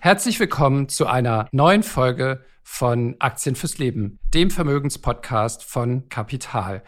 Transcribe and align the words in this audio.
Herzlich 0.00 0.38
willkommen 0.38 0.88
zu 0.88 1.08
einer 1.08 1.48
neuen 1.50 1.82
Folge 1.82 2.44
von 2.62 3.16
Aktien 3.18 3.56
fürs 3.56 3.78
Leben, 3.78 4.20
dem 4.32 4.52
Vermögenspodcast 4.52 5.64
von 5.64 6.08
Kapital. 6.08 6.84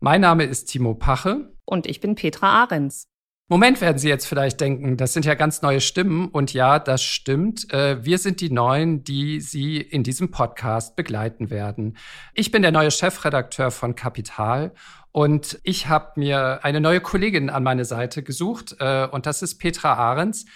Mein 0.00 0.22
Name 0.22 0.44
ist 0.44 0.64
Timo 0.66 0.94
Pache. 0.94 1.52
Und 1.66 1.86
ich 1.86 2.00
bin 2.00 2.14
Petra 2.14 2.62
Ahrens. 2.62 3.06
Moment 3.48 3.82
werden 3.82 3.98
Sie 3.98 4.08
jetzt 4.08 4.24
vielleicht 4.24 4.62
denken, 4.62 4.96
das 4.96 5.12
sind 5.12 5.26
ja 5.26 5.34
ganz 5.34 5.60
neue 5.60 5.82
Stimmen. 5.82 6.28
Und 6.28 6.54
ja, 6.54 6.78
das 6.78 7.02
stimmt. 7.02 7.70
Äh, 7.70 8.02
wir 8.02 8.16
sind 8.16 8.40
die 8.40 8.50
Neuen, 8.50 9.04
die 9.04 9.42
Sie 9.42 9.76
in 9.76 10.02
diesem 10.02 10.30
Podcast 10.30 10.96
begleiten 10.96 11.50
werden. 11.50 11.98
Ich 12.32 12.50
bin 12.50 12.62
der 12.62 12.72
neue 12.72 12.90
Chefredakteur 12.90 13.72
von 13.72 13.94
Kapital 13.94 14.72
und 15.12 15.60
ich 15.64 15.88
habe 15.88 16.18
mir 16.18 16.64
eine 16.64 16.80
neue 16.80 17.02
Kollegin 17.02 17.50
an 17.50 17.62
meine 17.62 17.84
Seite 17.84 18.22
gesucht. 18.22 18.74
Äh, 18.80 19.06
und 19.08 19.26
das 19.26 19.42
ist 19.42 19.58
Petra 19.58 19.92
Ahrens. 19.92 20.46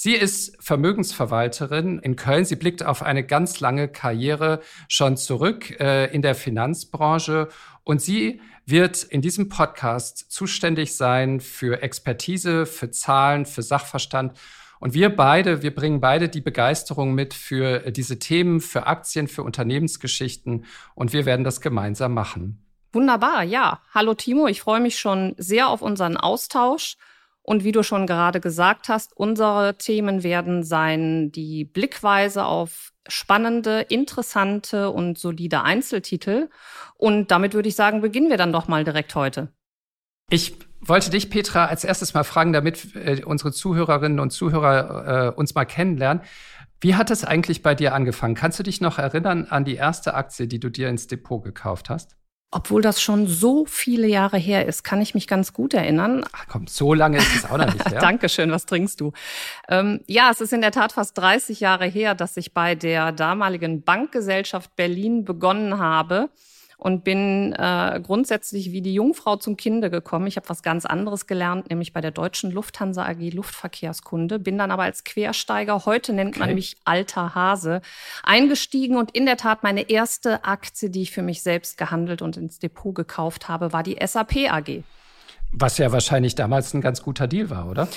Sie 0.00 0.14
ist 0.14 0.56
Vermögensverwalterin 0.62 1.98
in 1.98 2.14
Köln. 2.14 2.44
Sie 2.44 2.54
blickt 2.54 2.84
auf 2.84 3.02
eine 3.02 3.24
ganz 3.26 3.58
lange 3.58 3.88
Karriere 3.88 4.60
schon 4.86 5.16
zurück 5.16 5.80
äh, 5.80 6.04
in 6.14 6.22
der 6.22 6.36
Finanzbranche 6.36 7.48
und 7.82 8.00
sie 8.00 8.40
wird 8.64 9.02
in 9.02 9.22
diesem 9.22 9.48
Podcast 9.48 10.30
zuständig 10.30 10.96
sein 10.96 11.40
für 11.40 11.82
Expertise, 11.82 12.64
für 12.64 12.92
Zahlen, 12.92 13.44
für 13.44 13.62
Sachverstand. 13.62 14.38
Und 14.78 14.94
wir 14.94 15.16
beide, 15.16 15.62
wir 15.62 15.74
bringen 15.74 16.00
beide 16.00 16.28
die 16.28 16.42
Begeisterung 16.42 17.12
mit 17.12 17.34
für 17.34 17.90
diese 17.90 18.20
Themen, 18.20 18.60
für 18.60 18.86
Aktien, 18.86 19.26
für 19.26 19.42
Unternehmensgeschichten 19.42 20.64
und 20.94 21.12
wir 21.12 21.26
werden 21.26 21.42
das 21.42 21.60
gemeinsam 21.60 22.14
machen. 22.14 22.64
Wunderbar, 22.92 23.42
ja. 23.42 23.82
Hallo 23.92 24.14
Timo, 24.14 24.46
ich 24.46 24.60
freue 24.60 24.80
mich 24.80 24.96
schon 24.96 25.34
sehr 25.38 25.68
auf 25.68 25.82
unseren 25.82 26.16
Austausch. 26.16 26.96
Und 27.48 27.64
wie 27.64 27.72
du 27.72 27.82
schon 27.82 28.06
gerade 28.06 28.40
gesagt 28.40 28.90
hast, 28.90 29.16
unsere 29.16 29.78
Themen 29.78 30.22
werden 30.22 30.62
sein 30.64 31.32
die 31.32 31.64
Blickweise 31.64 32.44
auf 32.44 32.92
spannende, 33.08 33.80
interessante 33.88 34.90
und 34.90 35.16
solide 35.16 35.62
Einzeltitel. 35.62 36.50
Und 36.98 37.30
damit 37.30 37.54
würde 37.54 37.70
ich 37.70 37.74
sagen, 37.74 38.02
beginnen 38.02 38.28
wir 38.28 38.36
dann 38.36 38.52
doch 38.52 38.68
mal 38.68 38.84
direkt 38.84 39.14
heute. 39.14 39.50
Ich 40.28 40.56
wollte 40.82 41.08
dich, 41.08 41.30
Petra, 41.30 41.64
als 41.64 41.84
erstes 41.84 42.12
mal 42.12 42.22
fragen, 42.22 42.52
damit 42.52 42.94
äh, 42.94 43.24
unsere 43.24 43.50
Zuhörerinnen 43.50 44.20
und 44.20 44.30
Zuhörer 44.30 45.28
äh, 45.28 45.34
uns 45.34 45.54
mal 45.54 45.64
kennenlernen. 45.64 46.22
Wie 46.82 46.96
hat 46.96 47.10
es 47.10 47.24
eigentlich 47.24 47.62
bei 47.62 47.74
dir 47.74 47.94
angefangen? 47.94 48.34
Kannst 48.34 48.58
du 48.58 48.62
dich 48.62 48.82
noch 48.82 48.98
erinnern 48.98 49.46
an 49.46 49.64
die 49.64 49.76
erste 49.76 50.12
Aktie, 50.12 50.48
die 50.48 50.60
du 50.60 50.68
dir 50.68 50.90
ins 50.90 51.06
Depot 51.06 51.42
gekauft 51.42 51.88
hast? 51.88 52.18
Obwohl 52.50 52.80
das 52.80 53.02
schon 53.02 53.26
so 53.26 53.66
viele 53.66 54.06
Jahre 54.06 54.38
her 54.38 54.64
ist, 54.66 54.82
kann 54.82 55.02
ich 55.02 55.14
mich 55.14 55.26
ganz 55.26 55.52
gut 55.52 55.74
erinnern. 55.74 56.24
Ach 56.32 56.46
komm, 56.48 56.66
so 56.66 56.94
lange 56.94 57.18
ist 57.18 57.36
es 57.36 57.44
auch 57.44 57.58
noch 57.58 57.72
nicht 57.72 57.90
her. 57.90 58.00
Dankeschön, 58.00 58.50
was 58.50 58.64
trinkst 58.64 59.00
du? 59.00 59.12
Ähm, 59.68 60.00
ja, 60.06 60.30
es 60.30 60.40
ist 60.40 60.54
in 60.54 60.62
der 60.62 60.72
Tat 60.72 60.92
fast 60.92 61.18
30 61.18 61.60
Jahre 61.60 61.84
her, 61.86 62.14
dass 62.14 62.38
ich 62.38 62.54
bei 62.54 62.74
der 62.74 63.12
damaligen 63.12 63.82
Bankgesellschaft 63.82 64.76
Berlin 64.76 65.26
begonnen 65.26 65.78
habe 65.78 66.30
und 66.78 67.02
bin 67.02 67.52
äh, 67.54 68.00
grundsätzlich 68.02 68.70
wie 68.70 68.80
die 68.80 68.94
Jungfrau 68.94 69.36
zum 69.36 69.56
Kinde 69.56 69.90
gekommen. 69.90 70.28
Ich 70.28 70.36
habe 70.36 70.48
was 70.48 70.62
ganz 70.62 70.86
anderes 70.86 71.26
gelernt, 71.26 71.68
nämlich 71.70 71.92
bei 71.92 72.00
der 72.00 72.12
Deutschen 72.12 72.52
Lufthansa 72.52 73.04
AG 73.04 73.32
Luftverkehrskunde, 73.32 74.38
bin 74.38 74.56
dann 74.56 74.70
aber 74.70 74.84
als 74.84 75.02
Quersteiger, 75.02 75.84
heute 75.86 76.12
nennt 76.12 76.36
okay. 76.36 76.46
man 76.46 76.54
mich 76.54 76.76
alter 76.84 77.34
Hase, 77.34 77.82
eingestiegen 78.22 78.96
und 78.96 79.10
in 79.10 79.26
der 79.26 79.36
Tat 79.36 79.64
meine 79.64 79.90
erste 79.90 80.44
Aktie, 80.44 80.88
die 80.88 81.02
ich 81.02 81.10
für 81.10 81.22
mich 81.22 81.42
selbst 81.42 81.78
gehandelt 81.78 82.22
und 82.22 82.36
ins 82.36 82.60
Depot 82.60 82.94
gekauft 82.94 83.48
habe, 83.48 83.72
war 83.72 83.82
die 83.82 83.98
SAP 84.00 84.48
AG. 84.48 84.84
Was 85.50 85.78
ja 85.78 85.90
wahrscheinlich 85.90 86.36
damals 86.36 86.74
ein 86.74 86.80
ganz 86.80 87.02
guter 87.02 87.26
Deal 87.26 87.50
war, 87.50 87.68
oder? 87.68 87.88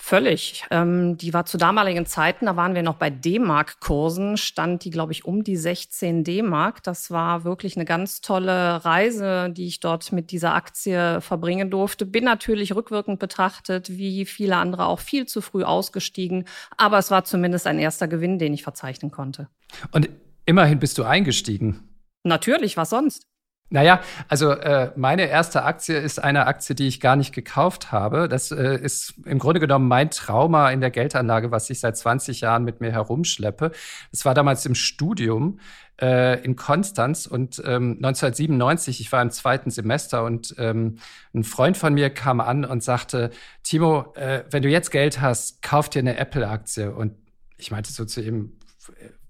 Völlig. 0.00 0.64
Ähm, 0.70 1.18
die 1.18 1.34
war 1.34 1.44
zu 1.44 1.58
damaligen 1.58 2.06
Zeiten, 2.06 2.46
da 2.46 2.54
waren 2.54 2.74
wir 2.76 2.84
noch 2.84 2.94
bei 2.94 3.10
D-Mark-Kursen, 3.10 4.36
stand 4.36 4.84
die, 4.84 4.90
glaube 4.90 5.12
ich, 5.12 5.24
um 5.24 5.42
die 5.42 5.56
16 5.56 6.22
D-Mark. 6.22 6.84
Das 6.84 7.10
war 7.10 7.42
wirklich 7.42 7.76
eine 7.76 7.84
ganz 7.84 8.20
tolle 8.20 8.84
Reise, 8.84 9.50
die 9.50 9.66
ich 9.66 9.80
dort 9.80 10.12
mit 10.12 10.30
dieser 10.30 10.54
Aktie 10.54 11.20
verbringen 11.20 11.68
durfte. 11.68 12.06
Bin 12.06 12.24
natürlich 12.24 12.74
rückwirkend 12.76 13.18
betrachtet, 13.18 13.90
wie 13.90 14.24
viele 14.24 14.56
andere 14.56 14.86
auch 14.86 15.00
viel 15.00 15.26
zu 15.26 15.40
früh 15.40 15.64
ausgestiegen. 15.64 16.44
Aber 16.76 16.98
es 16.98 17.10
war 17.10 17.24
zumindest 17.24 17.66
ein 17.66 17.80
erster 17.80 18.06
Gewinn, 18.06 18.38
den 18.38 18.54
ich 18.54 18.62
verzeichnen 18.62 19.10
konnte. 19.10 19.48
Und 19.90 20.08
immerhin 20.46 20.78
bist 20.78 20.96
du 20.98 21.02
eingestiegen. 21.02 21.82
Natürlich, 22.22 22.76
was 22.76 22.90
sonst? 22.90 23.27
Naja, 23.70 24.00
also 24.28 24.52
äh, 24.52 24.92
meine 24.96 25.28
erste 25.28 25.64
Aktie 25.64 25.98
ist 25.98 26.22
eine 26.22 26.46
Aktie, 26.46 26.74
die 26.74 26.86
ich 26.86 27.00
gar 27.00 27.16
nicht 27.16 27.34
gekauft 27.34 27.92
habe. 27.92 28.26
Das 28.26 28.50
äh, 28.50 28.78
ist 28.80 29.14
im 29.26 29.38
Grunde 29.38 29.60
genommen 29.60 29.88
mein 29.88 30.10
Trauma 30.10 30.70
in 30.70 30.80
der 30.80 30.90
Geldanlage, 30.90 31.50
was 31.50 31.68
ich 31.68 31.80
seit 31.80 31.96
20 31.96 32.40
Jahren 32.40 32.64
mit 32.64 32.80
mir 32.80 32.92
herumschleppe. 32.92 33.72
Es 34.10 34.24
war 34.24 34.32
damals 34.32 34.64
im 34.64 34.74
Studium 34.74 35.60
äh, 36.00 36.42
in 36.42 36.56
Konstanz 36.56 37.26
und 37.26 37.58
ähm, 37.58 37.98
1997, 38.02 39.00
ich 39.00 39.12
war 39.12 39.20
im 39.20 39.30
zweiten 39.30 39.70
Semester 39.70 40.24
und 40.24 40.54
ähm, 40.56 40.98
ein 41.34 41.44
Freund 41.44 41.76
von 41.76 41.92
mir 41.92 42.08
kam 42.08 42.40
an 42.40 42.64
und 42.64 42.82
sagte, 42.82 43.30
Timo, 43.64 44.14
äh, 44.14 44.44
wenn 44.50 44.62
du 44.62 44.70
jetzt 44.70 44.90
Geld 44.90 45.20
hast, 45.20 45.60
kauf 45.60 45.90
dir 45.90 45.98
eine 45.98 46.16
Apple-Aktie. 46.16 46.94
Und 46.94 47.16
ich 47.58 47.70
meinte 47.70 47.92
so 47.92 48.06
zu 48.06 48.22
ihm, 48.22 48.57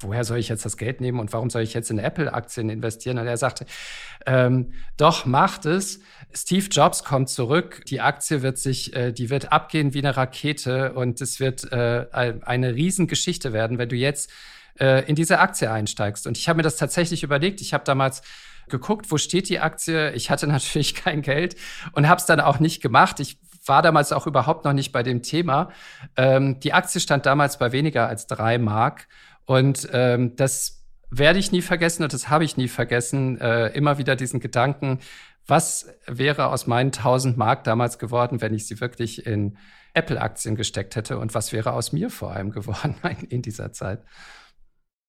woher 0.01 0.25
soll 0.25 0.39
ich 0.39 0.49
jetzt 0.49 0.65
das 0.65 0.77
Geld 0.77 1.01
nehmen 1.01 1.19
und 1.19 1.33
warum 1.33 1.51
soll 1.51 1.63
ich 1.63 1.75
jetzt 1.75 1.91
in 1.91 1.99
Apple-Aktien 1.99 2.71
investieren? 2.71 3.19
Und 3.19 3.27
er 3.27 3.37
sagte, 3.37 3.67
ähm, 4.27 4.73
doch, 4.97 5.27
macht 5.27 5.67
es. 5.67 6.01
Steve 6.33 6.67
Jobs 6.71 7.05
kommt 7.05 7.29
zurück. 7.29 7.83
Die 7.89 8.01
Aktie 8.01 8.43
wird 8.43 8.59
sich, 8.59 8.95
äh, 8.95 9.13
die 9.13 9.31
wird 9.31 9.53
abgehen 9.53 9.95
wie 9.95 9.99
eine 9.99 10.17
Rakete 10.17 10.93
und 10.93 11.21
es 11.21 11.41
wird 11.41 11.73
äh, 11.73 12.07
eine 12.13 12.75
Riesengeschichte 12.75 13.53
werden, 13.53 13.79
wenn 13.79 13.89
du 13.89 13.97
jetzt 13.97 14.31
äh, 14.79 15.05
in 15.09 15.17
diese 15.17 15.41
Aktie 15.41 15.71
einsteigst. 15.71 16.27
Und 16.27 16.39
ich 16.39 16.49
habe 16.49 16.59
mir 16.59 16.63
das 16.63 16.77
tatsächlich 16.77 17.23
überlegt. 17.23 17.61
Ich 17.61 17.75
habe 17.75 17.85
damals 17.85 18.23
geguckt, 18.69 19.11
wo 19.11 19.19
steht 19.19 19.49
die 19.49 19.59
Aktie. 19.59 20.13
Ich 20.13 20.31
hatte 20.31 20.47
natürlich 20.49 20.95
kein 20.95 21.23
Geld 21.23 21.57
und 21.93 22.09
habe 22.09 22.21
es 22.21 22.27
dann 22.27 22.41
auch 22.41 22.61
nicht 22.61 22.81
gemacht. 22.83 23.21
Ich 23.21 23.39
war 23.69 23.83
damals 23.83 24.13
auch 24.13 24.27
überhaupt 24.27 24.65
noch 24.65 24.73
nicht 24.73 24.93
bei 24.93 25.03
dem 25.03 25.23
Thema. 25.23 25.71
Ähm, 26.17 26.59
die 26.61 26.73
Aktie 26.73 27.01
stand 27.01 27.27
damals 27.27 27.59
bei 27.59 27.73
weniger 27.73 28.09
als 28.09 28.27
drei 28.27 28.59
Mark. 28.59 29.09
Und 29.49 29.89
ähm, 29.95 30.37
das 30.37 30.85
werde 31.11 31.39
ich 31.39 31.53
nie 31.53 31.63
vergessen 31.63 32.03
und 32.03 32.13
das 32.13 32.29
habe 32.29 32.45
ich 32.45 32.59
nie 32.59 32.69
vergessen. 32.69 33.41
Äh, 33.41 33.69
immer 33.69 33.97
wieder 33.97 34.15
diesen 34.15 34.41
Gedanken, 34.41 34.99
was 35.47 35.89
wäre 36.07 36.49
aus 36.49 36.67
meinen 36.67 36.89
1000 36.89 37.39
Mark 37.39 37.65
damals 37.65 37.99
geworden, 37.99 38.43
wenn 38.43 38.53
ich 38.53 38.67
sie 38.67 38.79
wirklich 38.79 39.25
in 39.25 39.57
Apple-Aktien 39.95 40.55
gesteckt 40.55 40.97
hätte 40.97 41.19
und 41.19 41.33
was 41.33 41.55
wäre 41.55 41.73
aus 41.73 41.93
mir 41.93 42.11
vor 42.11 42.33
allem 42.33 42.51
geworden 42.51 42.97
in 43.31 43.41
dieser 43.41 43.73
Zeit? 43.73 44.05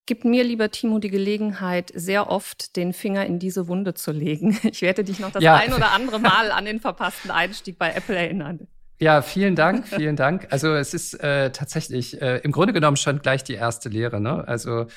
Gibt 0.06 0.24
mir, 0.24 0.46
lieber 0.46 0.72
Timo, 0.72 1.00
die 1.00 1.10
Gelegenheit, 1.10 1.92
sehr 1.94 2.30
oft 2.32 2.78
den 2.78 2.94
Finger 2.94 3.26
in 3.26 3.40
diese 3.40 3.68
Wunde 3.68 3.94
zu 3.94 4.14
legen. 4.14 4.58
Ich 4.64 4.82
werde 4.82 5.04
dich 5.04 5.20
noch 5.20 5.32
das 5.32 5.44
ja. 5.44 5.56
ein 5.56 5.74
oder 5.74 5.92
andere 5.92 6.20
Mal 6.20 6.52
an 6.52 6.64
den 6.64 6.80
verpassten 6.80 7.30
Einstieg 7.30 7.78
bei 7.78 7.92
Apple 7.92 8.16
erinnern. 8.16 8.70
Ja, 9.02 9.22
vielen 9.22 9.56
Dank, 9.56 9.88
vielen 9.88 10.18
Dank. 10.18 10.48
Also 10.50 10.74
es 10.74 10.94
ist 10.94 11.14
äh, 11.24 11.52
tatsächlich 11.52 12.22
äh, 12.22 12.40
im 12.40 12.52
Grunde 12.52 12.74
genommen 12.74 12.98
schon 12.98 13.22
gleich 13.22 13.46
die 13.46 13.54
erste 13.54 13.88
Lehre. 13.88 14.20
Ne? 14.20 14.46
Also 14.46 14.88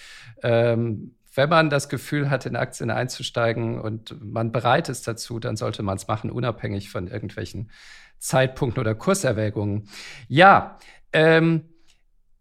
ähm, 0.42 1.14
wenn 1.34 1.48
man 1.48 1.70
das 1.70 1.88
Gefühl 1.88 2.28
hat, 2.28 2.44
in 2.44 2.56
Aktien 2.56 2.90
einzusteigen 2.90 3.80
und 3.80 4.16
man 4.20 4.50
bereit 4.50 4.88
ist 4.88 5.06
dazu, 5.06 5.38
dann 5.38 5.56
sollte 5.56 5.84
man 5.84 5.96
es 5.96 6.08
machen, 6.08 6.30
unabhängig 6.30 6.90
von 6.90 7.06
irgendwelchen 7.06 7.70
Zeitpunkten 8.18 8.80
oder 8.80 8.96
Kurserwägungen. 8.96 9.88
Ja, 10.28 10.78
ähm, 11.12 11.62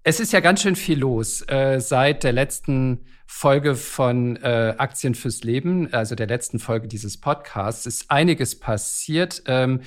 es 0.03 0.19
ist 0.19 0.33
ja 0.33 0.39
ganz 0.39 0.63
schön 0.63 0.75
viel 0.75 0.97
los 0.97 1.47
äh, 1.47 1.80
seit 1.80 2.24
der 2.24 2.33
letzten 2.33 3.06
Folge 3.27 3.75
von 3.75 4.36
äh, 4.38 4.74
Aktien 4.77 5.15
fürs 5.15 5.44
Leben, 5.44 5.94
also 5.94 6.15
der 6.15 6.27
letzten 6.27 6.59
Folge 6.59 6.88
dieses 6.88 7.19
Podcasts, 7.19 7.86
ist 7.86 8.09
einiges 8.09 8.59
passiert. 8.59 9.44
Ähm, 9.45 9.81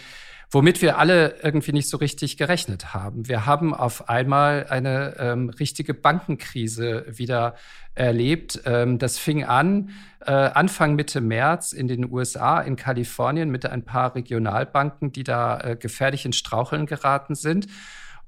womit 0.50 0.82
wir 0.82 0.99
alle 0.99 1.37
irgendwie 1.43 1.73
nicht 1.73 1.88
so 1.88 1.96
richtig 1.96 2.37
gerechnet 2.37 2.94
haben. 2.94 3.29
Wir 3.29 3.46
haben 3.46 3.75
auf 3.75 4.08
einmal 4.08 4.67
eine 4.69 5.17
ähm, 5.19 5.49
richtige 5.49 5.94
Bankenkrise 5.94 7.06
wieder 7.08 7.55
erlebt. 7.94 8.61
Ähm, 8.64 8.99
das 8.99 9.19
fing 9.19 9.44
an 9.44 9.91
äh, 10.20 10.32
Anfang 10.32 10.94
Mitte 10.94 11.20
März 11.20 11.73
in 11.73 11.88
den 11.88 12.11
USA, 12.11 12.61
in 12.61 12.76
Kalifornien 12.76 13.50
mit 13.50 13.67
ein 13.67 13.85
paar 13.85 14.14
Regionalbanken, 14.14 15.12
die 15.12 15.25
da 15.25 15.61
äh, 15.61 15.76
gefährlich 15.76 16.25
ins 16.25 16.37
Straucheln 16.37 16.87
geraten 16.87 17.35
sind. 17.35 17.67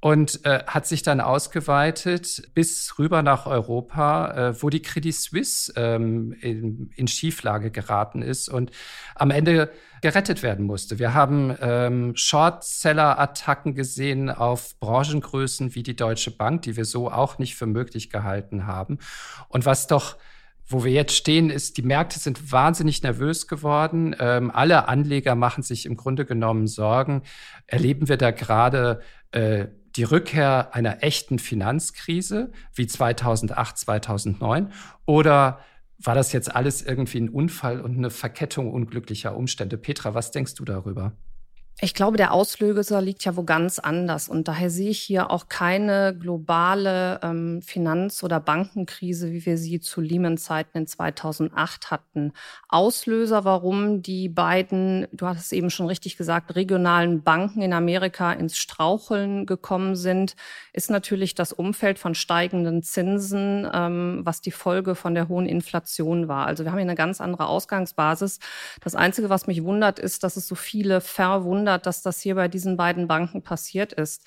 Und 0.01 0.45
äh, 0.45 0.63
hat 0.67 0.87
sich 0.87 1.03
dann 1.03 1.21
ausgeweitet 1.21 2.51
bis 2.55 2.99
rüber 2.99 3.23
nach 3.23 3.47
Europa, 3.47 4.51
äh, 4.51 4.63
wo 4.63 4.71
die 4.71 4.83
Credit 4.83 5.15
Suisse 5.15 5.73
ähm, 5.77 6.33
in, 6.41 6.91
in 6.97 7.09
Schieflage 7.09 7.71
geraten 7.71 8.23
ist 8.23 8.49
und 8.49 8.71
am 9.15 9.31
Ende 9.31 9.71
gerettet 10.03 10.43
werden 10.43 10.67
musste. 10.67 10.99
Wir 10.99 11.15
haben 11.15 11.57
ähm, 11.61 12.13
Shortseller-Attacken 12.15 13.75
gesehen 13.75 14.31
auf 14.31 14.79
Branchengrößen 14.79 15.75
wie 15.75 15.83
die 15.83 15.97
Deutsche 15.97 16.31
Bank, 16.31 16.63
die 16.63 16.77
wir 16.77 16.85
so 16.85 17.11
auch 17.11 17.39
nicht 17.39 17.57
für 17.57 17.67
möglich 17.67 18.11
gehalten 18.11 18.67
haben. 18.67 18.99
Und 19.49 19.65
was 19.65 19.87
doch 19.87 20.17
wo 20.69 20.85
wir 20.85 20.91
jetzt 20.91 21.15
stehen, 21.15 21.49
ist, 21.49 21.77
die 21.77 21.83
Märkte 21.83 22.19
sind 22.19 22.51
wahnsinnig 22.51 23.03
nervös 23.03 23.47
geworden. 23.47 24.17
Ähm, 24.19 24.51
alle 24.51 24.89
Anleger 24.89 25.37
machen 25.37 25.63
sich 25.63 25.87
im 25.87 25.97
Grunde 25.97 26.25
genommen 26.25 26.67
Sorgen. 26.67 27.23
Erleben 27.69 28.09
wir 28.09 28.17
da 28.17 28.33
gerade 28.33 29.01
äh, 29.31 29.67
die 29.97 30.05
Rückkehr 30.05 30.75
einer 30.75 31.03
echten 31.03 31.39
Finanzkrise 31.39 32.53
wie 32.75 32.87
2008, 32.87 33.79
2009? 33.79 34.73
Oder 35.07 35.61
war 35.99 36.15
das 36.15 36.33
jetzt 36.33 36.55
alles 36.55 36.83
irgendwie 36.83 37.21
ein 37.21 37.29
Unfall 37.31 37.81
und 37.81 37.97
eine 37.97 38.11
Verkettung 38.11 38.73
unglücklicher 38.73 39.37
Umstände? 39.37 39.79
Petra, 39.79 40.15
was 40.15 40.31
denkst 40.31 40.55
du 40.55 40.65
darüber? 40.65 41.13
Ich 41.79 41.93
glaube, 41.93 42.17
der 42.17 42.33
Auslöser 42.33 43.03
liegt 43.03 43.27
ja 43.27 43.37
wo 43.37 43.43
ganz 43.43 43.79
anders. 43.79 44.31
Und 44.31 44.49
daher 44.49 44.71
sehe 44.71 44.89
ich 44.89 44.99
hier 44.99 45.31
auch 45.31 45.49
keine 45.51 46.17
globale 46.19 47.21
ähm, 47.23 47.61
Finanz- 47.61 48.25
oder 48.25 48.41
Bankenkrise, 48.41 49.31
wie 49.31 49.45
wir 49.45 49.59
sie 49.59 49.79
zu 49.81 50.01
Lehman-Zeiten 50.01 50.79
in 50.79 50.87
2008 50.87 51.91
hatten. 51.91 52.33
Auslöser, 52.71 53.45
warum 53.45 54.01
die 54.01 54.31
beiden, 54.31 55.07
du 55.13 55.27
hast 55.27 55.45
es 55.45 55.53
eben 55.53 55.69
schon 55.69 55.85
richtig 55.85 56.17
gesagt, 56.17 56.57
regionalen 56.57 57.23
Banken 57.23 57.61
in 57.61 57.75
Amerika 57.75 58.33
ins 58.33 58.57
Straucheln 58.57 59.45
gekommen 59.45 59.97
sind, 59.97 60.35
ist 60.73 60.89
natürlich 60.89 61.35
das 61.35 61.53
Umfeld 61.53 61.99
von 61.99 62.15
steigenden 62.15 62.83
Zinsen, 62.85 63.69
ähm, 63.71 64.21
was 64.25 64.41
die 64.41 64.51
Folge 64.51 64.95
von 64.95 65.15
der 65.15 65.29
hohen 65.29 65.45
Inflation 65.45 66.27
war. 66.27 66.47
Also 66.47 66.65
wir 66.65 66.71
haben 66.71 66.79
hier 66.79 66.87
eine 66.87 66.95
ganz 66.95 67.21
andere 67.21 67.49
Ausgangsbasis. 67.49 68.39
Das 68.81 68.95
Einzige, 68.95 69.29
was 69.29 69.47
mich 69.47 69.63
wundert, 69.63 69.99
ist, 69.99 70.25
dass 70.25 70.39
es 70.39 70.49
so 70.49 70.55
viele 70.55 71.03
verwundert 71.03 71.66
verwundert, 71.67 71.87
dass 71.87 72.03
das 72.03 72.21
hier 72.21 72.37
bei 72.37 72.49
diesen 72.49 72.77
beiden 72.77 73.09
Banken 73.09 73.43
passiert 73.43 73.93
ist. 73.93 74.25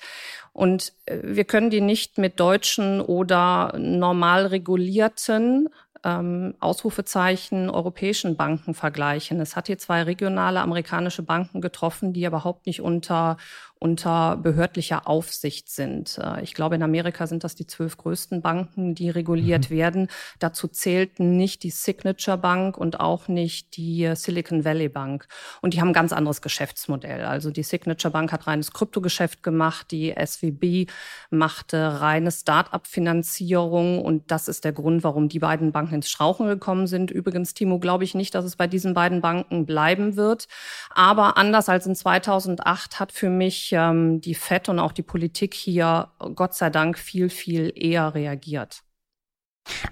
Und 0.52 0.92
äh, 1.06 1.18
wir 1.22 1.44
können 1.44 1.70
die 1.70 1.80
nicht 1.80 2.18
mit 2.18 2.38
deutschen 2.38 3.00
oder 3.00 3.72
normal 3.78 4.46
regulierten 4.46 5.68
ähm, 6.04 6.54
Ausrufezeichen 6.60 7.70
europäischen 7.70 8.36
Banken 8.36 8.74
vergleichen. 8.74 9.40
Es 9.40 9.56
hat 9.56 9.66
hier 9.66 9.78
zwei 9.78 10.02
regionale 10.02 10.60
amerikanische 10.60 11.22
Banken 11.22 11.60
getroffen, 11.60 12.12
die 12.12 12.24
überhaupt 12.24 12.66
nicht 12.66 12.80
unter 12.80 13.36
unter 13.80 14.36
behördlicher 14.36 15.08
Aufsicht 15.08 15.70
sind. 15.70 16.18
Äh, 16.22 16.42
ich 16.42 16.52
glaube, 16.52 16.74
in 16.74 16.82
Amerika 16.82 17.26
sind 17.26 17.44
das 17.44 17.54
die 17.54 17.66
zwölf 17.66 17.96
größten 17.96 18.42
Banken, 18.42 18.94
die 18.94 19.08
reguliert 19.08 19.70
mhm. 19.70 19.74
werden. 19.74 20.08
Dazu 20.38 20.68
zählten 20.68 21.38
nicht 21.38 21.62
die 21.62 21.70
Signature 21.70 22.36
Bank 22.36 22.76
und 22.76 23.00
auch 23.00 23.26
nicht 23.26 23.78
die 23.78 24.12
Silicon 24.14 24.66
Valley 24.66 24.90
Bank. 24.90 25.26
Und 25.62 25.72
die 25.72 25.80
haben 25.80 25.88
ein 25.88 25.94
ganz 25.94 26.12
anderes 26.12 26.42
Geschäftsmodell. 26.42 27.24
Also 27.24 27.50
die 27.50 27.62
Signature 27.62 28.12
Bank 28.12 28.32
hat 28.32 28.46
reines 28.46 28.72
Kryptogeschäft 28.72 29.42
gemacht, 29.42 29.90
die 29.90 30.14
SWB 30.14 30.86
machte 31.30 32.02
reine 32.02 32.30
Start-up-Finanzierung 32.30 34.04
und 34.04 34.30
das 34.30 34.46
ist 34.46 34.64
der 34.64 34.72
Grund, 34.72 35.04
warum 35.04 35.30
die 35.30 35.38
beiden 35.38 35.72
Banken 35.72 35.94
ins 35.94 36.10
Strauchen 36.10 36.46
gekommen 36.46 36.86
sind. 36.86 37.10
Übrigens, 37.10 37.54
Timo, 37.54 37.78
glaube 37.78 38.04
ich 38.04 38.14
nicht, 38.14 38.34
dass 38.34 38.44
es 38.44 38.56
bei 38.56 38.66
diesen 38.66 38.92
beiden 38.92 39.22
Banken 39.22 39.64
bleiben 39.64 40.16
wird. 40.16 40.48
Aber 40.90 41.38
anders 41.38 41.70
als 41.70 41.86
in 41.86 41.94
2008 41.94 43.00
hat 43.00 43.12
für 43.12 43.30
mich 43.30 43.69
ähm, 43.72 44.20
die 44.20 44.34
FED 44.34 44.68
und 44.68 44.78
auch 44.78 44.92
die 44.92 45.02
Politik 45.02 45.54
hier 45.54 46.10
Gott 46.34 46.54
sei 46.54 46.70
Dank 46.70 46.98
viel, 46.98 47.28
viel 47.28 47.72
eher 47.74 48.14
reagiert. 48.14 48.82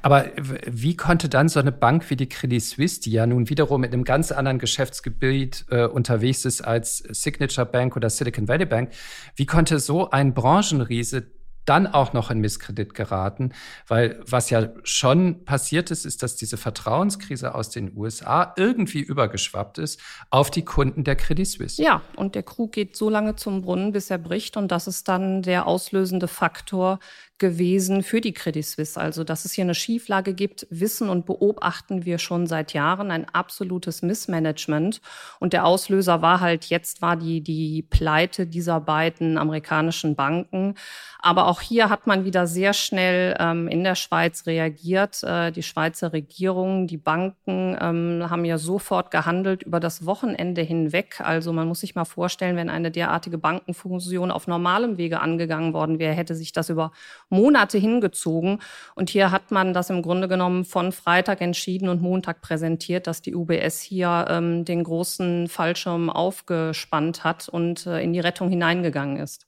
Aber 0.03 0.31
wie 0.67 0.97
konnte 0.97 1.29
dann 1.29 1.49
so 1.49 1.61
eine 1.61 1.73
Bank 1.73 2.09
wie 2.11 2.17
die 2.17 2.29
Credit 2.29 2.63
Suisse, 2.63 3.01
die 3.01 3.13
ja 3.13 3.27
nun 3.27 3.49
wiederum 3.49 3.85
in 3.85 3.93
einem 3.93 4.05
ganz 4.05 4.33
anderen 4.33 4.59
Geschäftsgebiet 4.59 5.67
äh, 5.71 5.85
unterwegs 5.85 6.45
ist 6.45 6.63
als 6.63 6.99
Signature 6.99 7.67
Bank 7.67 7.97
oder 7.97 8.11
Silicon 8.11 8.49
Valley 8.49 8.67
Bank, 8.67 8.93
wie 9.37 9.47
konnte 9.47 9.79
so 9.79 10.11
ein 10.11 10.35
Branchenriese 10.35 11.38
dann 11.69 11.87
auch 11.87 12.12
noch 12.12 12.31
in 12.31 12.38
Misskredit 12.41 12.94
geraten, 12.94 13.53
weil 13.87 14.20
was 14.26 14.50
ja 14.50 14.69
schon 14.85 15.44
passiert 15.44 15.91
ist, 15.91 16.06
ist, 16.06 16.23
dass 16.23 16.37
diese 16.37 16.56
Vertrauenskrise 16.56 17.55
aus 17.55 17.70
den 17.70 17.97
USA 17.97 18.55
irgendwie 18.56 19.00
übergeschwappt 19.00 19.79
ist 19.79 20.00
auf 20.31 20.50
die 20.50 20.65
Kunden 20.65 21.05
der 21.05 21.17
Credit 21.17 21.47
Suisse. 21.47 21.82
Ja, 21.82 22.03
und 22.17 22.35
der 22.35 22.43
Krug 22.43 22.73
geht 22.73 22.97
so 22.97 23.11
lange 23.11 23.37
zum 23.37 23.62
Brunnen, 23.62 23.93
bis 23.93 24.11
er 24.11 24.19
bricht 24.19 24.56
und 24.56 24.73
das 24.73 24.87
ist 24.87 25.09
dann 25.09 25.43
der 25.43 25.67
auslösende 25.67 26.29
Faktor 26.29 26.99
gewesen 27.38 28.02
für 28.02 28.20
die 28.20 28.32
Credit 28.32 28.64
Suisse. 28.64 29.00
Also, 29.00 29.25
dass 29.25 29.44
es 29.44 29.52
hier 29.52 29.64
eine 29.64 29.75
Schieflage 29.75 30.35
gibt, 30.35 30.67
wissen 30.70 31.08
und 31.08 31.26
beobachten 31.26 32.05
wir 32.05 32.19
schon 32.19 32.46
seit 32.46 32.73
Jahren. 32.73 33.11
Ein 33.11 33.26
absolutes 33.32 34.02
Missmanagement. 34.02 35.00
Und 35.40 35.52
der 35.52 35.64
Auslöser 35.64 36.23
war 36.23 36.40
halt, 36.40 36.67
jetzt 36.67 37.02
war 37.02 37.17
die, 37.17 37.40
die 37.40 37.82
Pleite 37.82 38.46
dieser 38.46 38.81
beiden 38.81 39.38
amerikanischen 39.38 40.17
Banken. 40.17 40.75
Aber 41.20 41.49
auch 41.49 41.61
hier 41.61 41.90
hat 41.90 42.06
man 42.06 42.25
wieder 42.25 42.46
sehr 42.46 42.73
schnell 42.73 43.37
ähm, 43.41 43.67
in 43.67 43.82
der 43.82 43.96
Schweiz 43.96 44.46
reagiert. 44.46 45.23
Äh, 45.25 45.50
die 45.50 45.64
Schweizer 45.64 46.12
Regierung, 46.12 46.87
die 46.87 46.96
Banken 46.96 47.76
ähm, 47.81 48.26
haben 48.31 48.44
ja 48.44 48.56
sofort 48.56 49.11
gehandelt 49.11 49.64
über 49.64 49.81
das 49.81 50.06
Wochenende 50.06 50.62
hinweg. 50.62 51.20
Also 51.20 51.52
man 51.52 51.67
muss 51.67 51.81
sich 51.81 51.96
mal 51.96 52.05
vorstellen, 52.05 52.56
wenn 52.56 52.70
eine 52.70 52.93
derartige 52.93 53.38
Bankenfusion 53.38 54.31
auf 54.31 54.46
normalem 54.46 54.96
Wege 54.96 55.20
angegangen 55.20 55.73
worden 55.73 55.99
wäre, 55.99 56.14
hätte 56.14 56.37
sich 56.37 56.52
das 56.52 56.69
über 56.69 56.93
Monate 57.31 57.79
hingezogen. 57.79 58.61
Und 58.95 59.11
hier 59.11 59.31
hat 59.31 59.51
man 59.51 59.75
das 59.75 59.91
im 59.91 60.03
Grunde 60.03 60.29
genommen 60.29 60.65
von 60.65 60.93
Freitag 60.93 61.41
entschieden 61.41 61.89
und 61.89 62.03
Montag 62.03 62.41
präsentiert, 62.41 63.07
dass 63.07 63.23
die 63.23 63.35
UBS 63.35 63.81
hier 63.81 64.27
ähm, 64.29 64.65
den 64.65 64.85
großen 64.85 65.49
Fallschirm 65.49 66.11
aufgespannt 66.11 67.25
hat 67.25 67.49
und 67.49 67.87
äh, 67.87 68.03
in 68.03 68.13
die 68.13 68.21
Rettung 68.21 68.51
hineingegangen 68.51 69.19
ist. 69.19 69.47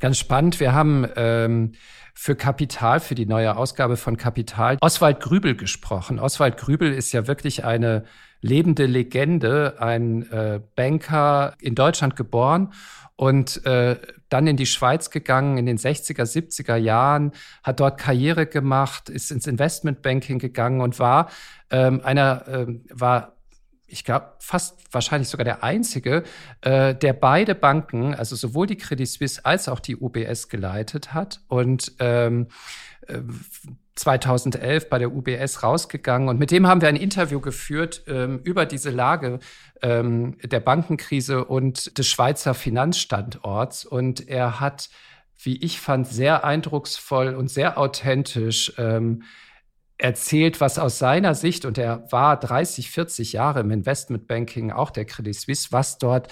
Ganz 0.00 0.18
spannend. 0.18 0.60
Wir 0.60 0.72
haben 0.72 1.06
ähm, 1.16 1.72
für 2.20 2.34
Kapital, 2.34 2.98
für 2.98 3.14
die 3.14 3.26
neue 3.26 3.56
Ausgabe 3.56 3.96
von 3.96 4.16
Kapital, 4.16 4.76
Oswald 4.80 5.20
Grübel 5.20 5.54
gesprochen. 5.54 6.18
Oswald 6.18 6.56
Grübel 6.56 6.92
ist 6.92 7.12
ja 7.12 7.28
wirklich 7.28 7.64
eine 7.64 8.02
lebende 8.40 8.86
Legende, 8.86 9.76
ein 9.78 10.28
äh, 10.32 10.60
Banker 10.74 11.54
in 11.60 11.76
Deutschland 11.76 12.16
geboren 12.16 12.72
und 13.14 13.64
äh, 13.64 13.96
dann 14.30 14.48
in 14.48 14.56
die 14.56 14.66
Schweiz 14.66 15.10
gegangen 15.10 15.58
in 15.58 15.66
den 15.66 15.78
60er, 15.78 16.24
70er 16.24 16.74
Jahren, 16.74 17.30
hat 17.62 17.78
dort 17.78 18.00
Karriere 18.00 18.46
gemacht, 18.46 19.08
ist 19.08 19.30
ins 19.30 19.46
Investmentbanking 19.46 20.40
gegangen 20.40 20.80
und 20.80 20.98
war 20.98 21.30
ähm, 21.70 22.00
einer, 22.02 22.48
äh, 22.48 22.66
war 22.90 23.37
ich 23.88 24.04
glaube, 24.04 24.32
fast 24.38 24.92
wahrscheinlich 24.92 25.28
sogar 25.28 25.44
der 25.44 25.64
einzige, 25.64 26.22
äh, 26.60 26.94
der 26.94 27.14
beide 27.14 27.54
Banken, 27.54 28.14
also 28.14 28.36
sowohl 28.36 28.66
die 28.66 28.76
Credit 28.76 29.08
Suisse 29.08 29.44
als 29.44 29.68
auch 29.68 29.80
die 29.80 29.96
UBS 29.96 30.48
geleitet 30.48 31.14
hat 31.14 31.40
und 31.48 31.92
ähm, 31.98 32.48
2011 33.94 34.84
äh, 34.84 34.86
bei 34.88 34.98
der 34.98 35.12
UBS 35.12 35.62
rausgegangen. 35.62 36.28
Und 36.28 36.38
mit 36.38 36.50
dem 36.50 36.66
haben 36.66 36.82
wir 36.82 36.88
ein 36.88 36.96
Interview 36.96 37.40
geführt 37.40 38.02
ähm, 38.06 38.40
über 38.44 38.66
diese 38.66 38.90
Lage 38.90 39.40
ähm, 39.82 40.36
der 40.42 40.60
Bankenkrise 40.60 41.44
und 41.44 41.96
des 41.98 42.06
Schweizer 42.06 42.54
Finanzstandorts. 42.54 43.86
Und 43.86 44.28
er 44.28 44.60
hat, 44.60 44.90
wie 45.42 45.56
ich 45.56 45.80
fand, 45.80 46.06
sehr 46.06 46.44
eindrucksvoll 46.44 47.34
und 47.34 47.48
sehr 47.48 47.78
authentisch 47.78 48.74
ähm, 48.76 49.22
erzählt, 49.98 50.60
was 50.60 50.78
aus 50.78 50.98
seiner 50.98 51.34
Sicht, 51.34 51.64
und 51.64 51.76
er 51.76 52.10
war 52.10 52.38
30, 52.38 52.90
40 52.90 53.32
Jahre 53.32 53.60
im 53.60 53.70
Investmentbanking, 53.70 54.70
auch 54.70 54.90
der 54.90 55.04
Credit 55.04 55.34
Suisse, 55.34 55.68
was 55.72 55.98
dort 55.98 56.28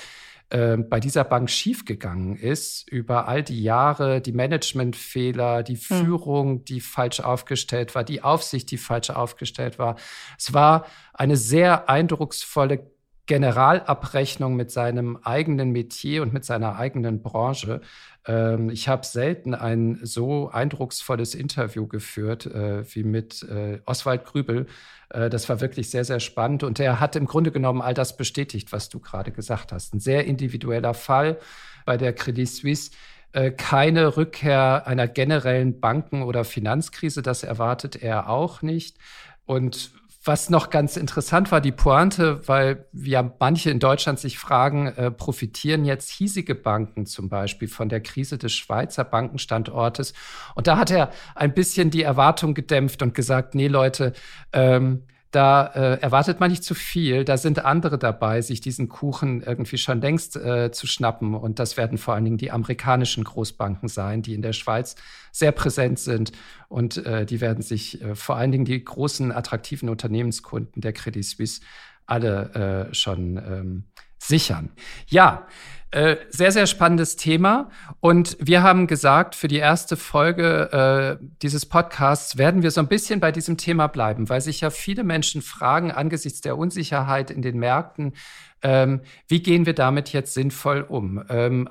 äh, 0.50 0.76
bei 0.76 1.00
dieser 1.00 1.24
Bank 1.24 1.50
schiefgegangen 1.50 2.36
ist, 2.36 2.88
über 2.88 3.26
all 3.26 3.42
die 3.42 3.60
Jahre, 3.60 4.20
die 4.20 4.32
Managementfehler, 4.32 5.64
die 5.64 5.74
hm. 5.74 5.80
Führung, 5.80 6.64
die 6.64 6.80
falsch 6.80 7.18
aufgestellt 7.18 7.96
war, 7.96 8.04
die 8.04 8.22
Aufsicht, 8.22 8.70
die 8.70 8.78
falsch 8.78 9.10
aufgestellt 9.10 9.80
war. 9.80 9.96
Es 10.38 10.54
war 10.54 10.86
eine 11.12 11.36
sehr 11.36 11.88
eindrucksvolle 11.88 12.88
Generalabrechnung 13.26 14.54
mit 14.54 14.70
seinem 14.70 15.16
eigenen 15.16 15.72
Metier 15.72 16.22
und 16.22 16.32
mit 16.32 16.44
seiner 16.44 16.76
eigenen 16.76 17.22
Branche. 17.22 17.80
Ähm, 18.26 18.70
ich 18.70 18.88
habe 18.88 19.06
selten 19.06 19.54
ein 19.54 20.00
so 20.02 20.50
eindrucksvolles 20.50 21.34
Interview 21.34 21.86
geführt 21.86 22.46
äh, 22.46 22.84
wie 22.94 23.04
mit 23.04 23.42
äh, 23.44 23.80
Oswald 23.86 24.24
Grübel. 24.24 24.66
Äh, 25.10 25.30
das 25.30 25.48
war 25.48 25.60
wirklich 25.60 25.90
sehr, 25.90 26.04
sehr 26.04 26.20
spannend 26.20 26.62
und 26.62 26.80
er 26.80 27.00
hat 27.00 27.16
im 27.16 27.26
Grunde 27.26 27.52
genommen 27.52 27.82
all 27.82 27.94
das 27.94 28.16
bestätigt, 28.16 28.72
was 28.72 28.88
du 28.88 29.00
gerade 29.00 29.32
gesagt 29.32 29.72
hast. 29.72 29.94
Ein 29.94 30.00
sehr 30.00 30.26
individueller 30.26 30.94
Fall 30.94 31.38
bei 31.84 31.96
der 31.96 32.12
Credit 32.12 32.48
Suisse 32.48 32.90
äh, 33.32 33.50
keine 33.50 34.16
Rückkehr 34.16 34.86
einer 34.86 35.08
generellen 35.08 35.78
Banken- 35.80 36.22
oder 36.22 36.44
Finanzkrise, 36.44 37.22
das 37.22 37.42
erwartet 37.42 37.96
er 38.02 38.28
auch 38.28 38.62
nicht. 38.62 38.96
Und 39.44 39.92
was 40.26 40.50
noch 40.50 40.70
ganz 40.70 40.96
interessant 40.96 41.52
war, 41.52 41.60
die 41.60 41.72
Pointe, 41.72 42.46
weil 42.48 42.86
ja 42.92 43.32
manche 43.38 43.70
in 43.70 43.78
Deutschland 43.78 44.18
sich 44.18 44.38
fragen, 44.38 44.88
äh, 44.88 45.10
profitieren 45.10 45.84
jetzt 45.84 46.10
hiesige 46.10 46.54
Banken 46.54 47.06
zum 47.06 47.28
Beispiel 47.28 47.68
von 47.68 47.88
der 47.88 48.00
Krise 48.00 48.38
des 48.38 48.52
Schweizer 48.52 49.04
Bankenstandortes? 49.04 50.14
Und 50.54 50.66
da 50.66 50.78
hat 50.78 50.90
er 50.90 51.10
ein 51.34 51.54
bisschen 51.54 51.90
die 51.90 52.02
Erwartung 52.02 52.54
gedämpft 52.54 53.02
und 53.02 53.14
gesagt, 53.14 53.54
nee 53.54 53.68
Leute, 53.68 54.12
ähm, 54.52 55.02
da 55.30 55.66
äh, 55.66 56.00
erwartet 56.00 56.40
man 56.40 56.50
nicht 56.50 56.64
zu 56.64 56.74
viel. 56.74 57.24
Da 57.24 57.36
sind 57.36 57.64
andere 57.64 57.98
dabei, 57.98 58.40
sich 58.40 58.60
diesen 58.60 58.88
Kuchen 58.88 59.42
irgendwie 59.42 59.78
schon 59.78 60.00
längst 60.00 60.36
äh, 60.36 60.70
zu 60.72 60.86
schnappen. 60.86 61.34
Und 61.34 61.58
das 61.58 61.76
werden 61.76 61.98
vor 61.98 62.14
allen 62.14 62.24
Dingen 62.24 62.38
die 62.38 62.50
amerikanischen 62.50 63.24
Großbanken 63.24 63.88
sein, 63.88 64.22
die 64.22 64.34
in 64.34 64.42
der 64.42 64.52
Schweiz 64.52 64.96
sehr 65.32 65.52
präsent 65.52 65.98
sind. 65.98 66.32
Und 66.68 66.98
äh, 67.04 67.26
die 67.26 67.40
werden 67.40 67.62
sich 67.62 68.00
äh, 68.02 68.14
vor 68.14 68.36
allen 68.36 68.52
Dingen 68.52 68.64
die 68.64 68.82
großen, 68.82 69.32
attraktiven 69.32 69.88
Unternehmenskunden 69.88 70.80
der 70.80 70.92
Credit 70.92 71.24
Suisse 71.24 71.60
alle 72.06 72.88
äh, 72.90 72.94
schon 72.94 73.36
ähm, 73.36 73.84
sichern. 74.26 74.70
Ja, 75.06 75.46
äh, 75.92 76.16
sehr, 76.30 76.50
sehr 76.52 76.66
spannendes 76.66 77.16
Thema. 77.16 77.70
Und 78.00 78.36
wir 78.40 78.62
haben 78.62 78.86
gesagt, 78.86 79.34
für 79.34 79.48
die 79.48 79.56
erste 79.56 79.96
Folge 79.96 81.18
äh, 81.20 81.24
dieses 81.42 81.64
Podcasts 81.64 82.36
werden 82.36 82.62
wir 82.62 82.70
so 82.70 82.80
ein 82.80 82.88
bisschen 82.88 83.20
bei 83.20 83.30
diesem 83.32 83.56
Thema 83.56 83.86
bleiben, 83.86 84.28
weil 84.28 84.40
sich 84.40 84.60
ja 84.60 84.70
viele 84.70 85.04
Menschen 85.04 85.42
fragen 85.42 85.92
angesichts 85.92 86.40
der 86.40 86.58
Unsicherheit 86.58 87.30
in 87.30 87.40
den 87.40 87.58
Märkten, 87.58 88.14
ähm, 88.62 89.02
wie 89.28 89.42
gehen 89.42 89.64
wir 89.64 89.74
damit 89.74 90.12
jetzt 90.12 90.34
sinnvoll 90.34 90.82
um? 90.82 91.22
Ähm, 91.28 91.68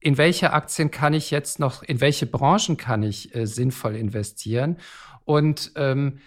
in 0.00 0.18
welche 0.18 0.52
Aktien 0.52 0.90
kann 0.90 1.14
ich 1.14 1.30
jetzt 1.30 1.58
noch, 1.58 1.82
in 1.82 2.00
welche 2.00 2.26
Branchen 2.26 2.76
kann 2.76 3.02
ich 3.02 3.34
äh, 3.34 3.46
sinnvoll 3.46 3.96
investieren? 3.96 4.76
Und 5.24 5.72
ähm, 5.76 6.20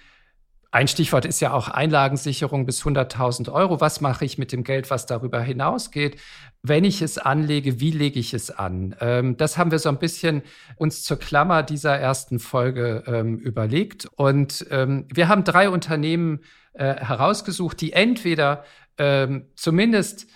ein 0.72 0.88
Stichwort 0.88 1.26
ist 1.26 1.40
ja 1.40 1.52
auch 1.52 1.68
Einlagensicherung 1.68 2.68
bis 2.68 2.84
100.000 2.84 3.52
Euro. 3.52 3.82
Was 3.82 4.02
mache 4.02 4.24
ich 4.24 4.38
mit 4.38 4.52
dem 4.52 4.64
Geld, 4.64 4.92
was 4.92 5.08
darüber 5.08 5.42
hinausgeht? 5.42 6.20
Wenn 6.62 6.84
ich 6.84 7.02
es 7.02 7.18
anlege, 7.18 7.80
wie 7.80 7.90
lege 7.90 8.20
ich 8.20 8.36
es 8.36 8.52
an? 8.52 8.96
Ähm, 9.00 9.36
das 9.36 9.58
haben 9.58 9.72
wir 9.72 9.80
so 9.80 9.90
ein 9.90 9.98
bisschen 9.98 10.44
uns 10.76 11.04
zur 11.04 11.18
Klammer 11.18 11.64
dieser 11.64 11.98
ersten 11.98 12.38
Folge 12.38 13.04
ähm, 13.08 13.40
überlegt. 13.40 14.06
Und 14.16 14.68
ähm, 14.70 15.08
wir 15.12 15.28
haben 15.28 15.44
drei 15.44 15.70
Unternehmen 15.70 16.42
äh, 16.74 16.96
herausgesucht, 16.96 17.82
die 17.82 17.94
entweder 17.94 18.64
ähm, 19.00 19.48
zumindest 19.56 20.28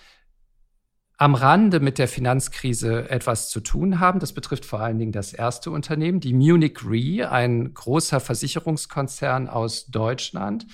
am 1.16 1.34
Rande 1.34 1.80
mit 1.80 1.98
der 1.98 2.08
Finanzkrise 2.08 3.08
etwas 3.08 3.48
zu 3.48 3.60
tun 3.60 4.00
haben. 4.00 4.18
Das 4.18 4.32
betrifft 4.32 4.64
vor 4.64 4.80
allen 4.80 4.98
Dingen 4.98 5.12
das 5.12 5.32
erste 5.32 5.70
Unternehmen, 5.70 6.20
die 6.20 6.32
Munich 6.32 6.80
Re, 6.84 7.30
ein 7.30 7.72
großer 7.72 8.20
Versicherungskonzern 8.20 9.48
aus 9.48 9.86
Deutschland, 9.86 10.66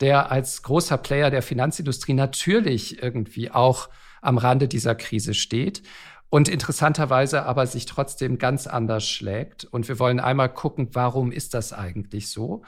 der 0.00 0.30
als 0.30 0.62
großer 0.62 0.96
Player 0.96 1.30
der 1.30 1.42
Finanzindustrie 1.42 2.14
natürlich 2.14 3.02
irgendwie 3.02 3.50
auch 3.50 3.88
am 4.22 4.38
Rande 4.38 4.66
dieser 4.66 4.94
Krise 4.94 5.34
steht 5.34 5.82
und 6.28 6.48
interessanterweise 6.48 7.44
aber 7.44 7.66
sich 7.66 7.86
trotzdem 7.86 8.38
ganz 8.38 8.66
anders 8.66 9.08
schlägt. 9.08 9.64
Und 9.64 9.88
wir 9.88 9.98
wollen 9.98 10.20
einmal 10.20 10.52
gucken, 10.52 10.88
warum 10.92 11.30
ist 11.32 11.54
das 11.54 11.72
eigentlich 11.72 12.30
so? 12.30 12.62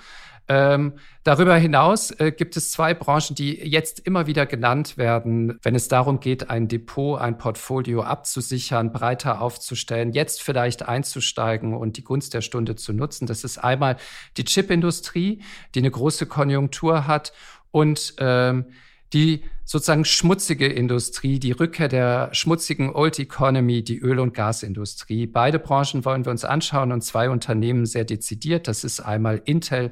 Ähm, 0.51 0.95
darüber 1.25 1.57
hinaus 1.57 2.11
äh, 2.13 2.33
gibt 2.33 2.57
es 2.57 2.71
zwei 2.71 2.95
Branchen, 2.95 3.35
die 3.35 3.55
jetzt 3.55 4.01
immer 4.01 4.27
wieder 4.27 4.47
genannt 4.47 4.97
werden, 4.97 5.59
wenn 5.63 5.75
es 5.75 5.89
darum 5.89 6.21
geht, 6.21 6.49
ein 6.49 6.69
Depot, 6.69 7.21
ein 7.21 7.37
Portfolio 7.37 8.03
abzusichern, 8.03 8.91
breiter 8.91 9.43
aufzustellen, 9.43 10.13
jetzt 10.13 10.43
vielleicht 10.43 10.89
einzusteigen 10.89 11.75
und 11.75 11.99
die 11.99 12.05
Gunst 12.05 12.33
der 12.33 12.41
Stunde 12.41 12.77
zu 12.77 12.95
nutzen. 12.95 13.27
Das 13.27 13.45
ist 13.45 13.59
einmal 13.59 13.97
die 14.39 14.45
Chipindustrie, 14.45 15.43
die 15.75 15.81
eine 15.81 15.91
große 15.91 16.25
Konjunktur 16.25 17.07
hat 17.07 17.35
und 17.71 18.15
ähm, 18.19 18.65
die 19.13 19.45
sozusagen 19.65 20.07
schmutzige 20.07 20.67
Industrie, 20.67 21.39
die 21.39 21.53
Rückkehr 21.53 21.89
der 21.89 22.31
schmutzigen 22.33 22.95
Old 22.95 23.19
Economy, 23.19 23.85
die 23.85 23.99
Öl- 23.99 24.19
und 24.19 24.33
Gasindustrie. 24.33 25.27
Beide 25.27 25.59
Branchen 25.59 26.07
wollen 26.07 26.25
wir 26.25 26.31
uns 26.31 26.47
anschauen 26.47 26.91
und 26.91 27.03
zwei 27.03 27.29
Unternehmen 27.29 27.85
sehr 27.85 28.05
dezidiert. 28.05 28.67
Das 28.67 28.83
ist 28.83 29.01
einmal 29.01 29.43
Intel 29.45 29.91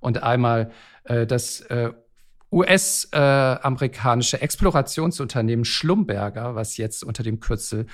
und 0.00 0.22
einmal 0.22 0.70
äh, 1.04 1.26
das 1.26 1.60
äh, 1.62 1.92
US-amerikanische 2.50 4.40
äh, 4.40 4.44
Explorationsunternehmen 4.44 5.64
Schlumberger, 5.64 6.54
was 6.54 6.76
jetzt 6.76 7.04
unter 7.04 7.22
dem 7.22 7.40
Kürzel 7.40 7.86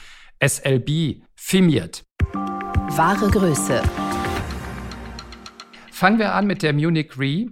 SLB 0.45 1.23
firmiert. 1.35 2.05
Wahre 2.33 3.31
Größe. 3.31 3.83
Fangen 5.91 6.19
wir 6.19 6.35
an 6.35 6.47
mit 6.47 6.63
der 6.63 6.73
Munich 6.73 7.19
Re. 7.19 7.47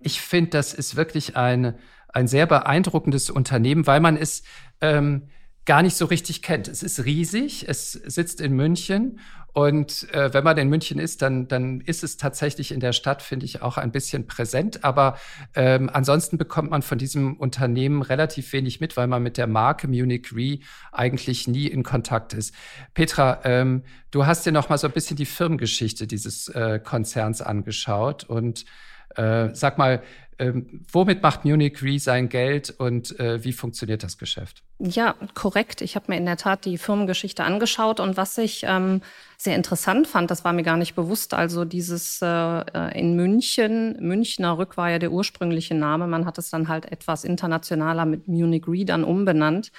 Ich 0.00 0.20
finde, 0.20 0.50
das 0.50 0.72
ist 0.74 0.96
wirklich 0.96 1.36
ein, 1.36 1.78
ein 2.08 2.26
sehr 2.26 2.46
beeindruckendes 2.46 3.30
Unternehmen, 3.30 3.86
weil 3.86 4.00
man 4.00 4.16
es 4.16 4.42
ähm, 4.80 5.28
gar 5.64 5.82
nicht 5.82 5.96
so 5.96 6.06
richtig 6.06 6.42
kennt. 6.42 6.68
Es 6.68 6.82
ist 6.82 7.04
riesig, 7.04 7.68
es 7.68 7.92
sitzt 7.92 8.40
in 8.40 8.54
München 8.54 9.18
und 9.56 10.12
äh, 10.12 10.34
wenn 10.34 10.44
man 10.44 10.58
in 10.58 10.68
München 10.68 10.98
ist, 10.98 11.22
dann, 11.22 11.48
dann 11.48 11.80
ist 11.80 12.04
es 12.04 12.18
tatsächlich 12.18 12.72
in 12.72 12.80
der 12.80 12.92
Stadt, 12.92 13.22
finde 13.22 13.46
ich, 13.46 13.62
auch 13.62 13.78
ein 13.78 13.90
bisschen 13.90 14.26
präsent. 14.26 14.84
Aber 14.84 15.16
ähm, 15.54 15.88
ansonsten 15.90 16.36
bekommt 16.36 16.70
man 16.70 16.82
von 16.82 16.98
diesem 16.98 17.38
Unternehmen 17.38 18.02
relativ 18.02 18.52
wenig 18.52 18.80
mit, 18.80 18.98
weil 18.98 19.06
man 19.06 19.22
mit 19.22 19.38
der 19.38 19.46
Marke 19.46 19.88
Munich 19.88 20.30
Re 20.36 20.58
eigentlich 20.92 21.48
nie 21.48 21.68
in 21.68 21.84
Kontakt 21.84 22.34
ist. 22.34 22.54
Petra, 22.92 23.40
ähm, 23.44 23.82
du 24.10 24.26
hast 24.26 24.44
dir 24.44 24.52
noch 24.52 24.68
mal 24.68 24.76
so 24.76 24.88
ein 24.88 24.92
bisschen 24.92 25.16
die 25.16 25.24
Firmengeschichte 25.24 26.06
dieses 26.06 26.48
äh, 26.48 26.78
Konzerns 26.78 27.40
angeschaut 27.40 28.24
und 28.24 28.66
äh, 29.14 29.48
sag 29.54 29.78
mal, 29.78 30.02
ähm, 30.38 30.84
womit 30.92 31.22
macht 31.22 31.44
Munich 31.44 31.82
Re 31.82 31.98
sein 31.98 32.28
Geld 32.28 32.70
und 32.70 33.18
äh, 33.18 33.42
wie 33.42 33.52
funktioniert 33.52 34.02
das 34.02 34.18
Geschäft? 34.18 34.62
Ja, 34.78 35.14
korrekt. 35.34 35.80
Ich 35.80 35.96
habe 35.96 36.06
mir 36.08 36.18
in 36.18 36.26
der 36.26 36.36
Tat 36.36 36.66
die 36.66 36.76
Firmengeschichte 36.76 37.42
angeschaut 37.42 38.00
und 38.00 38.18
was 38.18 38.36
ich 38.36 38.64
ähm, 38.66 39.00
sehr 39.38 39.56
interessant 39.56 40.06
fand, 40.06 40.30
das 40.30 40.44
war 40.44 40.52
mir 40.52 40.62
gar 40.62 40.76
nicht 40.76 40.94
bewusst. 40.94 41.32
Also 41.32 41.64
dieses 41.64 42.20
äh, 42.20 42.26
äh 42.26 42.98
in 42.98 43.16
München, 43.16 43.96
Münchner 44.00 44.58
Rück 44.58 44.76
war 44.76 44.90
ja 44.90 44.98
der 44.98 45.12
ursprüngliche 45.12 45.74
Name. 45.74 46.06
Man 46.06 46.26
hat 46.26 46.36
es 46.36 46.50
dann 46.50 46.68
halt 46.68 46.92
etwas 46.92 47.24
internationaler 47.24 48.04
mit 48.04 48.28
Munich 48.28 48.68
Re 48.68 48.84
dann 48.84 49.04
umbenannt. 49.04 49.72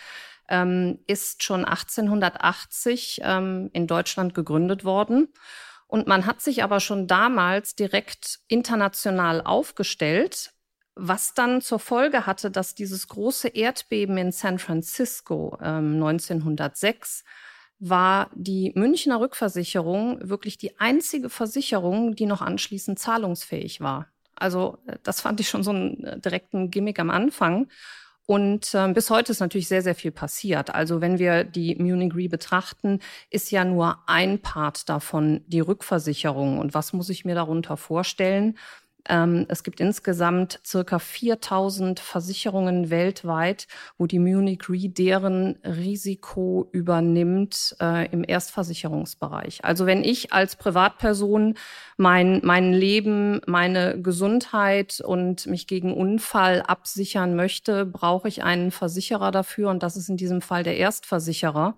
Ähm, 0.49 0.99
ist 1.05 1.43
schon 1.43 1.65
1880 1.65 3.19
ähm, 3.21 3.69
in 3.73 3.85
Deutschland 3.85 4.33
gegründet 4.33 4.85
worden 4.85 5.27
und 5.87 6.07
man 6.07 6.25
hat 6.25 6.41
sich 6.41 6.63
aber 6.63 6.79
schon 6.79 7.07
damals 7.07 7.75
direkt 7.75 8.39
international 8.47 9.41
aufgestellt, 9.41 10.51
was 10.95 11.33
dann 11.33 11.61
zur 11.61 11.79
Folge 11.79 12.25
hatte, 12.25 12.51
dass 12.51 12.75
dieses 12.75 13.07
große 13.07 13.49
Erdbeben 13.49 14.17
in 14.17 14.31
San 14.31 14.59
Francisco 14.59 15.57
ähm, 15.61 15.95
1906 15.95 17.23
war 17.79 18.31
die 18.33 18.71
Münchner 18.75 19.19
Rückversicherung 19.19 20.27
wirklich 20.27 20.57
die 20.57 20.79
einzige 20.79 21.29
Versicherung, 21.29 22.15
die 22.15 22.25
noch 22.25 22.41
anschließend 22.41 22.97
zahlungsfähig 22.97 23.81
war. 23.81 24.07
Also 24.35 24.79
äh, 24.87 24.97
das 25.03 25.21
fand 25.21 25.39
ich 25.39 25.49
schon 25.49 25.63
so 25.63 25.71
einen 25.71 26.03
äh, 26.03 26.19
direkten 26.19 26.71
Gimmick 26.71 26.99
am 26.99 27.11
Anfang. 27.11 27.69
Und 28.27 28.73
äh, 28.75 28.91
bis 28.91 29.09
heute 29.09 29.31
ist 29.31 29.39
natürlich 29.39 29.69
sehr, 29.69 29.81
sehr 29.81 29.95
viel 29.95 30.11
passiert. 30.11 30.75
Also 30.75 30.99
wenn 30.99 31.17
wir 31.17 31.45
die 31.45 31.75
Munich 31.75 32.13
Re 32.13 32.27
betrachten, 32.27 32.99
ist 33.29 33.51
ja 33.51 33.63
nur 33.63 33.99
ein 34.05 34.41
Part 34.41 34.89
davon 34.89 35.43
die 35.47 35.61
Rückversicherung. 35.61 36.59
Und 36.59 36.73
was 36.73 36.91
muss 36.91 37.09
ich 37.09 37.23
mir 37.23 37.35
darunter 37.35 37.77
vorstellen? 37.77 38.57
Ähm, 39.09 39.45
es 39.49 39.63
gibt 39.63 39.79
insgesamt 39.79 40.59
circa 40.65 40.99
4000 40.99 41.99
Versicherungen 41.99 42.89
weltweit, 42.89 43.67
wo 43.97 44.05
die 44.05 44.19
Munich 44.19 44.69
Re 44.69 44.89
deren 44.89 45.57
Risiko 45.63 46.69
übernimmt 46.71 47.75
äh, 47.81 48.09
im 48.11 48.23
Erstversicherungsbereich. 48.23 49.63
Also 49.63 49.85
wenn 49.85 50.03
ich 50.03 50.33
als 50.33 50.55
Privatperson 50.55 51.55
mein, 51.97 52.41
mein 52.43 52.73
Leben, 52.73 53.41
meine 53.47 54.01
Gesundheit 54.01 55.01
und 55.03 55.47
mich 55.47 55.67
gegen 55.67 55.93
Unfall 55.93 56.61
absichern 56.61 57.35
möchte, 57.35 57.85
brauche 57.85 58.27
ich 58.27 58.43
einen 58.43 58.71
Versicherer 58.71 59.31
dafür 59.31 59.69
und 59.69 59.83
das 59.83 59.97
ist 59.97 60.09
in 60.09 60.17
diesem 60.17 60.41
Fall 60.41 60.63
der 60.63 60.77
Erstversicherer. 60.77 61.75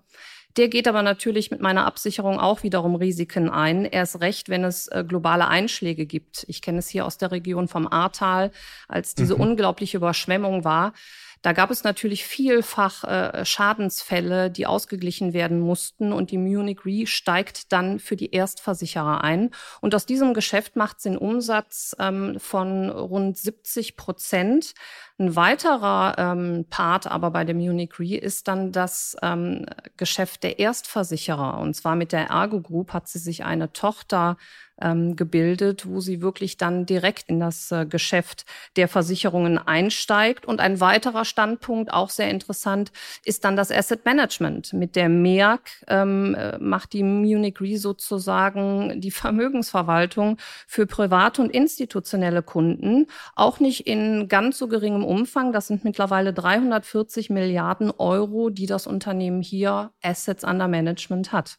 Der 0.57 0.67
geht 0.67 0.87
aber 0.87 1.03
natürlich 1.03 1.51
mit 1.51 1.61
meiner 1.61 1.85
Absicherung 1.85 2.39
auch 2.39 2.63
wiederum 2.63 2.95
Risiken 2.95 3.49
ein. 3.49 3.85
Erst 3.85 4.19
recht, 4.19 4.49
wenn 4.49 4.63
es 4.63 4.87
äh, 4.87 5.05
globale 5.07 5.47
Einschläge 5.47 6.05
gibt. 6.05 6.45
Ich 6.47 6.61
kenne 6.61 6.79
es 6.79 6.89
hier 6.89 7.05
aus 7.05 7.17
der 7.17 7.31
Region 7.31 7.67
vom 7.67 7.87
Ahrtal, 7.87 8.51
als 8.87 9.13
diese 9.13 9.35
mhm. 9.35 9.41
unglaubliche 9.41 9.97
Überschwemmung 9.97 10.63
war. 10.63 10.93
Da 11.41 11.53
gab 11.53 11.71
es 11.71 11.85
natürlich 11.85 12.25
vielfach 12.25 13.05
äh, 13.05 13.45
Schadensfälle, 13.45 14.51
die 14.51 14.65
ausgeglichen 14.65 15.31
werden 15.31 15.61
mussten 15.61 16.11
und 16.11 16.31
die 16.31 16.37
Munich 16.37 16.85
Re 16.85 17.07
steigt 17.07 17.71
dann 17.71 17.99
für 17.99 18.17
die 18.17 18.33
Erstversicherer 18.33 19.23
ein. 19.23 19.51
Und 19.79 19.95
aus 19.95 20.05
diesem 20.05 20.33
Geschäft 20.33 20.75
macht 20.75 20.99
sie 20.99 21.09
einen 21.09 21.17
Umsatz 21.17 21.95
ähm, 21.97 22.37
von 22.39 22.89
rund 22.89 23.37
70 23.37 23.95
Prozent. 23.95 24.73
Ein 25.19 25.35
weiterer 25.35 26.15
ähm, 26.17 26.65
Part 26.69 27.05
aber 27.05 27.31
bei 27.31 27.43
der 27.43 27.53
Munich 27.53 27.99
Re 27.99 28.15
ist 28.15 28.47
dann 28.47 28.71
das 28.71 29.17
ähm, 29.21 29.65
Geschäft 29.97 30.43
der 30.43 30.59
Erstversicherer. 30.59 31.59
Und 31.59 31.73
zwar 31.75 31.97
mit 31.97 32.13
der 32.13 32.27
Ergo 32.27 32.61
Group 32.61 32.93
hat 32.93 33.09
sie 33.09 33.19
sich 33.19 33.43
eine 33.43 33.73
Tochter 33.73 34.37
ähm, 34.81 35.15
gebildet, 35.15 35.85
wo 35.87 35.99
sie 35.99 36.21
wirklich 36.21 36.57
dann 36.57 36.85
direkt 36.85 37.29
in 37.29 37.39
das 37.39 37.71
äh, 37.71 37.85
Geschäft 37.85 38.45
der 38.75 38.87
Versicherungen 38.87 39.57
einsteigt. 39.57 40.45
Und 40.45 40.59
ein 40.59 40.79
weiterer 40.79 41.25
Standpunkt, 41.25 41.91
auch 41.91 42.09
sehr 42.09 42.29
interessant, 42.29 42.91
ist 43.25 43.43
dann 43.43 43.55
das 43.55 43.71
Asset 43.71 44.05
Management. 44.05 44.73
Mit 44.73 44.95
der 44.95 45.09
Merck 45.09 45.69
ähm, 45.87 46.35
äh, 46.35 46.57
macht 46.59 46.93
die 46.93 47.03
Munich 47.03 47.59
Re 47.59 47.77
sozusagen 47.77 49.01
die 49.01 49.11
Vermögensverwaltung 49.11 50.37
für 50.67 50.85
private 50.85 51.41
und 51.41 51.51
institutionelle 51.51 52.43
Kunden, 52.43 53.07
auch 53.35 53.59
nicht 53.59 53.87
in 53.87 54.27
ganz 54.27 54.57
so 54.57 54.67
geringem 54.67 55.03
Umfang. 55.09 55.51
Das 55.51 55.67
sind 55.67 55.83
mittlerweile 55.83 56.33
340 56.33 57.29
Milliarden 57.29 57.91
Euro, 57.91 58.49
die 58.49 58.67
das 58.67 58.87
Unternehmen 58.87 59.41
hier 59.41 59.91
Assets 60.01 60.43
under 60.43 60.67
Management 60.67 61.31
hat. 61.31 61.57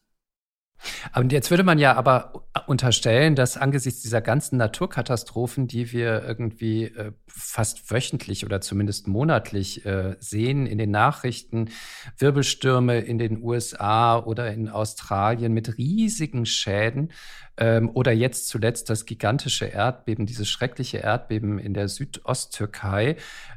Und 1.15 1.33
jetzt 1.33 1.51
würde 1.51 1.63
man 1.63 1.79
ja 1.79 1.95
aber 1.95 2.45
unterstellen, 2.67 3.35
dass 3.35 3.57
angesichts 3.57 4.03
dieser 4.03 4.21
ganzen 4.21 4.57
Naturkatastrophen, 4.57 5.67
die 5.67 5.93
wir 5.93 6.25
irgendwie 6.27 6.85
äh, 6.85 7.13
fast 7.27 7.91
wöchentlich 7.91 8.47
oder 8.47 8.61
zumindest 8.61 9.07
monatlich 9.07 9.85
äh, 9.85 10.17
sehen 10.21 10.67
in 10.67 10.79
den 10.79 10.91
Nachrichten, 10.91 11.69
Wirbelstürme 12.17 13.01
in 13.01 13.19
den 13.19 13.43
USA 13.43 14.19
oder 14.19 14.53
in 14.53 14.69
Australien 14.69 15.53
mit 15.53 15.77
riesigen 15.77 16.47
Schäden 16.47 17.13
ähm, 17.61 17.91
oder 17.95 18.11
jetzt 18.11 18.49
zuletzt 18.49 18.91
das 18.91 19.07
gigantische 19.07 19.67
Erdbeben, 19.67 20.27
dieses 20.27 20.49
schreckliche 20.49 20.99
Erdbeben 20.99 21.59
in 21.59 21.75
der 21.75 21.89
Südosttürkei. 21.89 23.17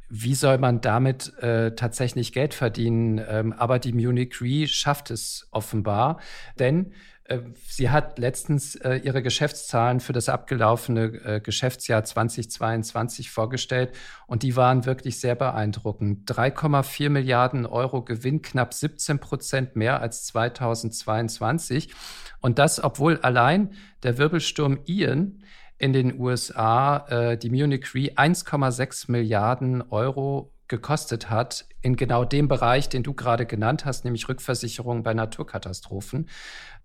Wie 0.10 0.36
soll 0.36 0.58
man 0.60 0.82
damit 0.82 1.36
äh, 1.40 1.74
tatsächlich 1.74 2.34
Geld 2.34 2.54
verdienen? 2.54 3.20
Ähm, 3.28 3.54
aber 3.54 3.80
die 3.80 3.94
Munich 3.94 4.42
Re 4.42 4.68
schafft 4.68 5.10
es 5.10 5.48
offenbar, 5.52 6.20
denn 6.60 6.92
äh, 7.24 7.40
sie 7.68 7.90
hat 7.90 8.20
letztens 8.20 8.76
äh, 8.76 8.98
ihre 8.98 9.24
Geschäftszahlen 9.24 10.02
für 10.02 10.14
das 10.14 10.28
abgelaufene 10.28 11.06
äh, 11.24 11.40
Geschäftsjahr 11.40 12.04
2022 12.04 13.32
vorgestellt 13.32 13.92
und 14.28 14.44
die 14.44 14.56
waren 14.56 14.86
wirklich 14.86 15.20
sehr 15.20 15.36
beeindruckend. 15.36 16.30
3,4 16.30 17.10
Milliarden 17.10 17.66
Euro 17.66 18.04
Gewinn, 18.04 18.42
knapp 18.42 18.74
17 18.74 19.20
Prozent 19.20 19.76
mehr 19.78 20.02
als 20.02 20.26
2022. 20.26 21.94
Und 22.42 22.60
das, 22.60 22.84
obwohl 22.84 23.20
allein 23.22 23.72
der 24.04 24.18
Wirbelsturm 24.18 24.80
Ian 24.86 25.44
in 25.78 25.94
den 25.94 26.20
USA 26.20 27.36
die 27.36 27.50
Munich 27.50 27.94
Re 27.94 28.12
1,6 28.16 29.12
Milliarden 29.12 29.82
Euro 29.90 30.54
gekostet 30.68 31.30
hat, 31.30 31.68
in 31.82 31.96
genau 31.96 32.26
dem 32.26 32.48
Bereich, 32.48 32.90
den 32.90 33.04
du 33.04 33.14
gerade 33.14 33.46
genannt 33.46 33.86
hast, 33.86 34.06
nämlich 34.06 34.28
Rückversicherung 34.28 35.04
bei 35.04 35.14
Naturkatastrophen. 35.14 36.30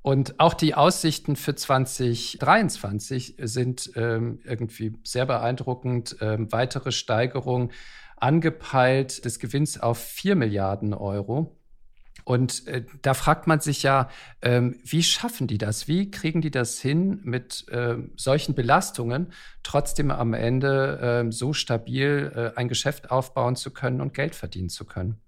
Und 0.02 0.38
auch 0.38 0.54
die 0.54 0.74
Aussichten 0.74 1.36
für 1.36 1.54
2023 1.54 3.36
sind 3.38 3.90
ähm, 3.96 4.40
irgendwie 4.44 4.94
sehr 5.04 5.26
beeindruckend. 5.26 6.16
Ähm, 6.20 6.52
weitere 6.52 6.92
Steigerung 6.92 7.70
angepeilt 8.16 9.24
des 9.24 9.38
Gewinns 9.38 9.80
auf 9.80 9.98
4 9.98 10.36
Milliarden 10.36 10.92
Euro. 10.94 11.57
Und 12.28 12.66
äh, 12.66 12.84
da 13.00 13.14
fragt 13.14 13.46
man 13.46 13.60
sich 13.60 13.82
ja, 13.82 14.10
ähm, 14.42 14.78
wie 14.84 15.02
schaffen 15.02 15.46
die 15.46 15.56
das? 15.56 15.88
Wie 15.88 16.10
kriegen 16.10 16.42
die 16.42 16.50
das 16.50 16.78
hin, 16.78 17.20
mit 17.22 17.66
äh, 17.70 17.96
solchen 18.16 18.54
Belastungen 18.54 19.32
trotzdem 19.62 20.10
am 20.10 20.34
Ende 20.34 21.24
äh, 21.26 21.32
so 21.32 21.54
stabil 21.54 22.30
äh, 22.36 22.58
ein 22.58 22.68
Geschäft 22.68 23.10
aufbauen 23.10 23.56
zu 23.56 23.70
können 23.70 24.02
und 24.02 24.12
Geld 24.12 24.34
verdienen 24.34 24.68
zu 24.68 24.84
können? 24.84 25.18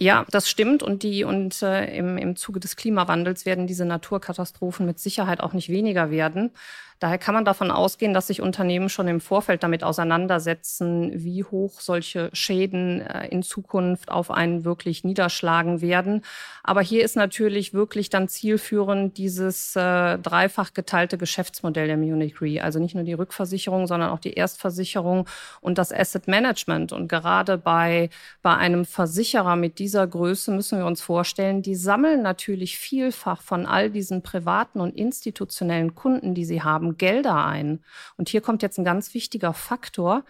Ja, 0.00 0.24
das 0.30 0.48
stimmt. 0.48 0.82
Und 0.82 1.02
die 1.02 1.22
und 1.24 1.60
äh, 1.60 1.94
im, 1.94 2.16
im 2.16 2.34
Zuge 2.34 2.60
des 2.60 2.76
Klimawandels 2.76 3.44
werden 3.44 3.66
diese 3.66 3.84
Naturkatastrophen 3.84 4.86
mit 4.86 4.98
Sicherheit 4.98 5.40
auch 5.40 5.52
nicht 5.52 5.68
weniger 5.68 6.10
werden. 6.10 6.52
Daher 6.98 7.18
kann 7.18 7.34
man 7.34 7.44
davon 7.44 7.70
ausgehen, 7.70 8.14
dass 8.14 8.28
sich 8.28 8.40
Unternehmen 8.40 8.88
schon 8.88 9.08
im 9.08 9.20
Vorfeld 9.20 9.62
damit 9.62 9.84
auseinandersetzen, 9.84 11.10
wie 11.14 11.44
hoch 11.44 11.80
solche 11.80 12.30
Schäden 12.32 13.00
äh, 13.00 13.28
in 13.28 13.42
Zukunft 13.42 14.10
auf 14.10 14.30
einen 14.30 14.64
wirklich 14.64 15.04
niederschlagen 15.04 15.80
werden. 15.80 16.22
Aber 16.62 16.80
hier 16.80 17.04
ist 17.04 17.16
natürlich 17.16 17.74
wirklich 17.74 18.08
dann 18.08 18.28
zielführend 18.28 19.18
dieses 19.18 19.74
äh, 19.74 20.18
dreifach 20.18 20.74
geteilte 20.74 21.18
Geschäftsmodell 21.18 21.88
der 21.88 21.96
Munich 21.96 22.40
Re. 22.40 22.62
Also 22.62 22.78
nicht 22.78 22.94
nur 22.94 23.04
die 23.04 23.12
Rückversicherung, 23.14 23.86
sondern 23.86 24.10
auch 24.10 24.20
die 24.20 24.34
Erstversicherung 24.34 25.26
und 25.60 25.78
das 25.78 25.92
Asset 25.92 26.28
Management. 26.28 26.92
Und 26.92 27.08
gerade 27.08 27.58
bei, 27.58 28.10
bei 28.42 28.56
einem 28.56 28.84
Versicherer 28.84 29.56
mit 29.56 29.78
dieser 29.78 30.06
Größe 30.06 30.52
müssen 30.52 30.78
wir 30.78 30.86
uns 30.86 31.02
vorstellen, 31.02 31.62
die 31.62 31.74
sammeln 31.74 32.22
natürlich 32.22 32.78
vielfach 32.78 33.42
von 33.42 33.66
all 33.66 33.90
diesen 33.90 34.22
privaten 34.22 34.80
und 34.80 34.96
institutionellen 34.96 35.94
Kunden, 35.94 36.34
die 36.34 36.44
sie 36.44 36.62
haben, 36.62 36.91
Gelder 36.96 37.44
ein. 37.44 37.84
Und 38.16 38.28
hier 38.28 38.40
kommt 38.40 38.62
jetzt 38.62 38.78
ein 38.78 38.84
ganz 38.84 39.14
wichtiger 39.14 39.52
Faktor. 39.52 40.24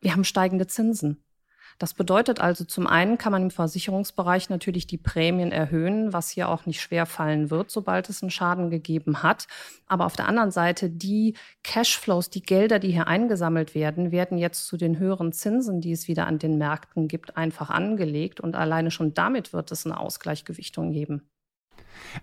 Wir 0.00 0.12
haben 0.12 0.24
steigende 0.24 0.66
Zinsen. 0.66 1.22
Das 1.78 1.94
bedeutet 1.94 2.40
also, 2.40 2.64
zum 2.64 2.86
einen 2.86 3.18
kann 3.18 3.32
man 3.32 3.42
im 3.42 3.50
Versicherungsbereich 3.50 4.50
natürlich 4.50 4.86
die 4.86 4.98
Prämien 4.98 5.52
erhöhen, 5.52 6.12
was 6.12 6.30
hier 6.30 6.48
auch 6.48 6.66
nicht 6.66 6.80
schwer 6.80 7.06
fallen 7.06 7.50
wird, 7.50 7.70
sobald 7.70 8.08
es 8.08 8.22
einen 8.22 8.30
Schaden 8.30 8.70
gegeben 8.70 9.22
hat. 9.22 9.46
Aber 9.86 10.06
auf 10.06 10.14
der 10.14 10.28
anderen 10.28 10.50
Seite, 10.50 10.90
die 10.90 11.34
Cashflows, 11.64 12.30
die 12.30 12.42
Gelder, 12.42 12.78
die 12.78 12.92
hier 12.92 13.08
eingesammelt 13.08 13.74
werden, 13.74 14.12
werden 14.12 14.38
jetzt 14.38 14.66
zu 14.66 14.76
den 14.76 14.98
höheren 14.98 15.32
Zinsen, 15.32 15.80
die 15.80 15.92
es 15.92 16.08
wieder 16.08 16.26
an 16.26 16.38
den 16.38 16.58
Märkten 16.58 17.08
gibt, 17.08 17.36
einfach 17.36 17.70
angelegt. 17.70 18.40
Und 18.40 18.54
alleine 18.54 18.90
schon 18.90 19.14
damit 19.14 19.52
wird 19.52 19.72
es 19.72 19.86
eine 19.86 19.98
Ausgleichgewichtung 19.98 20.92
geben. 20.92 21.31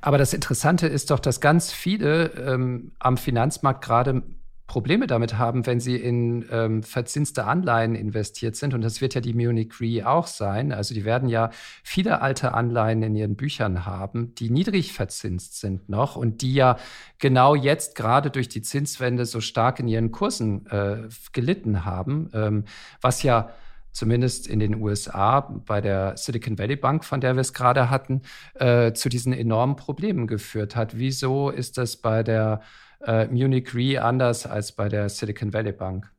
Aber 0.01 0.17
das 0.17 0.33
Interessante 0.33 0.87
ist 0.87 1.11
doch, 1.11 1.19
dass 1.19 1.41
ganz 1.41 1.71
viele 1.71 2.27
ähm, 2.35 2.91
am 2.99 3.17
Finanzmarkt 3.17 3.83
gerade 3.83 4.23
Probleme 4.69 5.07
damit 5.07 5.37
haben, 5.37 5.65
wenn 5.65 5.81
sie 5.81 5.97
in 5.97 6.45
ähm, 6.51 6.83
verzinste 6.83 7.45
Anleihen 7.45 7.95
investiert 7.95 8.55
sind. 8.55 8.73
Und 8.73 8.81
das 8.81 9.01
wird 9.01 9.15
ja 9.15 9.19
die 9.19 9.33
Munich 9.33 9.81
Re 9.81 10.07
auch 10.07 10.27
sein. 10.27 10.71
Also 10.71 10.93
die 10.93 11.03
werden 11.03 11.27
ja 11.27 11.49
viele 11.83 12.21
alte 12.21 12.53
Anleihen 12.53 13.01
in 13.01 13.15
ihren 13.15 13.35
Büchern 13.35 13.85
haben, 13.85 14.35
die 14.35 14.49
niedrig 14.49 14.93
verzinst 14.93 15.59
sind 15.59 15.89
noch 15.89 16.15
und 16.15 16.41
die 16.41 16.53
ja 16.53 16.77
genau 17.17 17.55
jetzt 17.55 17.95
gerade 17.95 18.29
durch 18.29 18.47
die 18.47 18.61
Zinswende 18.61 19.25
so 19.25 19.41
stark 19.41 19.79
in 19.79 19.87
ihren 19.87 20.11
Kursen 20.11 20.67
äh, 20.67 21.09
gelitten 21.33 21.83
haben, 21.83 22.29
ähm, 22.33 22.63
was 23.01 23.23
ja 23.23 23.49
zumindest 23.91 24.47
in 24.47 24.59
den 24.59 24.81
USA 24.81 25.41
bei 25.41 25.81
der 25.81 26.15
Silicon 26.17 26.57
Valley 26.57 26.75
Bank, 26.75 27.05
von 27.05 27.21
der 27.21 27.35
wir 27.35 27.41
es 27.41 27.53
gerade 27.53 27.89
hatten, 27.89 28.21
äh, 28.55 28.93
zu 28.93 29.09
diesen 29.09 29.33
enormen 29.33 29.75
Problemen 29.75 30.27
geführt 30.27 30.75
hat. 30.75 30.97
Wieso 30.97 31.49
ist 31.49 31.77
das 31.77 31.97
bei 31.97 32.23
der 32.23 32.61
äh, 33.05 33.27
Munich 33.27 33.73
Re 33.73 34.01
anders 34.01 34.45
als 34.45 34.71
bei 34.71 34.89
der 34.89 35.09
Silicon 35.09 35.53
Valley 35.53 35.71
Bank? 35.71 36.11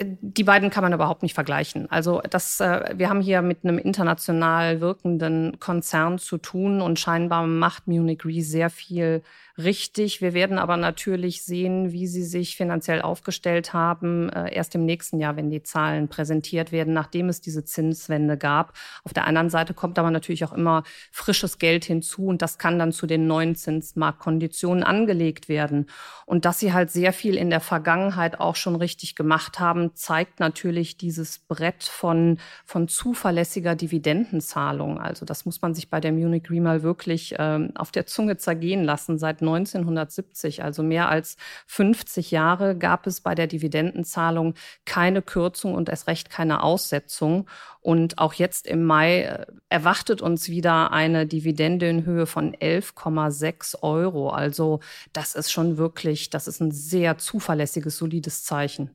Die 0.00 0.44
beiden 0.44 0.70
kann 0.70 0.84
man 0.84 0.92
überhaupt 0.92 1.24
nicht 1.24 1.34
vergleichen. 1.34 1.90
Also 1.90 2.20
das, 2.20 2.60
äh, 2.60 2.94
wir 2.96 3.08
haben 3.08 3.20
hier 3.20 3.42
mit 3.42 3.64
einem 3.64 3.78
international 3.78 4.80
wirkenden 4.80 5.58
Konzern 5.58 6.18
zu 6.18 6.38
tun 6.38 6.80
und 6.80 7.00
scheinbar 7.00 7.46
macht 7.48 7.88
Munich 7.88 8.24
Re 8.24 8.40
sehr 8.42 8.70
viel 8.70 9.22
richtig. 9.58 10.20
Wir 10.20 10.34
werden 10.34 10.58
aber 10.58 10.76
natürlich 10.76 11.42
sehen, 11.42 11.92
wie 11.92 12.06
sie 12.06 12.22
sich 12.22 12.56
finanziell 12.56 13.02
aufgestellt 13.02 13.72
haben, 13.72 14.30
äh, 14.30 14.54
erst 14.54 14.74
im 14.74 14.84
nächsten 14.84 15.18
Jahr, 15.18 15.36
wenn 15.36 15.50
die 15.50 15.62
Zahlen 15.62 16.08
präsentiert 16.08 16.72
werden, 16.72 16.94
nachdem 16.94 17.28
es 17.28 17.40
diese 17.40 17.64
Zinswende 17.64 18.38
gab. 18.38 18.72
Auf 19.04 19.12
der 19.12 19.26
anderen 19.26 19.50
Seite 19.50 19.74
kommt 19.74 19.98
aber 19.98 20.10
natürlich 20.10 20.44
auch 20.44 20.52
immer 20.52 20.84
frisches 21.10 21.58
Geld 21.58 21.84
hinzu 21.84 22.26
und 22.26 22.42
das 22.42 22.58
kann 22.58 22.78
dann 22.78 22.92
zu 22.92 23.06
den 23.06 23.26
neuen 23.26 23.56
Zinsmarktkonditionen 23.56 24.84
angelegt 24.84 25.48
werden. 25.48 25.86
Und 26.24 26.44
dass 26.44 26.60
sie 26.60 26.72
halt 26.72 26.90
sehr 26.90 27.12
viel 27.12 27.36
in 27.36 27.50
der 27.50 27.60
Vergangenheit 27.60 28.38
auch 28.40 28.56
schon 28.56 28.76
richtig 28.76 29.16
gemacht 29.16 29.58
haben, 29.60 29.94
zeigt 29.94 30.40
natürlich 30.40 30.96
dieses 30.96 31.38
Brett 31.38 31.84
von, 31.84 32.38
von 32.64 32.86
zuverlässiger 32.86 33.74
Dividendenzahlung. 33.74 35.00
Also 35.00 35.24
das 35.24 35.44
muss 35.46 35.62
man 35.62 35.74
sich 35.74 35.90
bei 35.90 36.00
der 36.00 36.12
Munich 36.12 36.50
Re 36.50 36.60
mal 36.60 36.82
wirklich 36.82 37.34
ähm, 37.38 37.72
auf 37.74 37.90
der 37.90 38.06
Zunge 38.06 38.36
zergehen 38.36 38.84
lassen. 38.84 39.18
Seit 39.18 39.42
1970, 39.54 40.62
also 40.62 40.82
mehr 40.82 41.08
als 41.08 41.36
50 41.66 42.30
Jahre, 42.30 42.76
gab 42.76 43.06
es 43.06 43.20
bei 43.20 43.34
der 43.34 43.46
Dividendenzahlung 43.46 44.54
keine 44.84 45.22
Kürzung 45.22 45.74
und 45.74 45.88
erst 45.88 46.06
recht 46.06 46.30
keine 46.30 46.62
Aussetzung. 46.62 47.48
Und 47.80 48.18
auch 48.18 48.34
jetzt 48.34 48.66
im 48.66 48.84
Mai 48.84 49.22
äh, 49.22 49.46
erwartet 49.68 50.22
uns 50.22 50.48
wieder 50.48 50.92
eine 50.92 51.26
Dividende 51.26 51.88
in 51.88 52.04
Höhe 52.04 52.26
von 52.26 52.54
11,6 52.54 53.82
Euro. 53.82 54.30
Also 54.30 54.80
das 55.12 55.34
ist 55.34 55.50
schon 55.50 55.78
wirklich, 55.78 56.30
das 56.30 56.48
ist 56.48 56.60
ein 56.60 56.70
sehr 56.70 57.18
zuverlässiges, 57.18 57.96
solides 57.96 58.44
Zeichen. 58.44 58.94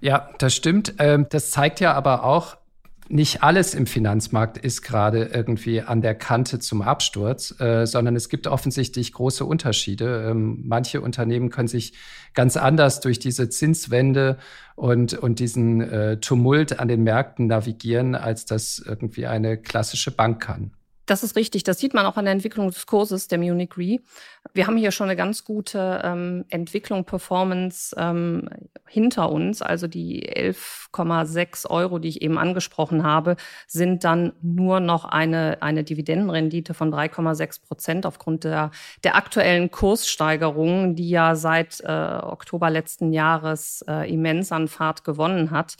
Ja, 0.00 0.30
das 0.38 0.54
stimmt. 0.54 0.94
Ähm, 0.98 1.26
das 1.30 1.50
zeigt 1.50 1.80
ja 1.80 1.94
aber 1.94 2.24
auch, 2.24 2.56
nicht 3.08 3.42
alles 3.42 3.74
im 3.74 3.86
Finanzmarkt 3.86 4.58
ist 4.58 4.82
gerade 4.82 5.24
irgendwie 5.26 5.82
an 5.82 6.00
der 6.00 6.14
Kante 6.14 6.58
zum 6.58 6.82
Absturz, 6.82 7.58
äh, 7.60 7.86
sondern 7.86 8.16
es 8.16 8.28
gibt 8.28 8.46
offensichtlich 8.46 9.12
große 9.12 9.44
Unterschiede. 9.44 10.28
Ähm, 10.30 10.62
manche 10.64 11.00
Unternehmen 11.00 11.50
können 11.50 11.68
sich 11.68 11.94
ganz 12.32 12.56
anders 12.56 13.00
durch 13.00 13.18
diese 13.18 13.48
Zinswende 13.48 14.38
und, 14.74 15.14
und 15.14 15.38
diesen 15.38 15.80
äh, 15.80 16.18
Tumult 16.18 16.80
an 16.80 16.88
den 16.88 17.02
Märkten 17.02 17.46
navigieren, 17.46 18.14
als 18.14 18.46
das 18.46 18.82
irgendwie 18.84 19.26
eine 19.26 19.58
klassische 19.58 20.10
Bank 20.10 20.42
kann. 20.42 20.72
Das 21.06 21.22
ist 21.22 21.36
richtig. 21.36 21.64
Das 21.64 21.78
sieht 21.78 21.92
man 21.92 22.06
auch 22.06 22.16
an 22.16 22.24
der 22.24 22.32
Entwicklung 22.32 22.68
des 22.68 22.86
Kurses 22.86 23.28
der 23.28 23.38
Munich 23.38 23.76
Re. 23.76 23.98
Wir 24.54 24.66
haben 24.66 24.76
hier 24.76 24.90
schon 24.90 25.08
eine 25.08 25.16
ganz 25.16 25.44
gute 25.44 26.00
ähm, 26.02 26.44
Entwicklung, 26.48 27.04
Performance 27.04 27.94
ähm, 27.98 28.48
hinter 28.86 29.30
uns. 29.30 29.60
Also 29.60 29.86
die 29.86 30.26
11,6 30.26 31.68
Euro, 31.68 31.98
die 31.98 32.08
ich 32.08 32.22
eben 32.22 32.38
angesprochen 32.38 33.02
habe, 33.02 33.36
sind 33.66 34.04
dann 34.04 34.32
nur 34.40 34.80
noch 34.80 35.04
eine, 35.04 35.58
eine 35.60 35.84
Dividendenrendite 35.84 36.72
von 36.72 36.92
3,6 36.92 37.62
Prozent 37.62 38.06
aufgrund 38.06 38.44
der, 38.44 38.70
der 39.02 39.16
aktuellen 39.16 39.70
Kurssteigerungen, 39.70 40.94
die 40.96 41.10
ja 41.10 41.34
seit 41.36 41.80
äh, 41.80 42.18
Oktober 42.22 42.70
letzten 42.70 43.12
Jahres 43.12 43.84
äh, 43.88 44.10
immens 44.10 44.52
an 44.52 44.68
Fahrt 44.68 45.04
gewonnen 45.04 45.50
hat. 45.50 45.76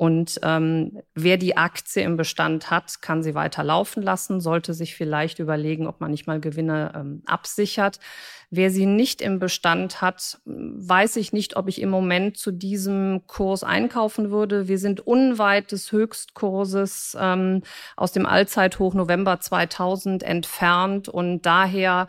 Und 0.00 0.40
ähm, 0.42 1.02
wer 1.14 1.36
die 1.36 1.58
Aktie 1.58 2.02
im 2.02 2.16
Bestand 2.16 2.70
hat, 2.70 3.02
kann 3.02 3.22
sie 3.22 3.34
weiter 3.34 3.62
laufen 3.62 4.02
lassen, 4.02 4.40
sollte 4.40 4.72
sich 4.72 4.94
vielleicht 4.94 5.40
überlegen, 5.40 5.86
ob 5.86 6.00
man 6.00 6.10
nicht 6.10 6.26
mal 6.26 6.40
Gewinne 6.40 6.92
ähm, 6.96 7.22
absichert. 7.26 8.00
Wer 8.48 8.70
sie 8.70 8.86
nicht 8.86 9.20
im 9.20 9.38
Bestand 9.38 10.00
hat, 10.00 10.40
weiß 10.46 11.16
ich 11.16 11.34
nicht, 11.34 11.54
ob 11.54 11.68
ich 11.68 11.82
im 11.82 11.90
Moment 11.90 12.38
zu 12.38 12.50
diesem 12.50 13.26
Kurs 13.26 13.62
einkaufen 13.62 14.30
würde. 14.30 14.68
Wir 14.68 14.78
sind 14.78 15.06
unweit 15.06 15.70
des 15.70 15.92
Höchstkurses 15.92 17.14
ähm, 17.20 17.60
aus 17.94 18.12
dem 18.12 18.24
Allzeithoch 18.24 18.94
November 18.94 19.38
2000 19.38 20.22
entfernt 20.22 21.10
und 21.10 21.42
daher 21.42 22.06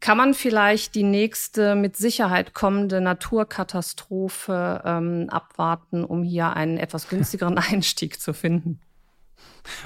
kann 0.00 0.16
man 0.16 0.34
vielleicht 0.34 0.94
die 0.94 1.02
nächste 1.02 1.74
mit 1.74 1.96
Sicherheit 1.96 2.54
kommende 2.54 3.00
Naturkatastrophe 3.00 4.82
ähm, 4.84 5.28
abwarten, 5.30 6.04
um 6.04 6.22
hier 6.22 6.54
einen 6.54 6.78
etwas 6.78 7.08
günstigeren 7.08 7.58
Einstieg 7.58 8.20
zu 8.20 8.32
finden? 8.32 8.80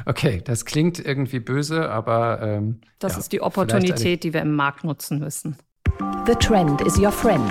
Okay, 0.04 0.42
das 0.44 0.64
klingt 0.64 1.04
irgendwie 1.04 1.40
böse, 1.40 1.90
aber 1.90 2.40
ähm, 2.42 2.80
das 2.98 3.14
ja, 3.14 3.18
ist 3.18 3.32
die 3.32 3.40
Opportunität, 3.40 4.22
die 4.22 4.32
wir 4.32 4.42
im 4.42 4.54
Markt 4.54 4.84
nutzen 4.84 5.18
müssen. 5.18 5.56
The 6.26 6.34
trend 6.34 6.80
is 6.82 6.98
your 6.98 7.10
friend. 7.10 7.50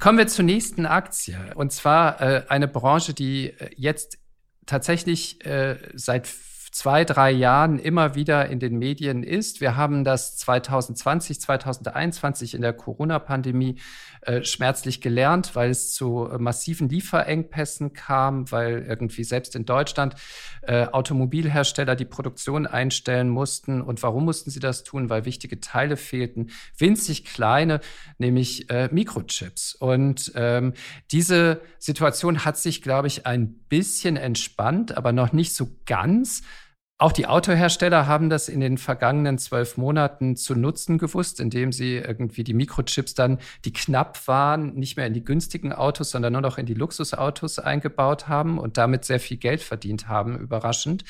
Kommen 0.00 0.18
wir 0.18 0.28
zur 0.28 0.44
nächsten 0.44 0.86
Aktie. 0.86 1.36
Und 1.56 1.72
zwar 1.72 2.20
äh, 2.20 2.42
eine 2.48 2.68
Branche, 2.68 3.14
die 3.14 3.48
äh, 3.48 3.70
jetzt 3.76 4.18
tatsächlich 4.64 5.44
äh, 5.44 5.76
seit 5.94 6.28
zwei, 6.78 7.04
drei 7.04 7.32
Jahren 7.32 7.80
immer 7.80 8.14
wieder 8.14 8.48
in 8.48 8.60
den 8.60 8.78
Medien 8.78 9.24
ist. 9.24 9.60
Wir 9.60 9.74
haben 9.74 10.04
das 10.04 10.36
2020, 10.36 11.40
2021 11.40 12.54
in 12.54 12.62
der 12.62 12.72
Corona-Pandemie 12.72 13.80
äh, 14.20 14.44
schmerzlich 14.44 15.00
gelernt, 15.00 15.56
weil 15.56 15.70
es 15.70 15.92
zu 15.92 16.28
äh, 16.30 16.38
massiven 16.38 16.88
Lieferengpässen 16.88 17.94
kam, 17.94 18.52
weil 18.52 18.86
irgendwie 18.88 19.24
selbst 19.24 19.56
in 19.56 19.64
Deutschland 19.64 20.14
äh, 20.62 20.86
Automobilhersteller 20.86 21.96
die 21.96 22.04
Produktion 22.04 22.68
einstellen 22.68 23.28
mussten. 23.28 23.82
Und 23.82 24.00
warum 24.04 24.24
mussten 24.24 24.50
sie 24.50 24.60
das 24.60 24.84
tun? 24.84 25.10
Weil 25.10 25.24
wichtige 25.24 25.58
Teile 25.58 25.96
fehlten, 25.96 26.50
winzig 26.76 27.24
kleine, 27.24 27.80
nämlich 28.18 28.70
äh, 28.70 28.88
Mikrochips. 28.92 29.74
Und 29.74 30.30
ähm, 30.36 30.74
diese 31.10 31.60
Situation 31.80 32.44
hat 32.44 32.56
sich, 32.56 32.82
glaube 32.82 33.08
ich, 33.08 33.26
ein 33.26 33.54
bisschen 33.68 34.16
entspannt, 34.16 34.96
aber 34.96 35.10
noch 35.10 35.32
nicht 35.32 35.56
so 35.56 35.70
ganz. 35.84 36.44
Auch 37.00 37.12
die 37.12 37.28
Autohersteller 37.28 38.08
haben 38.08 38.28
das 38.28 38.48
in 38.48 38.58
den 38.58 38.76
vergangenen 38.76 39.38
zwölf 39.38 39.76
Monaten 39.76 40.34
zu 40.34 40.56
nutzen 40.56 40.98
gewusst, 40.98 41.38
indem 41.38 41.70
sie 41.70 41.94
irgendwie 41.94 42.42
die 42.42 42.54
Mikrochips 42.54 43.14
dann, 43.14 43.38
die 43.64 43.72
knapp 43.72 44.26
waren, 44.26 44.74
nicht 44.74 44.96
mehr 44.96 45.06
in 45.06 45.14
die 45.14 45.22
günstigen 45.22 45.72
Autos, 45.72 46.10
sondern 46.10 46.32
nur 46.32 46.42
noch 46.42 46.58
in 46.58 46.66
die 46.66 46.74
Luxusautos 46.74 47.60
eingebaut 47.60 48.26
haben 48.26 48.58
und 48.58 48.78
damit 48.78 49.04
sehr 49.04 49.20
viel 49.20 49.36
Geld 49.36 49.62
verdient 49.62 50.08
haben, 50.08 50.40
überraschend. 50.40 51.04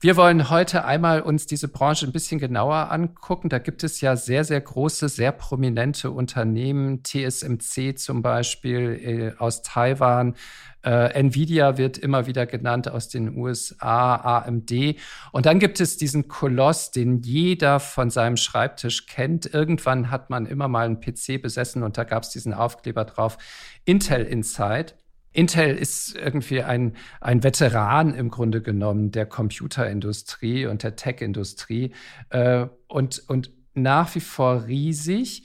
Wir 0.00 0.16
wollen 0.16 0.50
heute 0.50 0.84
einmal 0.84 1.20
uns 1.22 1.46
diese 1.46 1.68
Branche 1.68 2.06
ein 2.06 2.12
bisschen 2.12 2.40
genauer 2.40 2.90
angucken. 2.90 3.48
Da 3.48 3.60
gibt 3.60 3.84
es 3.84 4.00
ja 4.00 4.16
sehr, 4.16 4.42
sehr 4.42 4.60
große, 4.60 5.08
sehr 5.08 5.30
prominente 5.30 6.10
Unternehmen, 6.10 7.04
TSMC 7.04 7.96
zum 7.96 8.22
Beispiel 8.22 9.34
äh, 9.36 9.40
aus 9.40 9.62
Taiwan, 9.62 10.34
äh, 10.84 11.12
Nvidia 11.18 11.76
wird 11.76 11.98
immer 11.98 12.26
wieder 12.26 12.46
genannt 12.46 12.88
aus 12.88 13.08
den 13.08 13.36
USA, 13.36 14.16
AMD. 14.16 14.96
Und 15.32 15.46
dann 15.46 15.58
gibt 15.58 15.80
es 15.80 15.96
diesen 15.96 16.28
Koloss, 16.28 16.90
den 16.90 17.22
jeder 17.22 17.80
von 17.80 18.10
seinem 18.10 18.36
Schreibtisch 18.36 19.06
kennt. 19.06 19.52
Irgendwann 19.52 20.10
hat 20.10 20.30
man 20.30 20.46
immer 20.46 20.68
mal 20.68 20.86
einen 20.86 21.00
PC 21.00 21.40
besessen 21.42 21.82
und 21.82 21.98
da 21.98 22.04
gab 22.04 22.22
es 22.22 22.30
diesen 22.30 22.54
Aufkleber 22.54 23.04
drauf, 23.04 23.38
Intel 23.84 24.24
Inside. 24.24 24.94
Intel 25.32 25.76
ist 25.76 26.16
irgendwie 26.16 26.62
ein, 26.62 26.96
ein 27.20 27.42
Veteran 27.44 28.14
im 28.14 28.30
Grunde 28.30 28.62
genommen 28.62 29.10
der 29.10 29.26
Computerindustrie 29.26 30.66
und 30.66 30.82
der 30.82 30.96
Tech-Industrie 30.96 31.92
äh, 32.30 32.66
und, 32.86 33.22
und 33.28 33.50
nach 33.74 34.14
wie 34.14 34.20
vor 34.20 34.66
riesig. 34.66 35.44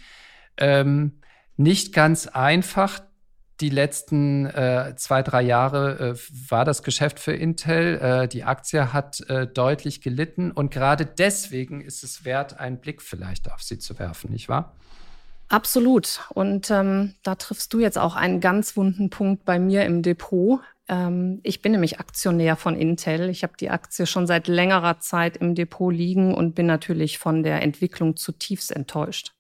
Ähm, 0.58 1.20
nicht 1.58 1.94
ganz 1.94 2.28
einfach 2.28 3.02
die 3.60 3.70
letzten 3.70 4.46
äh, 4.48 4.94
zwei, 4.98 5.22
drei 5.22 5.42
Jahre 5.42 6.16
äh, 6.16 6.50
war 6.50 6.66
das 6.66 6.84
Geschäft 6.84 7.20
für 7.20 7.34
Intel. 7.34 8.00
Äh, 8.00 8.28
die 8.28 8.44
Aktie 8.44 8.94
hat 8.94 9.22
äh, 9.30 9.48
deutlich 9.48 10.02
gelitten 10.02 10.52
und 10.52 10.72
gerade 10.72 11.06
deswegen 11.06 11.82
ist 11.82 12.04
es 12.04 12.26
wert, 12.26 12.60
einen 12.60 12.80
Blick 12.80 13.02
vielleicht 13.02 13.52
auf 13.52 13.62
sie 13.62 13.80
zu 13.80 14.00
werfen, 14.00 14.32
nicht 14.32 14.50
wahr? 14.50 14.74
Absolut. 15.50 16.22
Und 16.30 16.72
ähm, 16.72 17.14
da 17.22 17.36
triffst 17.36 17.74
du 17.74 17.80
jetzt 17.80 17.98
auch 17.98 18.16
einen 18.16 18.40
ganz 18.40 18.76
wunden 18.76 19.10
Punkt 19.10 19.46
bei 19.46 19.60
mir 19.60 19.86
im 19.86 20.02
Depot. 20.02 20.62
Ähm, 20.88 21.42
ich 21.44 21.62
bin 21.62 21.74
nämlich 21.74 22.00
Aktionär 22.00 22.56
von 22.56 22.76
Intel. 22.76 23.30
Ich 23.30 23.44
habe 23.44 23.54
die 23.60 23.70
Aktie 23.70 24.08
schon 24.08 24.26
seit 24.26 24.48
längerer 24.48 25.00
Zeit 25.00 25.38
im 25.38 25.54
Depot 25.54 25.94
liegen 25.94 26.34
und 26.34 26.56
bin 26.56 26.66
natürlich 26.66 27.20
von 27.20 27.44
der 27.44 27.62
Entwicklung 27.62 28.16
zutiefst 28.16 28.72
enttäuscht. 28.72 29.34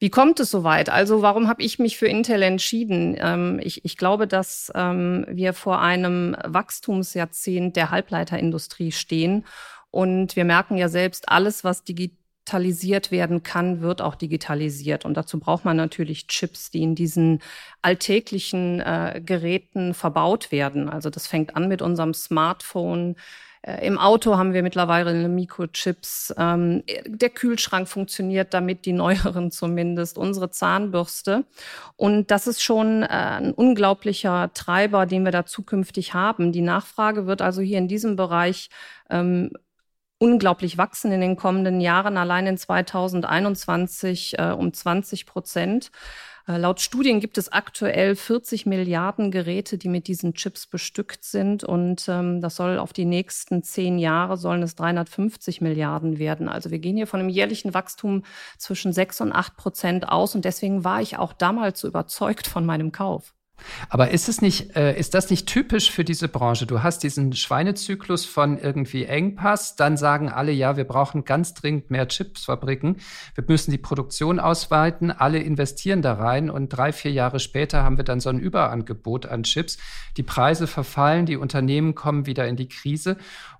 Wie 0.00 0.10
kommt 0.10 0.38
es 0.38 0.50
soweit? 0.50 0.90
Also 0.90 1.22
warum 1.22 1.48
habe 1.48 1.62
ich 1.62 1.80
mich 1.80 1.98
für 1.98 2.06
Intel 2.06 2.42
entschieden? 2.42 3.16
Ähm, 3.18 3.60
ich, 3.62 3.84
ich, 3.84 3.96
glaube, 3.96 4.28
dass 4.28 4.70
ähm, 4.74 5.26
wir 5.28 5.52
vor 5.54 5.80
einem 5.80 6.36
Wachstumsjahrzehnt 6.44 7.74
der 7.74 7.90
Halbleiterindustrie 7.90 8.92
stehen. 8.92 9.44
Und 9.90 10.36
wir 10.36 10.44
merken 10.44 10.76
ja 10.76 10.88
selbst, 10.88 11.28
alles, 11.28 11.64
was 11.64 11.82
digitalisiert 11.82 13.10
werden 13.10 13.42
kann, 13.42 13.80
wird 13.80 14.00
auch 14.00 14.14
digitalisiert. 14.14 15.04
Und 15.04 15.16
dazu 15.16 15.40
braucht 15.40 15.64
man 15.64 15.76
natürlich 15.76 16.28
Chips, 16.28 16.70
die 16.70 16.82
in 16.82 16.94
diesen 16.94 17.40
alltäglichen 17.82 18.80
äh, 18.80 19.20
Geräten 19.24 19.94
verbaut 19.94 20.52
werden. 20.52 20.88
Also 20.88 21.10
das 21.10 21.26
fängt 21.26 21.56
an 21.56 21.66
mit 21.66 21.82
unserem 21.82 22.14
Smartphone 22.14 23.16
Im 23.62 23.98
Auto 23.98 24.36
haben 24.36 24.52
wir 24.52 24.62
mittlerweile 24.62 25.28
Mikrochips. 25.28 26.32
Ähm, 26.38 26.84
der 27.06 27.30
Kühlschrank 27.30 27.88
funktioniert 27.88 28.54
damit, 28.54 28.84
die 28.86 28.92
neueren 28.92 29.50
zumindest, 29.50 30.16
unsere 30.16 30.50
Zahnbürste. 30.50 31.44
Und 31.96 32.30
das 32.30 32.46
ist 32.46 32.62
schon 32.62 33.02
äh, 33.02 33.06
ein 33.06 33.52
unglaublicher 33.52 34.52
Treiber, 34.54 35.06
den 35.06 35.24
wir 35.24 35.32
da 35.32 35.44
zukünftig 35.44 36.14
haben. 36.14 36.52
Die 36.52 36.60
Nachfrage 36.62 37.26
wird 37.26 37.42
also 37.42 37.60
hier 37.60 37.78
in 37.78 37.88
diesem 37.88 38.16
Bereich 38.16 38.70
ähm, 39.10 39.50
unglaublich 40.18 40.78
wachsen 40.78 41.12
in 41.12 41.20
den 41.20 41.36
kommenden 41.36 41.80
Jahren, 41.80 42.16
allein 42.16 42.46
in 42.46 42.58
2021 42.58 44.38
äh, 44.38 44.50
um 44.50 44.72
20 44.72 45.26
Prozent. 45.26 45.90
Äh, 46.48 46.56
laut 46.56 46.80
Studien 46.80 47.20
gibt 47.20 47.36
es 47.36 47.52
aktuell 47.52 48.16
40 48.16 48.64
Milliarden 48.64 49.30
Geräte, 49.30 49.76
die 49.76 49.88
mit 49.88 50.08
diesen 50.08 50.32
Chips 50.32 50.66
bestückt 50.66 51.24
sind. 51.24 51.62
Und 51.62 52.06
ähm, 52.08 52.40
das 52.40 52.56
soll 52.56 52.78
auf 52.78 52.92
die 52.92 53.04
nächsten 53.04 53.62
zehn 53.62 53.98
Jahre 53.98 54.38
sollen 54.38 54.62
es 54.62 54.74
350 54.74 55.60
Milliarden 55.60 56.18
werden. 56.18 56.48
Also 56.48 56.70
wir 56.70 56.78
gehen 56.78 56.96
hier 56.96 57.06
von 57.06 57.20
einem 57.20 57.28
jährlichen 57.28 57.74
Wachstum 57.74 58.24
zwischen 58.56 58.92
sechs 58.92 59.20
und 59.20 59.32
acht 59.32 59.56
Prozent 59.56 60.08
aus. 60.08 60.34
Und 60.34 60.44
deswegen 60.44 60.84
war 60.84 61.02
ich 61.02 61.18
auch 61.18 61.34
damals 61.34 61.80
so 61.80 61.88
überzeugt 61.88 62.46
von 62.46 62.64
meinem 62.64 62.92
Kauf. 62.92 63.34
Aber 63.88 64.10
ist 64.10 64.28
es 64.28 64.40
nicht, 64.40 64.76
äh, 64.76 64.98
ist 64.98 65.14
das 65.14 65.30
nicht 65.30 65.46
typisch 65.46 65.90
für 65.90 66.04
diese 66.04 66.28
Branche? 66.28 66.66
Du 66.66 66.82
hast 66.82 67.02
diesen 67.02 67.32
Schweinezyklus 67.32 68.24
von 68.24 68.58
irgendwie 68.58 69.04
Engpass, 69.04 69.76
dann 69.76 69.96
sagen 69.96 70.28
alle, 70.28 70.52
ja, 70.52 70.76
wir 70.76 70.84
brauchen 70.84 71.24
ganz 71.24 71.54
dringend 71.54 71.90
mehr 71.90 72.08
Chipsfabriken, 72.08 72.96
wir 73.34 73.44
müssen 73.46 73.70
die 73.70 73.78
Produktion 73.78 74.40
ausweiten, 74.40 75.10
alle 75.10 75.38
investieren 75.38 76.02
da 76.02 76.14
rein 76.14 76.50
und 76.50 76.68
drei, 76.68 76.92
vier 76.92 77.12
Jahre 77.12 77.40
später 77.40 77.82
haben 77.82 77.96
wir 77.96 78.04
dann 78.04 78.20
so 78.20 78.28
ein 78.30 78.38
Überangebot 78.38 79.26
an 79.26 79.42
Chips. 79.42 79.78
Die 80.16 80.22
Preise 80.22 80.66
verfallen, 80.66 81.26
die 81.26 81.36
Unternehmen 81.36 81.94
kommen 81.94 82.26
wieder 82.26 82.46
in 82.46 82.56
die 82.56 82.68
Krise 82.68 83.16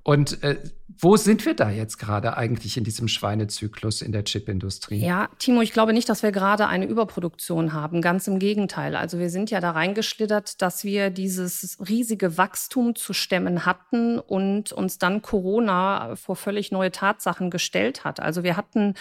Und 0.08 0.42
äh, 0.42 0.56
wo 1.02 1.18
sind 1.18 1.44
wir 1.44 1.52
da 1.52 1.68
jetzt 1.68 1.98
gerade 1.98 2.38
eigentlich 2.38 2.78
in 2.78 2.84
diesem 2.84 3.08
Schweinezyklus 3.08 4.00
in 4.00 4.10
der 4.10 4.24
Chipindustrie? 4.24 5.04
Ja, 5.04 5.28
Timo, 5.38 5.60
ich 5.60 5.74
glaube 5.74 5.92
nicht, 5.92 6.08
dass 6.08 6.22
wir 6.22 6.32
gerade 6.32 6.66
eine 6.66 6.86
Überproduktion 6.86 7.74
haben. 7.74 8.00
Ganz 8.00 8.26
im 8.26 8.38
Gegenteil. 8.38 8.96
Also 8.96 9.18
wir 9.18 9.28
sind 9.28 9.50
ja 9.50 9.60
da 9.60 9.72
reingeschlittert, 9.72 10.62
dass 10.62 10.82
wir 10.82 11.10
dieses 11.10 11.76
riesige 11.86 12.38
Wachstum 12.38 12.94
zu 12.94 13.12
stemmen 13.12 13.66
hatten 13.66 14.18
und 14.18 14.72
uns 14.72 14.96
dann 14.96 15.20
Corona 15.20 16.16
vor 16.16 16.36
völlig 16.36 16.72
neue 16.72 16.90
Tatsachen 16.90 17.50
gestellt 17.50 18.04
hat. 18.04 18.18
Also 18.18 18.42
wir 18.42 18.56
hatten 18.56 18.94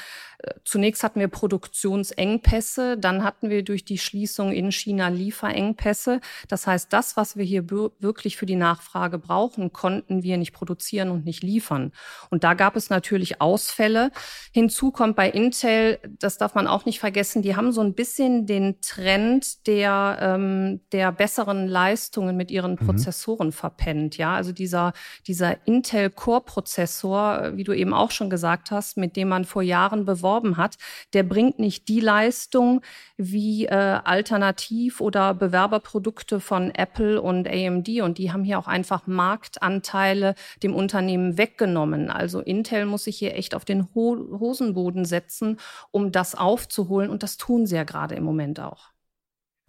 Zunächst 0.63 1.04
hatten 1.04 1.19
wir 1.19 1.30
Produktionsengpässe, 1.30 2.97
dann 3.00 3.23
hatten 3.23 3.50
wir 3.50 3.63
durch 3.63 3.86
die 3.86 3.97
Schließung 3.97 4.52
in 4.52 4.71
China 4.71 5.08
Lieferengpässe. 5.08 6.21
Das 6.47 6.67
heißt, 6.67 6.93
das, 6.93 7.17
was 7.17 7.38
wir 7.38 7.43
hier 7.43 7.71
wirklich 7.71 8.38
für 8.38 8.45
die 8.45 8.56
Nachfrage 8.56 9.17
brauchen, 9.17 9.73
konnten 9.73 10.21
wir 10.21 10.38
nicht 10.38 10.54
produzieren 10.54 11.10
und 11.10 11.26
nicht 11.26 11.41
liefern. 11.41 11.91
Und 12.30 12.43
da 12.43 12.54
gab 12.54 12.76
es 12.76 12.91
natürlich 12.91 13.41
Ausfälle. 13.41 14.12
Hinzu 14.54 14.91
kommt 14.91 15.15
bei 15.15 15.28
Intel, 15.28 15.97
das 16.19 16.38
darf 16.38 16.54
man 16.54 16.67
auch 16.67 16.86
nicht 16.86 17.00
vergessen, 17.00 17.41
die 17.41 17.56
haben 17.56 17.71
so 17.71 17.82
ein 17.82 17.95
bisschen 17.95 18.45
den 18.45 18.80
Trend 18.82 19.65
der, 19.65 20.19
ähm, 20.21 20.82
der 20.91 21.12
besseren 21.13 21.67
Leistungen 21.67 22.38
mit 22.38 22.52
ihren 22.52 22.73
mhm. 22.73 22.86
Prozessoren 22.86 23.52
verpennt. 23.52 24.17
Ja, 24.17 24.36
also 24.36 24.52
dieser, 24.52 24.93
dieser 25.26 25.65
Intel 25.65 26.12
Core 26.12 26.41
Prozessor, 26.41 27.54
wie 27.56 27.63
du 27.63 27.73
eben 27.73 27.95
auch 27.95 28.12
schon 28.12 28.30
gesagt 28.30 28.69
hast, 28.69 28.97
mit 28.97 29.15
dem 29.15 29.30
man 29.30 29.43
vor 29.43 29.63
Jahren 29.63 30.06
beworben 30.06 30.26
beworben 30.27 30.57
hat, 30.57 30.77
der 31.13 31.23
bringt 31.23 31.59
nicht 31.59 31.87
die 31.87 32.01
Leistung 32.01 32.81
wie 33.17 33.65
äh, 33.65 33.99
Alternativ- 34.03 35.01
oder 35.01 35.33
Bewerberprodukte 35.33 36.39
von 36.39 36.71
Apple 36.71 37.21
und 37.21 37.47
AMD. 37.47 37.87
Und 38.01 38.17
die 38.17 38.31
haben 38.31 38.43
hier 38.43 38.59
auch 38.59 38.67
einfach 38.67 39.07
Marktanteile 39.07 40.35
dem 40.63 40.75
Unternehmen 40.75 41.37
weggenommen. 41.37 42.09
Also 42.09 42.41
Intel 42.41 42.85
muss 42.85 43.05
sich 43.05 43.17
hier 43.17 43.35
echt 43.35 43.55
auf 43.55 43.65
den 43.65 43.87
Ho 43.95 44.17
Hosenboden 44.39 45.05
setzen, 45.05 45.57
um 45.91 46.11
das 46.11 46.35
aufzuholen. 46.35 47.09
Und 47.09 47.23
das 47.23 47.37
tun 47.37 47.65
sie 47.65 47.75
ja 47.75 47.83
gerade 47.83 48.15
im 48.15 48.23
Moment 48.23 48.59
auch. 48.59 48.96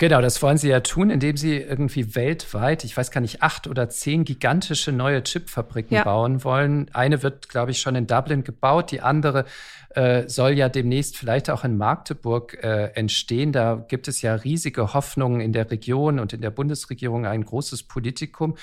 Genau, 0.00 0.20
das 0.20 0.40
wollen 0.42 0.58
sie 0.58 0.68
ja 0.68 0.78
tun, 0.78 1.10
indem 1.10 1.36
sie 1.36 1.56
irgendwie 1.56 2.14
weltweit, 2.14 2.84
ich 2.84 2.96
weiß 2.96 3.10
gar 3.10 3.20
nicht, 3.20 3.42
acht 3.42 3.66
oder 3.66 3.88
zehn 3.88 4.24
gigantische 4.24 4.92
neue 4.92 5.24
Chipfabriken 5.24 5.96
ja. 5.96 6.04
bauen 6.04 6.44
wollen. 6.44 6.88
Eine 6.94 7.24
wird, 7.24 7.48
glaube 7.48 7.72
ich, 7.72 7.80
schon 7.80 7.96
in 7.96 8.06
Dublin 8.06 8.44
gebaut, 8.44 8.92
die 8.92 9.00
andere 9.00 9.44
äh, 9.90 10.28
soll 10.28 10.52
ja 10.52 10.68
demnächst 10.68 11.16
vielleicht 11.16 11.50
auch 11.50 11.64
in 11.64 11.76
Magdeburg 11.76 12.62
äh, 12.62 12.92
entstehen. 12.94 13.50
Da 13.50 13.84
gibt 13.88 14.06
es 14.06 14.22
ja 14.22 14.36
riesige 14.36 14.94
Hoffnungen 14.94 15.40
in 15.40 15.52
der 15.52 15.68
Region 15.68 16.20
und 16.20 16.32
in 16.32 16.42
der 16.42 16.50
Bundesregierung, 16.50 17.26
ein 17.26 17.44
großes 17.44 17.82
Politikum. 17.82 18.56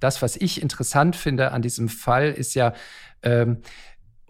Das, 0.00 0.22
was 0.22 0.36
ich 0.36 0.62
interessant 0.62 1.16
finde 1.16 1.52
an 1.52 1.60
diesem 1.60 1.90
Fall, 1.90 2.30
ist 2.30 2.54
ja, 2.54 2.72
ähm, 3.22 3.58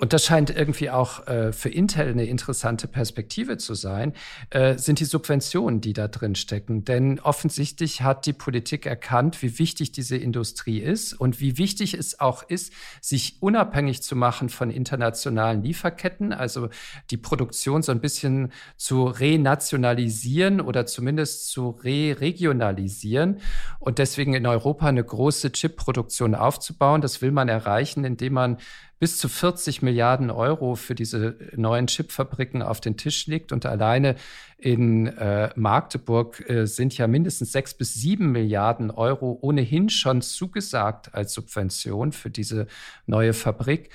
und 0.01 0.13
das 0.13 0.25
scheint 0.25 0.51
irgendwie 0.51 0.91
auch 0.91 1.27
äh, 1.27 1.53
für 1.53 1.71
Intel 1.71 2.09
eine 2.09 2.25
interessante 2.25 2.87
Perspektive 2.87 3.59
zu 3.59 3.75
sein, 3.75 4.13
äh, 4.51 4.79
sind 4.79 5.01
die 5.01 5.05
Subventionen, 5.05 5.81
die 5.81 5.93
da 5.93 6.07
drin 6.07 6.37
stecken. 6.37 6.85
Denn 6.85 7.19
offensichtlich 7.19 8.03
hat 8.03 8.25
die 8.25 8.33
Politik 8.33 8.87
erkannt, 8.87 9.43
wie 9.43 9.59
wichtig 9.59 9.91
diese 9.91 10.17
Industrie 10.17 10.79
ist 10.79 11.15
und 11.15 11.41
wie 11.41 11.59
wichtig 11.59 11.95
es 11.95 12.21
auch 12.21 12.45
ist, 12.45 12.73
sich 13.01 13.39
unabhängig 13.41 14.01
zu 14.01 14.15
machen 14.15 14.51
von 14.51 14.71
internationalen 14.71 15.65
Lieferketten, 15.65 16.33
also 16.33 16.69
die 17.11 17.17
Produktion 17.17 17.83
so 17.83 17.91
ein 17.91 18.01
bisschen 18.01 18.53
zu 18.77 19.05
renationalisieren 19.05 20.61
oder 20.61 20.87
zumindest 20.87 21.51
zu 21.51 21.71
re-regionalisieren 21.71 23.41
und 23.81 23.99
deswegen 23.99 24.35
in 24.35 24.47
Europa 24.47 24.87
eine 24.87 25.03
große 25.03 25.51
Chipproduktion 25.51 26.37
aufzubauen. 26.37 27.01
Das 27.01 27.21
will 27.21 27.33
man 27.33 27.49
erreichen, 27.49 28.05
indem 28.05 28.35
man 28.35 28.59
bis 28.99 29.19
zu 29.19 29.29
40 29.29 29.83
Milliarden 29.83 30.31
Euro 30.31 30.75
für 30.75 30.95
diese 30.95 31.37
neuen 31.55 31.87
Chipfabriken 31.87 32.63
auf 32.63 32.81
den 32.81 32.97
Tisch 32.97 33.27
legt. 33.27 33.53
Und 33.53 33.65
alleine 33.67 34.17
in 34.59 35.07
äh, 35.07 35.51
Magdeburg 35.55 36.49
äh, 36.49 36.67
sind 36.67 36.97
ja 36.99 37.07
mindestens 37.07 37.53
sechs 37.53 37.75
bis 37.75 37.95
sieben 37.95 38.33
Milliarden 38.33 38.91
Euro 38.91 39.39
ohnehin 39.41 39.89
schon 39.89 40.21
zugesagt 40.21 41.15
als 41.15 41.33
Subvention 41.33 42.13
für 42.13 42.31
diese 42.31 42.67
neue 43.07 43.35
Fabrik. 43.35 43.91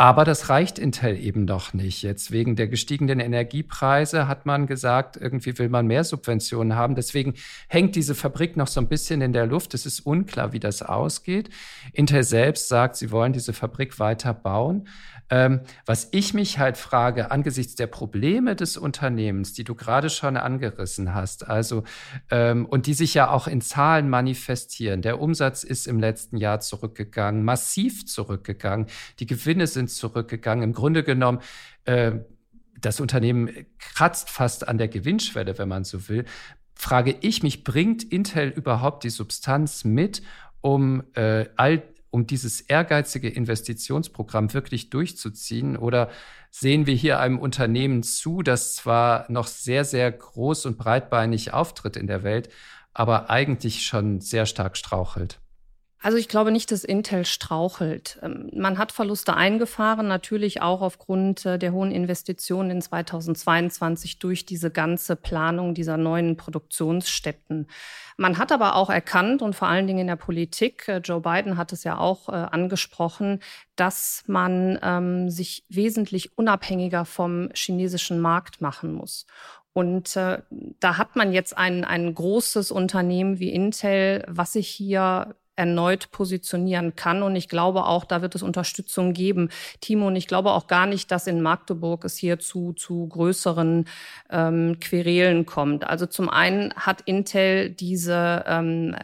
Aber 0.00 0.24
das 0.24 0.48
reicht 0.48 0.78
Intel 0.78 1.18
eben 1.18 1.44
noch 1.44 1.74
nicht. 1.74 2.02
Jetzt 2.04 2.30
wegen 2.30 2.54
der 2.54 2.68
gestiegenen 2.68 3.18
Energiepreise 3.18 4.28
hat 4.28 4.46
man 4.46 4.68
gesagt, 4.68 5.16
irgendwie 5.16 5.58
will 5.58 5.68
man 5.68 5.88
mehr 5.88 6.04
Subventionen 6.04 6.76
haben. 6.76 6.94
Deswegen 6.94 7.34
hängt 7.66 7.96
diese 7.96 8.14
Fabrik 8.14 8.56
noch 8.56 8.68
so 8.68 8.80
ein 8.80 8.86
bisschen 8.86 9.20
in 9.22 9.32
der 9.32 9.46
Luft. 9.46 9.74
Es 9.74 9.86
ist 9.86 10.06
unklar, 10.06 10.52
wie 10.52 10.60
das 10.60 10.82
ausgeht. 10.82 11.50
Intel 11.92 12.22
selbst 12.22 12.68
sagt, 12.68 12.94
sie 12.94 13.10
wollen 13.10 13.32
diese 13.32 13.52
Fabrik 13.52 13.98
weiter 13.98 14.34
bauen. 14.34 14.86
Ähm, 15.30 15.60
was 15.84 16.08
ich 16.12 16.32
mich 16.32 16.58
halt 16.58 16.76
frage, 16.76 17.30
angesichts 17.30 17.74
der 17.74 17.86
Probleme 17.86 18.56
des 18.56 18.76
Unternehmens, 18.76 19.52
die 19.52 19.64
du 19.64 19.74
gerade 19.74 20.08
schon 20.08 20.36
angerissen 20.36 21.14
hast, 21.14 21.46
also 21.46 21.84
ähm, 22.30 22.64
und 22.66 22.86
die 22.86 22.94
sich 22.94 23.14
ja 23.14 23.30
auch 23.30 23.46
in 23.46 23.60
Zahlen 23.60 24.08
manifestieren. 24.08 25.02
Der 25.02 25.20
Umsatz 25.20 25.64
ist 25.64 25.86
im 25.86 26.00
letzten 26.00 26.38
Jahr 26.38 26.60
zurückgegangen, 26.60 27.44
massiv 27.44 28.06
zurückgegangen. 28.06 28.86
Die 29.18 29.26
Gewinne 29.26 29.66
sind 29.66 29.90
zurückgegangen. 29.90 30.64
Im 30.64 30.72
Grunde 30.72 31.04
genommen 31.04 31.40
äh, 31.84 32.12
das 32.80 33.00
Unternehmen 33.00 33.50
kratzt 33.78 34.30
fast 34.30 34.68
an 34.68 34.78
der 34.78 34.88
Gewinnschwelle, 34.88 35.58
wenn 35.58 35.68
man 35.68 35.84
so 35.84 36.08
will. 36.08 36.24
Frage 36.74 37.16
ich 37.20 37.42
mich, 37.42 37.64
bringt 37.64 38.04
Intel 38.04 38.48
überhaupt 38.48 39.02
die 39.04 39.10
Substanz 39.10 39.84
mit, 39.84 40.22
um 40.60 41.02
äh, 41.14 41.46
all 41.56 41.82
um 42.10 42.26
dieses 42.26 42.60
ehrgeizige 42.60 43.28
Investitionsprogramm 43.28 44.52
wirklich 44.54 44.90
durchzuziehen? 44.90 45.76
Oder 45.76 46.10
sehen 46.50 46.86
wir 46.86 46.94
hier 46.94 47.20
einem 47.20 47.38
Unternehmen 47.38 48.02
zu, 48.02 48.42
das 48.42 48.74
zwar 48.74 49.30
noch 49.30 49.46
sehr, 49.46 49.84
sehr 49.84 50.10
groß 50.10 50.66
und 50.66 50.78
breitbeinig 50.78 51.52
auftritt 51.52 51.96
in 51.96 52.06
der 52.06 52.22
Welt, 52.22 52.48
aber 52.94 53.30
eigentlich 53.30 53.84
schon 53.84 54.20
sehr 54.20 54.46
stark 54.46 54.76
strauchelt? 54.76 55.40
Also 56.00 56.16
ich 56.16 56.28
glaube 56.28 56.52
nicht, 56.52 56.70
dass 56.70 56.84
Intel 56.84 57.24
strauchelt. 57.24 58.20
Ähm, 58.22 58.50
man 58.54 58.78
hat 58.78 58.92
Verluste 58.92 59.34
eingefahren, 59.34 60.06
natürlich 60.06 60.62
auch 60.62 60.80
aufgrund 60.80 61.44
äh, 61.44 61.58
der 61.58 61.72
hohen 61.72 61.90
Investitionen 61.90 62.70
in 62.70 62.82
2022 62.82 64.20
durch 64.20 64.46
diese 64.46 64.70
ganze 64.70 65.16
Planung 65.16 65.74
dieser 65.74 65.96
neuen 65.96 66.36
Produktionsstätten. 66.36 67.66
Man 68.16 68.38
hat 68.38 68.52
aber 68.52 68.76
auch 68.76 68.90
erkannt 68.90 69.42
und 69.42 69.56
vor 69.56 69.66
allen 69.66 69.88
Dingen 69.88 70.00
in 70.00 70.06
der 70.06 70.16
Politik, 70.16 70.86
äh, 70.86 70.98
Joe 70.98 71.20
Biden 71.20 71.56
hat 71.56 71.72
es 71.72 71.82
ja 71.82 71.98
auch 71.98 72.28
äh, 72.28 72.32
angesprochen, 72.32 73.40
dass 73.74 74.22
man 74.28 74.78
ähm, 74.82 75.30
sich 75.30 75.64
wesentlich 75.68 76.38
unabhängiger 76.38 77.04
vom 77.06 77.48
chinesischen 77.54 78.20
Markt 78.20 78.60
machen 78.60 78.92
muss. 78.92 79.26
Und 79.72 80.16
äh, 80.16 80.42
da 80.80 80.96
hat 80.96 81.16
man 81.16 81.32
jetzt 81.32 81.56
ein, 81.58 81.84
ein 81.84 82.14
großes 82.14 82.70
Unternehmen 82.70 83.40
wie 83.40 83.50
Intel, 83.52 84.24
was 84.28 84.52
sich 84.52 84.68
hier 84.68 85.34
erneut 85.58 86.10
positionieren 86.12 86.94
kann. 86.96 87.22
Und 87.22 87.36
ich 87.36 87.48
glaube 87.48 87.84
auch, 87.84 88.04
da 88.04 88.22
wird 88.22 88.34
es 88.34 88.42
Unterstützung 88.42 89.12
geben. 89.12 89.50
Timo, 89.80 90.06
und 90.06 90.16
ich 90.16 90.28
glaube 90.28 90.52
auch 90.52 90.68
gar 90.68 90.86
nicht, 90.86 91.10
dass 91.10 91.26
in 91.26 91.42
Magdeburg 91.42 92.04
es 92.04 92.16
hier 92.16 92.38
zu, 92.38 92.72
zu 92.72 93.08
größeren 93.08 93.86
ähm, 94.30 94.78
Querelen 94.80 95.44
kommt. 95.44 95.84
Also 95.84 96.06
zum 96.06 96.30
einen 96.30 96.72
hat 96.74 97.02
Intel 97.02 97.70
diese 97.70 98.44
ähm, 98.46 98.94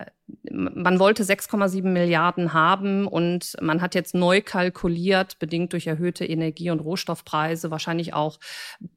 man 0.50 0.98
wollte 0.98 1.22
6,7 1.22 1.82
Milliarden 1.82 2.54
haben 2.54 3.06
und 3.06 3.56
man 3.60 3.82
hat 3.82 3.94
jetzt 3.94 4.14
neu 4.14 4.40
kalkuliert, 4.40 5.38
bedingt 5.38 5.72
durch 5.72 5.86
erhöhte 5.86 6.24
Energie- 6.24 6.70
und 6.70 6.80
Rohstoffpreise, 6.80 7.70
wahrscheinlich 7.70 8.14
auch 8.14 8.38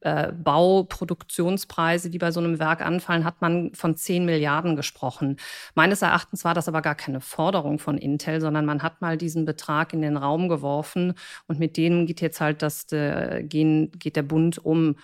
äh, 0.02 0.32
Bauproduktionspreise, 0.32 2.10
die 2.10 2.18
bei 2.18 2.32
so 2.32 2.40
einem 2.40 2.60
Werk 2.60 2.82
anfallen, 2.82 3.26
hat 3.26 3.42
man 3.42 3.74
von 3.74 3.98
10 3.98 4.26
Milliarden 4.26 4.76
gesprochen. 4.78 5.38
Meines 5.76 6.02
Erachtens 6.02 6.46
war 6.46 6.54
das 6.54 6.70
aber 6.70 6.82
gar 6.82 6.96
keine 6.96 7.20
Forderung 7.20 7.80
von 7.80 7.98
Intel, 7.98 8.40
sondern 8.40 8.66
man 8.66 8.82
hat 8.82 9.02
mal 9.02 9.18
diesen 9.18 9.44
Betrag 9.44 9.92
in 9.94 10.02
den 10.02 10.16
Raum 10.16 10.48
geworfen 10.48 11.14
und 11.48 11.60
mit 11.60 11.76
denen 11.76 12.06
geht 12.06 12.22
jetzt 12.22 12.40
halt 12.40 12.62
das, 12.62 12.90
äh, 12.94 13.44
gehen, 13.44 13.92
geht 14.00 14.16
der 14.16 14.24
Bund 14.24 14.64
um. 14.64 14.96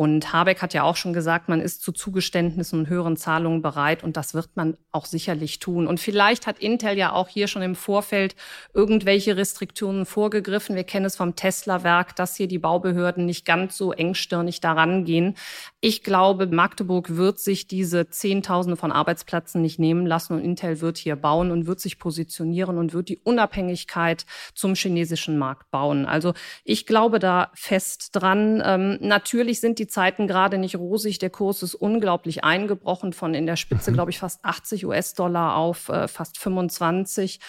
Und 0.00 0.32
Habeck 0.32 0.62
hat 0.62 0.72
ja 0.72 0.82
auch 0.82 0.96
schon 0.96 1.12
gesagt, 1.12 1.50
man 1.50 1.60
ist 1.60 1.82
zu 1.82 1.92
Zugeständnissen 1.92 2.78
und 2.78 2.88
höheren 2.88 3.18
Zahlungen 3.18 3.60
bereit 3.60 4.02
und 4.02 4.16
das 4.16 4.32
wird 4.32 4.48
man 4.54 4.78
auch 4.92 5.04
sicherlich 5.04 5.58
tun. 5.58 5.86
Und 5.86 6.00
vielleicht 6.00 6.46
hat 6.46 6.58
Intel 6.58 6.96
ja 6.96 7.12
auch 7.12 7.28
hier 7.28 7.48
schon 7.48 7.60
im 7.60 7.74
Vorfeld 7.74 8.34
irgendwelche 8.72 9.36
Restriktionen 9.36 10.06
vorgegriffen. 10.06 10.74
Wir 10.74 10.84
kennen 10.84 11.04
es 11.04 11.16
vom 11.16 11.36
Tesla-Werk, 11.36 12.16
dass 12.16 12.34
hier 12.34 12.48
die 12.48 12.58
Baubehörden 12.58 13.26
nicht 13.26 13.44
ganz 13.44 13.76
so 13.76 13.92
engstirnig 13.92 14.62
daran 14.62 15.04
gehen. 15.04 15.34
Ich 15.82 16.02
glaube, 16.02 16.46
Magdeburg 16.46 17.16
wird 17.16 17.38
sich 17.38 17.66
diese 17.66 18.10
Zehntausende 18.10 18.76
von 18.76 18.92
Arbeitsplätzen 18.92 19.62
nicht 19.62 19.78
nehmen 19.78 20.04
lassen 20.04 20.34
und 20.34 20.44
Intel 20.44 20.82
wird 20.82 20.98
hier 20.98 21.16
bauen 21.16 21.50
und 21.50 21.66
wird 21.66 21.80
sich 21.80 21.98
positionieren 21.98 22.76
und 22.76 22.92
wird 22.92 23.08
die 23.08 23.16
Unabhängigkeit 23.16 24.26
zum 24.54 24.74
chinesischen 24.74 25.38
Markt 25.38 25.70
bauen. 25.70 26.04
Also 26.04 26.34
ich 26.64 26.84
glaube 26.84 27.18
da 27.18 27.50
fest 27.54 28.10
dran. 28.12 28.62
Ähm, 28.62 28.98
natürlich 29.00 29.60
sind 29.60 29.78
die 29.78 29.86
Zeiten 29.86 30.26
gerade 30.26 30.58
nicht 30.58 30.76
rosig. 30.76 31.18
Der 31.18 31.30
Kurs 31.30 31.62
ist 31.62 31.76
unglaublich 31.76 32.44
eingebrochen 32.44 33.14
von 33.14 33.32
in 33.32 33.46
der 33.46 33.56
Spitze, 33.56 33.90
mhm. 33.90 33.94
glaube 33.94 34.10
ich, 34.10 34.18
fast 34.18 34.44
80 34.44 34.84
US-Dollar 34.84 35.56
auf 35.56 35.88
äh, 35.88 36.08
fast 36.08 36.36
25. 36.36 37.40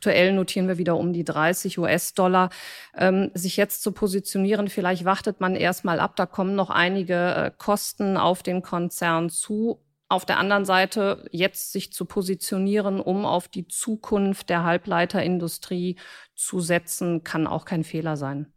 Aktuell 0.00 0.32
notieren 0.32 0.66
wir 0.66 0.78
wieder 0.78 0.96
um 0.96 1.12
die 1.12 1.24
30 1.24 1.78
US-Dollar. 1.78 2.48
Ähm, 2.96 3.30
sich 3.34 3.58
jetzt 3.58 3.82
zu 3.82 3.92
positionieren, 3.92 4.70
vielleicht 4.70 5.04
wartet 5.04 5.40
man 5.40 5.54
erstmal 5.54 6.00
ab, 6.00 6.16
da 6.16 6.24
kommen 6.24 6.54
noch 6.54 6.70
einige 6.70 7.34
äh, 7.34 7.50
Kosten 7.58 8.16
auf 8.16 8.42
den 8.42 8.62
Konzern 8.62 9.28
zu. 9.28 9.84
Auf 10.08 10.24
der 10.24 10.38
anderen 10.38 10.64
Seite 10.64 11.28
jetzt 11.32 11.72
sich 11.72 11.92
zu 11.92 12.06
positionieren, 12.06 12.98
um 12.98 13.26
auf 13.26 13.46
die 13.46 13.68
Zukunft 13.68 14.48
der 14.48 14.64
Halbleiterindustrie 14.64 15.96
zu 16.34 16.60
setzen, 16.60 17.22
kann 17.22 17.46
auch 17.46 17.66
kein 17.66 17.84
Fehler 17.84 18.16
sein. 18.16 18.50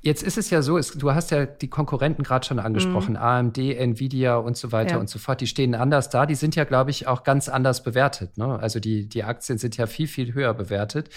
Jetzt 0.00 0.22
ist 0.22 0.38
es 0.38 0.50
ja 0.50 0.62
so, 0.62 0.78
es, 0.78 0.92
du 0.92 1.12
hast 1.12 1.30
ja 1.30 1.46
die 1.46 1.68
Konkurrenten 1.68 2.22
gerade 2.22 2.46
schon 2.46 2.58
angesprochen, 2.58 3.12
mhm. 3.12 3.20
AMD, 3.20 3.58
Nvidia 3.58 4.36
und 4.36 4.56
so 4.56 4.72
weiter 4.72 4.94
ja. 4.94 5.00
und 5.00 5.08
so 5.08 5.18
fort. 5.18 5.40
Die 5.40 5.46
stehen 5.46 5.74
anders 5.74 6.08
da. 6.10 6.26
Die 6.26 6.34
sind 6.34 6.54
ja, 6.56 6.64
glaube 6.64 6.90
ich, 6.90 7.06
auch 7.06 7.24
ganz 7.24 7.48
anders 7.48 7.82
bewertet. 7.82 8.38
Ne? 8.38 8.58
Also 8.58 8.80
die, 8.80 9.08
die 9.08 9.24
Aktien 9.24 9.58
sind 9.58 9.76
ja 9.76 9.86
viel, 9.86 10.06
viel 10.06 10.34
höher 10.34 10.54
bewertet. 10.54 11.10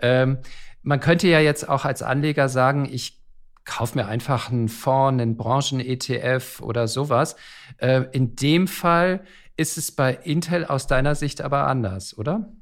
Ähm, 0.00 0.38
man 0.82 1.00
könnte 1.00 1.28
ja 1.28 1.40
jetzt 1.40 1.68
auch 1.68 1.84
als 1.84 2.02
Anleger 2.02 2.48
sagen, 2.48 2.88
ich 2.90 3.22
kaufe 3.64 3.96
mir 3.96 4.06
einfach 4.06 4.50
einen 4.50 4.68
Fonds, 4.68 5.22
einen 5.22 5.36
Branchen-ETF 5.36 6.60
oder 6.60 6.88
sowas. 6.88 7.36
Äh, 7.78 8.04
in 8.12 8.34
dem 8.34 8.66
Fall 8.66 9.20
ist 9.56 9.78
es 9.78 9.92
bei 9.92 10.14
Intel 10.14 10.64
aus 10.64 10.86
deiner 10.86 11.14
Sicht 11.14 11.40
aber 11.40 11.66
anders, 11.66 12.16
oder? 12.18 12.52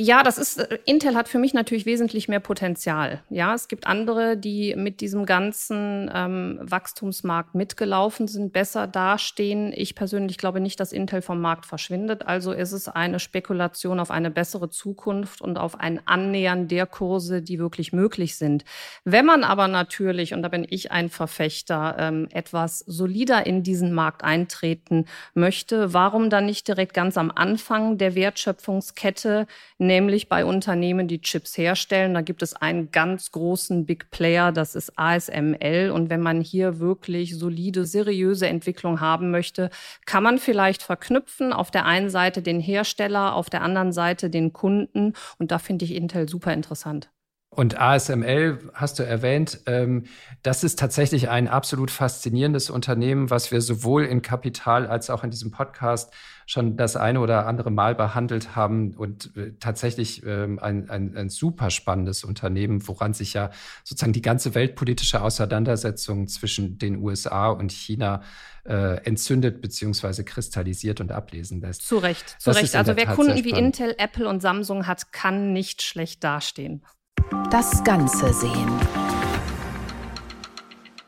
Ja, 0.00 0.22
das 0.22 0.38
ist, 0.38 0.58
äh, 0.58 0.78
Intel 0.84 1.16
hat 1.16 1.28
für 1.28 1.40
mich 1.40 1.54
natürlich 1.54 1.84
wesentlich 1.84 2.28
mehr 2.28 2.38
Potenzial. 2.38 3.20
Ja, 3.30 3.52
es 3.52 3.66
gibt 3.66 3.88
andere, 3.88 4.36
die 4.36 4.76
mit 4.76 5.00
diesem 5.00 5.26
ganzen 5.26 6.08
ähm, 6.14 6.60
Wachstumsmarkt 6.62 7.56
mitgelaufen 7.56 8.28
sind, 8.28 8.52
besser 8.52 8.86
dastehen. 8.86 9.72
Ich 9.74 9.96
persönlich 9.96 10.38
glaube 10.38 10.60
nicht, 10.60 10.78
dass 10.78 10.92
Intel 10.92 11.20
vom 11.20 11.40
Markt 11.40 11.66
verschwindet. 11.66 12.28
Also 12.28 12.52
ist 12.52 12.70
es 12.70 12.86
eine 12.86 13.18
Spekulation 13.18 13.98
auf 13.98 14.12
eine 14.12 14.30
bessere 14.30 14.70
Zukunft 14.70 15.40
und 15.40 15.58
auf 15.58 15.80
ein 15.80 16.00
Annähern 16.06 16.68
der 16.68 16.86
Kurse, 16.86 17.42
die 17.42 17.58
wirklich 17.58 17.92
möglich 17.92 18.36
sind. 18.36 18.64
Wenn 19.02 19.26
man 19.26 19.42
aber 19.42 19.66
natürlich, 19.66 20.32
und 20.32 20.44
da 20.44 20.48
bin 20.48 20.64
ich 20.70 20.92
ein 20.92 21.08
Verfechter, 21.08 21.96
ähm, 21.98 22.28
etwas 22.30 22.84
solider 22.86 23.46
in 23.46 23.64
diesen 23.64 23.92
Markt 23.92 24.22
eintreten 24.22 25.06
möchte, 25.34 25.92
warum 25.92 26.30
dann 26.30 26.46
nicht 26.46 26.68
direkt 26.68 26.94
ganz 26.94 27.18
am 27.18 27.32
Anfang 27.34 27.98
der 27.98 28.14
Wertschöpfungskette 28.14 29.48
nämlich 29.88 30.28
bei 30.28 30.44
Unternehmen, 30.44 31.08
die 31.08 31.20
Chips 31.20 31.58
herstellen. 31.58 32.14
Da 32.14 32.20
gibt 32.20 32.42
es 32.42 32.54
einen 32.54 32.92
ganz 32.92 33.32
großen 33.32 33.86
Big 33.86 34.12
Player, 34.12 34.52
das 34.52 34.76
ist 34.76 34.96
ASML. 34.96 35.90
Und 35.92 36.10
wenn 36.10 36.20
man 36.20 36.40
hier 36.40 36.78
wirklich 36.78 37.36
solide, 37.36 37.84
seriöse 37.84 38.46
Entwicklung 38.46 39.00
haben 39.00 39.32
möchte, 39.32 39.70
kann 40.06 40.22
man 40.22 40.38
vielleicht 40.38 40.84
verknüpfen, 40.84 41.52
auf 41.52 41.72
der 41.72 41.84
einen 41.86 42.10
Seite 42.10 42.40
den 42.42 42.60
Hersteller, 42.60 43.34
auf 43.34 43.50
der 43.50 43.62
anderen 43.62 43.90
Seite 43.90 44.30
den 44.30 44.52
Kunden. 44.52 45.14
Und 45.38 45.50
da 45.50 45.58
finde 45.58 45.84
ich 45.84 45.94
Intel 45.96 46.28
super 46.28 46.52
interessant. 46.52 47.10
Und 47.50 47.80
ASML 47.80 48.70
hast 48.74 49.00
du 49.00 49.02
erwähnt, 49.02 49.60
ähm, 49.66 50.04
das 50.42 50.62
ist 50.62 50.78
tatsächlich 50.78 51.28
ein 51.28 51.48
absolut 51.48 51.90
faszinierendes 51.90 52.70
Unternehmen, 52.70 53.30
was 53.30 53.50
wir 53.50 53.60
sowohl 53.62 54.04
in 54.04 54.22
Kapital 54.22 54.86
als 54.86 55.10
auch 55.10 55.24
in 55.24 55.30
diesem 55.30 55.50
Podcast 55.50 56.12
schon 56.48 56.78
das 56.78 56.96
eine 56.96 57.20
oder 57.20 57.46
andere 57.46 57.70
Mal 57.70 57.94
behandelt 57.94 58.56
haben 58.56 58.94
und 58.94 59.36
äh, 59.36 59.52
tatsächlich 59.60 60.24
ähm, 60.24 60.58
ein, 60.58 60.88
ein, 60.88 61.14
ein 61.14 61.28
super 61.28 61.68
spannendes 61.68 62.24
Unternehmen, 62.24 62.88
woran 62.88 63.12
sich 63.12 63.34
ja 63.34 63.50
sozusagen 63.84 64.14
die 64.14 64.22
ganze 64.22 64.54
weltpolitische 64.54 65.20
Auseinandersetzung 65.20 66.26
zwischen 66.26 66.78
den 66.78 67.02
USA 67.02 67.50
und 67.50 67.70
China 67.70 68.22
äh, 68.64 68.96
entzündet 69.04 69.60
beziehungsweise 69.60 70.24
kristallisiert 70.24 71.02
und 71.02 71.12
ablesen 71.12 71.60
lässt. 71.60 71.86
Zu 71.86 71.98
Recht, 71.98 72.40
zu 72.40 72.48
das 72.48 72.62
Recht. 72.62 72.76
Also 72.76 72.96
wer 72.96 73.04
Tat 73.04 73.16
Kunden 73.16 73.44
wie 73.44 73.50
Intel, 73.50 73.94
Apple 73.98 74.26
und 74.26 74.40
Samsung 74.40 74.86
hat, 74.86 75.12
kann 75.12 75.52
nicht 75.52 75.82
schlecht 75.82 76.24
dastehen. 76.24 76.82
Das 77.50 77.84
Ganze 77.84 78.32
sehen. 78.32 78.72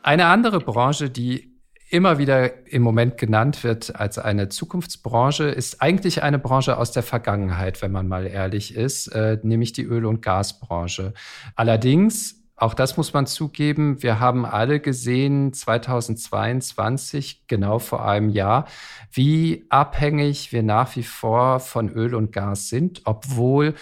Eine 0.03 0.27
andere 0.27 0.59
Branche, 0.59 1.09
die 1.09 1.50
immer 1.91 2.17
wieder 2.17 2.67
im 2.67 2.81
Moment 2.81 3.17
genannt 3.17 3.63
wird 3.63 3.95
als 3.95 4.17
eine 4.17 4.47
Zukunftsbranche, 4.49 5.45
ist 5.45 5.81
eigentlich 5.81 6.23
eine 6.23 6.39
Branche 6.39 6.77
aus 6.77 6.91
der 6.91 7.03
Vergangenheit, 7.03 7.81
wenn 7.81 7.91
man 7.91 8.07
mal 8.07 8.25
ehrlich 8.25 8.75
ist, 8.75 9.07
äh, 9.07 9.37
nämlich 9.43 9.73
die 9.73 9.83
Öl- 9.83 10.05
und 10.05 10.21
Gasbranche. 10.21 11.13
Allerdings 11.55 12.41
auch 12.61 12.75
das 12.75 12.95
muss 12.95 13.11
man 13.11 13.25
zugeben. 13.25 14.03
Wir 14.03 14.19
haben 14.19 14.45
alle 14.45 14.79
gesehen, 14.79 15.51
2022, 15.51 17.47
genau 17.47 17.79
vor 17.79 18.07
einem 18.07 18.29
Jahr, 18.29 18.67
wie 19.11 19.65
abhängig 19.69 20.51
wir 20.51 20.61
nach 20.61 20.95
wie 20.95 21.01
vor 21.01 21.59
von 21.59 21.89
Öl 21.89 22.13
und 22.13 22.31
Gas 22.31 22.69
sind, 22.69 23.01
obwohl 23.05 23.73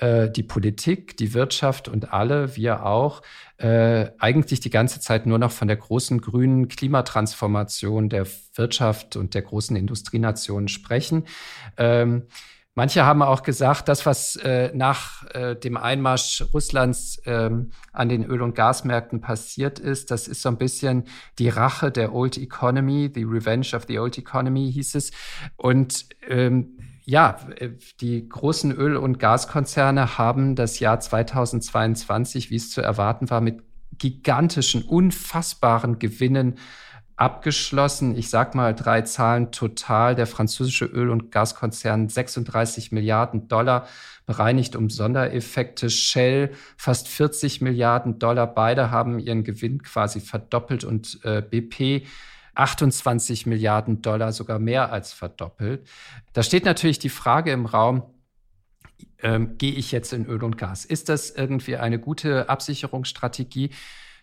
äh, 0.00 0.28
die 0.28 0.42
Politik, 0.42 1.16
die 1.16 1.32
Wirtschaft 1.32 1.86
und 1.86 2.12
alle, 2.12 2.56
wir 2.56 2.84
auch, 2.84 3.22
äh, 3.58 4.10
eigentlich 4.18 4.60
die 4.60 4.70
ganze 4.70 5.00
Zeit 5.00 5.26
nur 5.26 5.38
noch 5.38 5.52
von 5.52 5.68
der 5.68 5.76
großen 5.76 6.20
grünen 6.20 6.68
Klimatransformation 6.68 8.08
der 8.08 8.26
Wirtschaft 8.54 9.16
und 9.16 9.34
der 9.34 9.42
großen 9.42 9.76
Industrienationen 9.76 10.68
sprechen. 10.68 11.24
Ähm, 11.76 12.26
Manche 12.76 13.04
haben 13.04 13.22
auch 13.22 13.44
gesagt, 13.44 13.88
das, 13.88 14.04
was 14.04 14.34
äh, 14.34 14.72
nach 14.74 15.24
äh, 15.30 15.54
dem 15.54 15.76
Einmarsch 15.76 16.44
Russlands 16.52 17.22
ähm, 17.24 17.70
an 17.92 18.08
den 18.08 18.24
Öl- 18.24 18.42
und 18.42 18.56
Gasmärkten 18.56 19.20
passiert 19.20 19.78
ist, 19.78 20.10
das 20.10 20.26
ist 20.26 20.42
so 20.42 20.48
ein 20.48 20.58
bisschen 20.58 21.04
die 21.38 21.48
Rache 21.48 21.92
der 21.92 22.12
Old 22.12 22.36
Economy, 22.36 23.12
the 23.14 23.22
Revenge 23.22 23.76
of 23.76 23.84
the 23.86 24.00
Old 24.00 24.18
Economy 24.18 24.72
hieß 24.72 24.96
es. 24.96 25.12
Und 25.54 26.06
ähm, 26.26 26.76
ja, 27.04 27.38
äh, 27.56 27.70
die 28.00 28.28
großen 28.28 28.72
Öl- 28.72 28.96
und 28.96 29.18
Gaskonzerne 29.18 30.18
haben 30.18 30.56
das 30.56 30.80
Jahr 30.80 31.00
2022, 31.00 32.50
wie 32.50 32.56
es 32.56 32.70
zu 32.70 32.80
erwarten 32.80 33.30
war, 33.30 33.40
mit 33.40 33.62
gigantischen, 33.98 34.82
unfassbaren 34.82 35.98
Gewinnen 35.98 36.58
abgeschlossen. 37.16 38.16
Ich 38.16 38.28
sag 38.28 38.54
mal 38.54 38.74
drei 38.74 39.02
Zahlen 39.02 39.52
total. 39.52 40.14
Der 40.14 40.26
französische 40.26 40.86
Öl- 40.86 41.10
und 41.10 41.30
Gaskonzern 41.30 42.08
36 42.08 42.90
Milliarden 42.90 43.46
Dollar 43.46 43.86
bereinigt 44.26 44.74
um 44.74 44.90
Sondereffekte. 44.90 45.90
Shell 45.90 46.50
fast 46.76 47.06
40 47.06 47.60
Milliarden 47.60 48.18
Dollar. 48.18 48.52
Beide 48.52 48.90
haben 48.90 49.18
ihren 49.18 49.44
Gewinn 49.44 49.82
quasi 49.82 50.20
verdoppelt 50.20 50.82
und 50.82 51.20
äh, 51.22 51.40
BP 51.40 52.06
28 52.54 53.46
Milliarden 53.46 54.02
Dollar, 54.02 54.32
sogar 54.32 54.58
mehr 54.58 54.92
als 54.92 55.12
verdoppelt. 55.12 55.86
Da 56.32 56.42
steht 56.42 56.64
natürlich 56.64 56.98
die 56.98 57.08
Frage 57.08 57.52
im 57.52 57.66
Raum, 57.66 58.02
ähm, 59.22 59.56
gehe 59.58 59.72
ich 59.72 59.92
jetzt 59.92 60.12
in 60.12 60.26
Öl 60.26 60.42
und 60.44 60.58
Gas? 60.58 60.84
Ist 60.84 61.08
das 61.08 61.30
irgendwie 61.30 61.76
eine 61.76 61.98
gute 61.98 62.48
Absicherungsstrategie? 62.48 63.70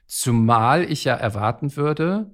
Zumal 0.05 0.83
ich 0.83 1.03
ja 1.03 1.15
erwarten 1.15 1.75
würde, 1.75 2.31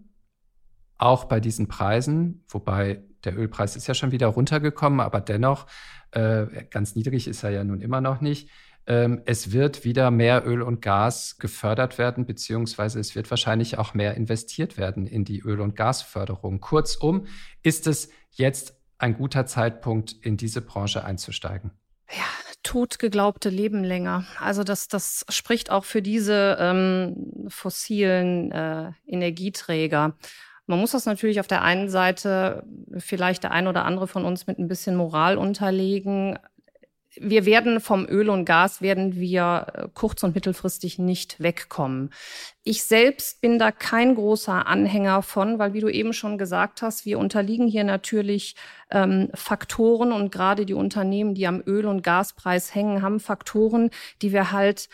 auch 0.98 1.26
bei 1.26 1.40
diesen 1.40 1.68
Preisen, 1.68 2.44
wobei 2.50 3.04
der 3.24 3.38
Ölpreis 3.38 3.76
ist 3.76 3.88
ja 3.88 3.94
schon 3.94 4.12
wieder 4.12 4.28
runtergekommen, 4.28 5.00
aber 5.00 5.22
dennoch, 5.22 5.68
äh, 6.12 6.46
ganz 6.70 6.96
niedrig 6.96 7.28
ist 7.28 7.44
er 7.44 7.52
ja 7.52 7.64
nun 7.64 7.82
immer 7.82 8.02
noch 8.02 8.22
nicht, 8.22 8.50
ähm, 8.88 9.22
es 9.26 9.52
wird 9.52 9.84
wieder 9.84 10.12
mehr 10.12 10.48
Öl 10.48 10.62
und 10.62 10.82
Gas 10.82 11.38
gefördert 11.38 11.98
werden, 11.98 12.26
beziehungsweise 12.26 13.00
es 13.00 13.16
wird 13.16 13.30
wahrscheinlich 13.30 13.78
auch 13.78 13.94
mehr 13.94 14.16
investiert 14.16 14.78
werden 14.78 15.06
in 15.06 15.26
die 15.26 15.42
Öl- 15.42 15.60
und 15.60 15.76
Gasförderung. 15.76 16.62
Kurzum, 16.62 17.28
ist 17.64 17.86
es 17.86 18.10
jetzt 18.32 18.76
ein 18.98 19.18
guter 19.18 19.46
Zeitpunkt, 19.46 20.14
in 20.14 20.38
diese 20.38 20.62
Branche 20.62 21.04
einzusteigen? 21.04 21.72
Ja, 22.10 22.24
totgeglaubte 22.64 23.50
Leben 23.50 23.84
länger. 23.84 24.26
Also 24.40 24.64
das, 24.64 24.88
das 24.88 25.26
spricht 25.30 25.70
auch 25.70 25.84
für 25.84 26.02
diese 26.02 26.58
ähm, 26.60 27.46
fossilen 27.50 28.52
äh, 28.54 28.92
Energieträger. 29.06 30.16
Man 30.66 30.80
muss 30.80 30.92
das 30.92 31.06
natürlich 31.06 31.40
auf 31.42 31.48
der 31.48 31.62
einen 31.62 31.90
Seite 31.90 32.66
vielleicht 32.98 33.44
der 33.44 33.52
ein 33.52 33.68
oder 33.68 33.86
andere 33.86 34.08
von 34.08 34.26
uns 34.26 34.48
mit 34.48 34.60
ein 34.60 34.68
bisschen 34.68 34.96
Moral 34.96 35.38
unterlegen 35.38 36.40
wir 37.20 37.46
werden 37.46 37.80
vom 37.80 38.06
Öl 38.08 38.30
und 38.30 38.46
Gas 38.46 38.82
werden 38.82 39.16
wir 39.16 39.68
äh, 39.74 39.88
kurz- 39.94 40.24
und 40.24 40.36
mittelfristig 40.36 41.00
nicht 41.00 41.40
wegkommen. 41.40 42.12
Ich 42.64 42.84
selbst 42.84 43.42
bin 43.42 43.60
da 43.60 43.72
kein 43.72 44.16
großer 44.16 44.68
Anhänger 44.68 45.22
von, 45.22 45.60
weil 45.60 45.74
wie 45.74 45.80
du 45.80 45.90
eben 45.90 46.14
schon 46.14 46.38
gesagt 46.38 46.82
hast, 46.82 47.06
wir 47.06 47.20
unterliegen 47.20 47.68
hier 47.68 47.84
natürlich 47.84 48.56
ähm, 48.92 49.30
Faktoren 49.34 50.12
und 50.12 50.32
gerade 50.32 50.66
die 50.66 50.74
Unternehmen, 50.74 51.34
die 51.34 51.48
am 51.48 51.62
Öl- 51.66 51.86
und 51.86 52.04
Gaspreis 52.04 52.76
hängen, 52.76 53.02
haben 53.02 53.20
Faktoren, 53.20 53.90
die 54.22 54.32
wir 54.34 54.52
halt 54.52 54.90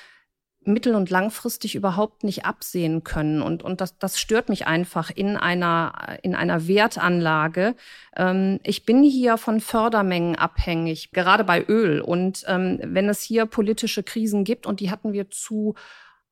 mittel- 0.66 0.96
und 0.96 1.10
langfristig 1.10 1.76
überhaupt 1.76 2.24
nicht 2.24 2.46
absehen 2.46 3.04
können. 3.04 3.42
Und, 3.42 3.64
und 3.64 3.82
das, 3.82 3.98
das 3.98 4.20
stört 4.20 4.50
mich 4.50 4.68
einfach 4.68 5.10
in 5.10 5.38
einer, 5.38 6.18
in 6.22 6.36
einer 6.36 6.68
Wertanlage. 6.68 7.76
Ähm, 8.16 8.60
ich 8.64 8.86
bin 8.86 9.04
hier 9.04 9.38
von 9.38 9.62
Fördermengen 9.62 10.36
abhängig, 10.36 11.12
gerade 11.12 11.44
bei 11.44 11.64
Öl. 11.68 12.02
Und 12.02 12.44
ähm, 12.48 12.80
wenn 12.84 13.10
es 13.10 13.22
hier 13.22 13.46
politische 13.46 14.04
Krisen 14.04 14.44
gibt, 14.44 14.66
und 14.66 14.80
die 14.80 14.92
hatten 14.92 15.14
wir 15.14 15.30
zu 15.30 15.76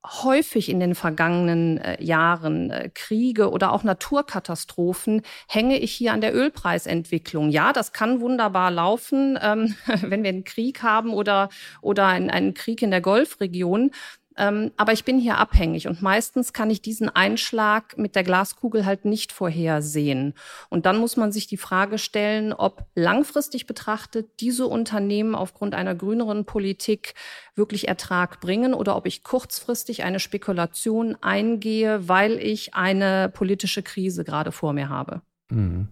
häufig 0.05 0.69
in 0.69 0.79
den 0.79 0.95
vergangenen 0.95 1.77
äh, 1.77 2.03
Jahren 2.03 2.71
äh, 2.71 2.89
Kriege 2.93 3.51
oder 3.51 3.71
auch 3.71 3.83
Naturkatastrophen, 3.83 5.21
hänge 5.47 5.77
ich 5.77 5.91
hier 5.91 6.13
an 6.13 6.21
der 6.21 6.33
Ölpreisentwicklung. 6.33 7.49
Ja, 7.49 7.71
das 7.71 7.93
kann 7.93 8.19
wunderbar 8.19 8.71
laufen, 8.71 9.37
ähm, 9.41 9.75
wenn 10.01 10.23
wir 10.23 10.29
einen 10.29 10.43
Krieg 10.43 10.81
haben 10.81 11.13
oder, 11.13 11.49
oder 11.81 12.07
einen, 12.07 12.31
einen 12.31 12.53
Krieg 12.55 12.81
in 12.81 12.91
der 12.91 13.01
Golfregion. 13.01 13.91
Ähm, 14.37 14.71
aber 14.77 14.93
ich 14.93 15.03
bin 15.03 15.19
hier 15.19 15.37
abhängig 15.37 15.87
und 15.87 16.01
meistens 16.01 16.53
kann 16.53 16.69
ich 16.69 16.81
diesen 16.81 17.09
Einschlag 17.09 17.97
mit 17.97 18.15
der 18.15 18.23
Glaskugel 18.23 18.85
halt 18.85 19.03
nicht 19.05 19.31
vorhersehen. 19.31 20.33
Und 20.69 20.85
dann 20.85 20.97
muss 20.97 21.17
man 21.17 21.31
sich 21.31 21.47
die 21.47 21.57
Frage 21.57 21.97
stellen, 21.97 22.53
ob 22.53 22.85
langfristig 22.95 23.67
betrachtet 23.67 24.39
diese 24.39 24.67
Unternehmen 24.67 25.35
aufgrund 25.35 25.75
einer 25.75 25.95
grüneren 25.95 26.45
Politik 26.45 27.13
wirklich 27.55 27.87
Ertrag 27.87 28.39
bringen 28.39 28.73
oder 28.73 28.95
ob 28.95 29.05
ich 29.05 29.23
kurzfristig 29.23 30.03
eine 30.03 30.19
Spekulation 30.19 31.17
eingehe, 31.21 32.07
weil 32.07 32.39
ich 32.39 32.73
eine 32.73 33.29
politische 33.29 33.83
Krise 33.83 34.23
gerade 34.23 34.51
vor 34.51 34.73
mir 34.73 34.89
habe. 34.89 35.21
Mhm. 35.49 35.89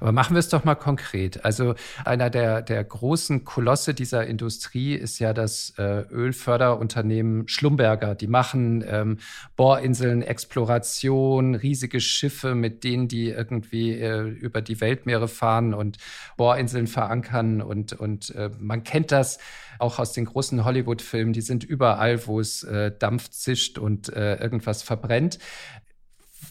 Aber 0.00 0.12
machen 0.12 0.34
wir 0.34 0.40
es 0.40 0.48
doch 0.48 0.64
mal 0.64 0.74
konkret. 0.74 1.44
Also 1.44 1.74
einer 2.04 2.30
der, 2.30 2.62
der 2.62 2.82
großen 2.84 3.44
Kolosse 3.44 3.94
dieser 3.94 4.26
Industrie 4.26 4.94
ist 4.94 5.18
ja 5.18 5.32
das 5.32 5.74
äh, 5.78 6.02
Ölförderunternehmen 6.10 7.48
Schlumberger. 7.48 8.14
Die 8.14 8.26
machen 8.26 8.84
ähm, 8.88 9.18
Bohrinseln, 9.56 10.22
Exploration, 10.22 11.54
riesige 11.54 12.00
Schiffe, 12.00 12.54
mit 12.54 12.84
denen 12.84 13.08
die 13.08 13.28
irgendwie 13.28 13.92
äh, 13.92 14.22
über 14.22 14.62
die 14.62 14.80
Weltmeere 14.80 15.28
fahren 15.28 15.74
und 15.74 15.98
Bohrinseln 16.36 16.86
verankern. 16.86 17.62
Und, 17.62 17.92
und 17.92 18.34
äh, 18.34 18.50
man 18.58 18.84
kennt 18.84 19.12
das 19.12 19.38
auch 19.78 19.98
aus 19.98 20.12
den 20.12 20.24
großen 20.24 20.64
Hollywood-Filmen. 20.64 21.32
Die 21.32 21.40
sind 21.40 21.64
überall, 21.64 22.26
wo 22.26 22.40
es 22.40 22.64
äh, 22.64 22.92
Dampf 22.96 23.30
zischt 23.30 23.78
und 23.78 24.08
äh, 24.08 24.36
irgendwas 24.36 24.82
verbrennt. 24.82 25.38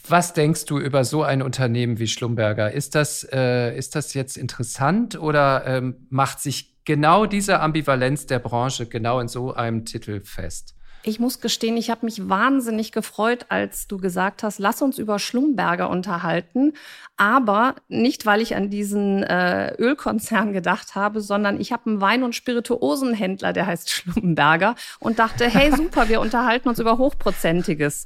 Was 0.06 0.32
denkst 0.32 0.64
du 0.66 0.78
über 0.78 1.04
so 1.04 1.22
ein 1.22 1.42
Unternehmen 1.42 1.98
wie 1.98 2.08
Schlumberger? 2.08 2.72
Ist 2.72 2.94
das, 2.94 3.26
äh, 3.30 3.76
ist 3.76 3.94
das 3.94 4.14
jetzt 4.14 4.36
interessant 4.36 5.18
oder 5.18 5.66
ähm, 5.66 6.06
macht 6.10 6.40
sich 6.40 6.76
genau 6.84 7.26
diese 7.26 7.60
Ambivalenz 7.60 8.26
der 8.26 8.38
Branche 8.38 8.86
genau 8.86 9.20
in 9.20 9.28
so 9.28 9.52
einem 9.52 9.84
Titel 9.84 10.20
fest? 10.20 10.74
Ich 11.04 11.20
muss 11.20 11.40
gestehen, 11.40 11.76
ich 11.76 11.90
habe 11.90 12.06
mich 12.06 12.28
wahnsinnig 12.28 12.92
gefreut, 12.92 13.46
als 13.50 13.86
du 13.86 13.98
gesagt 13.98 14.42
hast, 14.42 14.58
lass 14.58 14.82
uns 14.82 14.98
über 14.98 15.18
Schlumberger 15.18 15.88
unterhalten. 15.88 16.72
Aber 17.16 17.76
nicht, 17.88 18.26
weil 18.26 18.40
ich 18.40 18.56
an 18.56 18.68
diesen 18.68 19.22
äh, 19.22 19.74
Ölkonzern 19.76 20.52
gedacht 20.52 20.96
habe, 20.96 21.20
sondern 21.20 21.60
ich 21.60 21.72
habe 21.72 21.88
einen 21.88 22.00
Wein- 22.00 22.24
und 22.24 22.34
Spirituosenhändler, 22.34 23.52
der 23.52 23.66
heißt 23.66 23.90
Schlumberger 23.90 24.74
und 24.98 25.18
dachte, 25.18 25.48
hey, 25.48 25.70
super, 25.74 26.08
wir 26.08 26.20
unterhalten 26.20 26.68
uns 26.68 26.78
über 26.78 26.98
Hochprozentiges. 26.98 28.04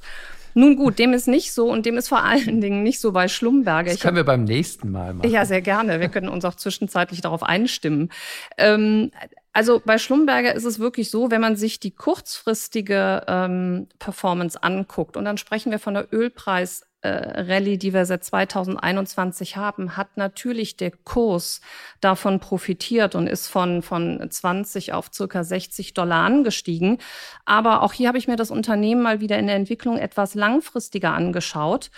Nun 0.53 0.75
gut, 0.75 0.99
dem 0.99 1.13
ist 1.13 1.27
nicht 1.27 1.53
so 1.53 1.69
und 1.71 1.85
dem 1.85 1.97
ist 1.97 2.09
vor 2.09 2.23
allen 2.23 2.61
Dingen 2.61 2.83
nicht 2.83 2.99
so 2.99 3.11
bei 3.11 3.27
Schlumberger. 3.27 3.91
Das 3.91 3.99
können 3.99 4.15
wir 4.15 4.23
beim 4.23 4.43
nächsten 4.43 4.91
Mal 4.91 5.13
machen. 5.13 5.29
Ja, 5.29 5.45
sehr 5.45 5.61
gerne. 5.61 5.99
Wir 5.99 6.09
können 6.09 6.29
uns 6.29 6.45
auch 6.45 6.55
zwischenzeitlich 6.55 7.21
darauf 7.21 7.43
einstimmen. 7.43 8.09
Ähm, 8.57 9.11
also 9.53 9.81
bei 9.85 9.97
Schlumberger 9.97 10.53
ist 10.53 10.65
es 10.65 10.79
wirklich 10.79 11.11
so, 11.11 11.29
wenn 11.29 11.41
man 11.41 11.55
sich 11.55 11.79
die 11.79 11.91
kurzfristige 11.91 13.23
ähm, 13.27 13.87
Performance 13.99 14.61
anguckt, 14.61 15.15
und 15.15 15.25
dann 15.25 15.37
sprechen 15.37 15.71
wir 15.71 15.79
von 15.79 15.93
der 15.93 16.11
Ölpreis 16.11 16.83
Rallye, 17.07 17.77
die 17.77 17.93
wir 17.93 18.05
seit 18.05 18.23
2021 18.23 19.57
haben, 19.57 19.97
hat 19.97 20.15
natürlich 20.15 20.77
der 20.77 20.91
Kurs 20.91 21.61
davon 21.99 22.39
profitiert 22.39 23.15
und 23.15 23.27
ist 23.27 23.47
von, 23.47 23.81
von 23.81 24.25
20 24.29 24.93
auf 24.93 25.09
circa 25.13 25.43
60 25.43 25.93
Dollar 25.93 26.25
angestiegen. 26.25 26.99
Aber 27.45 27.83
auch 27.83 27.93
hier 27.93 28.07
habe 28.07 28.17
ich 28.17 28.27
mir 28.27 28.37
das 28.37 28.51
Unternehmen 28.51 29.01
mal 29.01 29.19
wieder 29.19 29.37
in 29.37 29.47
der 29.47 29.55
Entwicklung 29.55 29.97
etwas 29.97 30.33
langfristiger 30.33 31.13
angeschaut. 31.13 31.91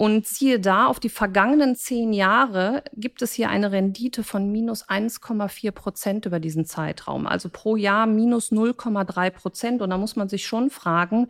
Und 0.00 0.28
siehe 0.28 0.60
da, 0.60 0.86
auf 0.86 1.00
die 1.00 1.08
vergangenen 1.08 1.74
zehn 1.74 2.12
Jahre 2.12 2.84
gibt 2.94 3.20
es 3.20 3.32
hier 3.32 3.50
eine 3.50 3.72
Rendite 3.72 4.22
von 4.22 4.52
minus 4.52 4.88
1,4 4.88 5.72
Prozent 5.72 6.24
über 6.24 6.38
diesen 6.38 6.64
Zeitraum. 6.64 7.26
Also 7.26 7.48
pro 7.48 7.74
Jahr 7.74 8.06
minus 8.06 8.52
0,3 8.52 9.30
Prozent. 9.30 9.82
Und 9.82 9.90
da 9.90 9.98
muss 9.98 10.14
man 10.14 10.28
sich 10.28 10.46
schon 10.46 10.70
fragen, 10.70 11.26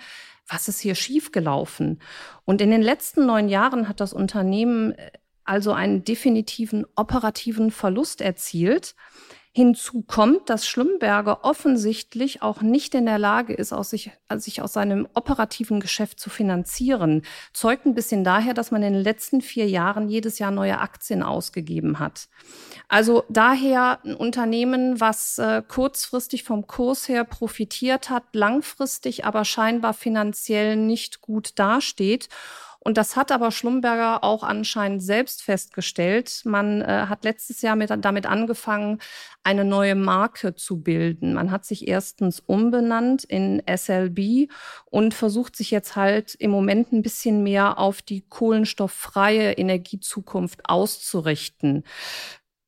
was 0.48 0.68
ist 0.68 0.80
hier 0.80 0.94
schiefgelaufen? 0.94 2.00
Und 2.44 2.60
in 2.60 2.70
den 2.70 2.82
letzten 2.82 3.26
neun 3.26 3.48
Jahren 3.48 3.88
hat 3.88 4.00
das 4.00 4.12
Unternehmen 4.12 4.92
äh, 4.92 5.10
also 5.44 5.72
einen 5.72 6.04
definitiven 6.04 6.84
operativen 6.94 7.70
Verlust 7.70 8.20
erzielt. 8.20 8.94
Hinzu 9.58 10.02
kommt, 10.02 10.50
dass 10.50 10.68
Schlumberger 10.68 11.40
offensichtlich 11.42 12.42
auch 12.42 12.62
nicht 12.62 12.94
in 12.94 13.06
der 13.06 13.18
Lage 13.18 13.52
ist, 13.54 13.72
aus 13.72 13.90
sich, 13.90 14.12
also 14.28 14.44
sich 14.44 14.62
aus 14.62 14.72
seinem 14.72 15.08
operativen 15.14 15.80
Geschäft 15.80 16.20
zu 16.20 16.30
finanzieren. 16.30 17.22
Zeugt 17.52 17.84
ein 17.84 17.96
bisschen 17.96 18.22
daher, 18.22 18.54
dass 18.54 18.70
man 18.70 18.84
in 18.84 18.92
den 18.92 19.02
letzten 19.02 19.40
vier 19.40 19.68
Jahren 19.68 20.08
jedes 20.08 20.38
Jahr 20.38 20.52
neue 20.52 20.78
Aktien 20.78 21.24
ausgegeben 21.24 21.98
hat. 21.98 22.28
Also 22.86 23.24
daher 23.28 23.98
ein 24.04 24.14
Unternehmen, 24.14 25.00
was 25.00 25.40
äh, 25.40 25.64
kurzfristig 25.66 26.44
vom 26.44 26.68
Kurs 26.68 27.08
her 27.08 27.24
profitiert 27.24 28.10
hat, 28.10 28.22
langfristig 28.34 29.24
aber 29.24 29.44
scheinbar 29.44 29.92
finanziell 29.92 30.76
nicht 30.76 31.20
gut 31.20 31.58
dasteht 31.58 32.28
und 32.88 32.96
das 32.96 33.16
hat 33.16 33.32
aber 33.32 33.50
Schlumberger 33.50 34.24
auch 34.24 34.42
anscheinend 34.42 35.02
selbst 35.02 35.42
festgestellt. 35.42 36.40
Man 36.46 36.80
äh, 36.80 37.04
hat 37.06 37.22
letztes 37.22 37.60
Jahr 37.60 37.76
mit, 37.76 37.90
damit 37.90 38.24
angefangen, 38.24 38.98
eine 39.44 39.66
neue 39.66 39.94
Marke 39.94 40.54
zu 40.54 40.80
bilden. 40.80 41.34
Man 41.34 41.50
hat 41.50 41.66
sich 41.66 41.86
erstens 41.86 42.40
umbenannt 42.40 43.24
in 43.24 43.62
SLB 43.68 44.50
und 44.86 45.12
versucht 45.12 45.54
sich 45.54 45.70
jetzt 45.70 45.96
halt 45.96 46.34
im 46.36 46.50
Moment 46.50 46.90
ein 46.90 47.02
bisschen 47.02 47.42
mehr 47.42 47.76
auf 47.76 48.00
die 48.00 48.22
kohlenstofffreie 48.26 49.52
Energiezukunft 49.52 50.62
auszurichten. 50.64 51.84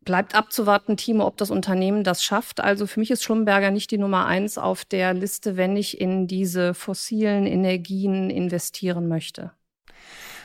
Bleibt 0.04 0.34
abzuwarten, 0.34 0.98
Timo, 0.98 1.26
ob 1.26 1.38
das 1.38 1.50
Unternehmen 1.50 2.04
das 2.04 2.22
schafft. 2.22 2.60
Also 2.60 2.86
für 2.86 3.00
mich 3.00 3.10
ist 3.10 3.22
Schlumberger 3.22 3.70
nicht 3.70 3.90
die 3.90 3.96
Nummer 3.96 4.26
eins 4.26 4.58
auf 4.58 4.84
der 4.84 5.14
Liste, 5.14 5.56
wenn 5.56 5.78
ich 5.78 5.98
in 5.98 6.26
diese 6.26 6.74
fossilen 6.74 7.46
Energien 7.46 8.28
investieren 8.28 9.08
möchte. 9.08 9.52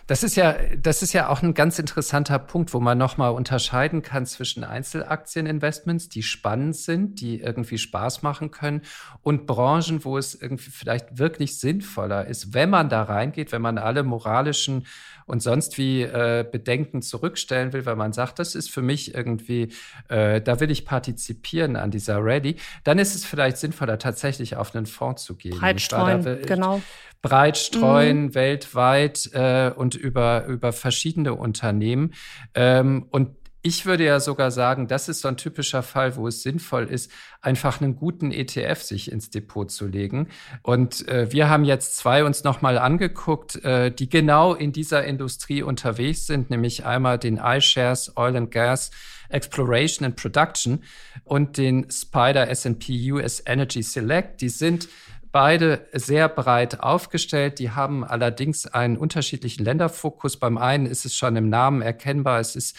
Das 0.07 0.21
ist 0.21 0.35
ja, 0.35 0.55
das 0.77 1.01
ist 1.01 1.13
ja 1.13 1.29
auch 1.29 1.41
ein 1.41 1.55
ganz 1.55 1.79
interessanter 1.79 2.37
Punkt, 2.37 2.75
wo 2.75 2.79
man 2.79 2.95
nochmal 2.95 3.31
unterscheiden 3.31 4.03
kann 4.03 4.27
zwischen 4.27 4.63
Einzelaktieninvestments, 4.63 6.09
die 6.09 6.21
spannend 6.21 6.75
sind, 6.75 7.21
die 7.21 7.39
irgendwie 7.39 7.79
Spaß 7.79 8.21
machen 8.21 8.51
können 8.51 8.83
und 9.23 9.47
Branchen, 9.47 10.05
wo 10.05 10.19
es 10.19 10.39
irgendwie 10.39 10.69
vielleicht 10.69 11.17
wirklich 11.17 11.59
sinnvoller 11.59 12.27
ist, 12.27 12.53
wenn 12.53 12.69
man 12.69 12.89
da 12.89 13.01
reingeht, 13.01 13.51
wenn 13.51 13.63
man 13.63 13.79
alle 13.79 14.03
moralischen 14.03 14.85
und 15.25 15.41
sonst 15.41 15.77
wie 15.77 16.03
äh, 16.03 16.45
Bedenken 16.49 17.01
zurückstellen 17.01 17.73
will, 17.73 17.85
weil 17.85 17.95
man 17.95 18.13
sagt, 18.13 18.39
das 18.39 18.55
ist 18.55 18.71
für 18.71 18.81
mich 18.81 19.13
irgendwie, 19.15 19.69
äh, 20.09 20.41
da 20.41 20.59
will 20.59 20.71
ich 20.71 20.85
partizipieren 20.85 21.75
an 21.75 21.91
dieser 21.91 22.23
Ready, 22.23 22.57
dann 22.83 22.99
ist 22.99 23.15
es 23.15 23.25
vielleicht 23.25 23.57
sinnvoller, 23.57 23.97
tatsächlich 23.97 24.55
auf 24.55 24.75
einen 24.75 24.85
Fonds 24.85 25.23
zu 25.23 25.35
gehen. 25.35 25.57
Breit 25.57 25.81
streuen, 25.81 26.41
genau 26.45 26.81
breit 27.25 27.57
streuen 27.57 28.25
mhm. 28.25 28.35
weltweit 28.35 29.31
äh, 29.33 29.71
und 29.75 29.95
über, 29.95 30.45
über 30.45 30.71
verschiedene 30.71 31.33
Unternehmen. 31.33 32.13
Ähm, 32.53 33.07
und 33.09 33.29
ich 33.65 33.87
würde 33.87 34.05
ja 34.05 34.19
sogar 34.19 34.51
sagen, 34.51 34.87
das 34.87 35.09
ist 35.09 35.21
so 35.21 35.27
ein 35.27 35.37
typischer 35.37 35.81
Fall, 35.81 36.17
wo 36.17 36.27
es 36.27 36.43
sinnvoll 36.43 36.83
ist, 36.83 37.09
einfach 37.41 37.81
einen 37.81 37.95
guten 37.95 38.31
ETF 38.31 38.79
sich 38.83 39.11
ins 39.11 39.31
Depot 39.31 39.71
zu 39.71 39.87
legen. 39.87 40.27
Und 40.61 41.07
äh, 41.07 41.31
wir 41.31 41.49
haben 41.49 41.65
jetzt 41.65 41.97
zwei 41.97 42.23
uns 42.23 42.43
nochmal 42.43 42.77
angeguckt, 42.77 43.55
äh, 43.65 43.89
die 43.89 44.07
genau 44.07 44.53
in 44.53 44.71
dieser 44.71 45.03
Industrie 45.05 45.63
unterwegs 45.63 46.27
sind, 46.27 46.51
nämlich 46.51 46.85
einmal 46.85 47.17
den 47.17 47.37
iShares 47.43 48.15
Oil 48.15 48.35
and 48.35 48.51
Gas 48.51 48.91
Exploration 49.29 50.05
and 50.05 50.15
Production 50.15 50.83
und 51.23 51.57
den 51.57 51.89
Spider 51.89 52.47
S&P 52.47 53.13
US 53.13 53.41
Energy 53.47 53.81
Select. 53.81 54.41
Die 54.41 54.49
sind 54.49 54.87
beide 55.31 55.85
sehr 55.91 56.29
breit 56.29 56.79
aufgestellt. 56.81 57.57
Die 57.57 57.71
haben 57.71 58.05
allerdings 58.05 58.67
einen 58.67 58.95
unterschiedlichen 58.95 59.65
Länderfokus. 59.65 60.37
Beim 60.37 60.57
einen 60.57 60.85
ist 60.85 61.03
es 61.03 61.15
schon 61.15 61.35
im 61.35 61.49
Namen 61.49 61.81
erkennbar, 61.81 62.39
es 62.39 62.55
ist 62.55 62.77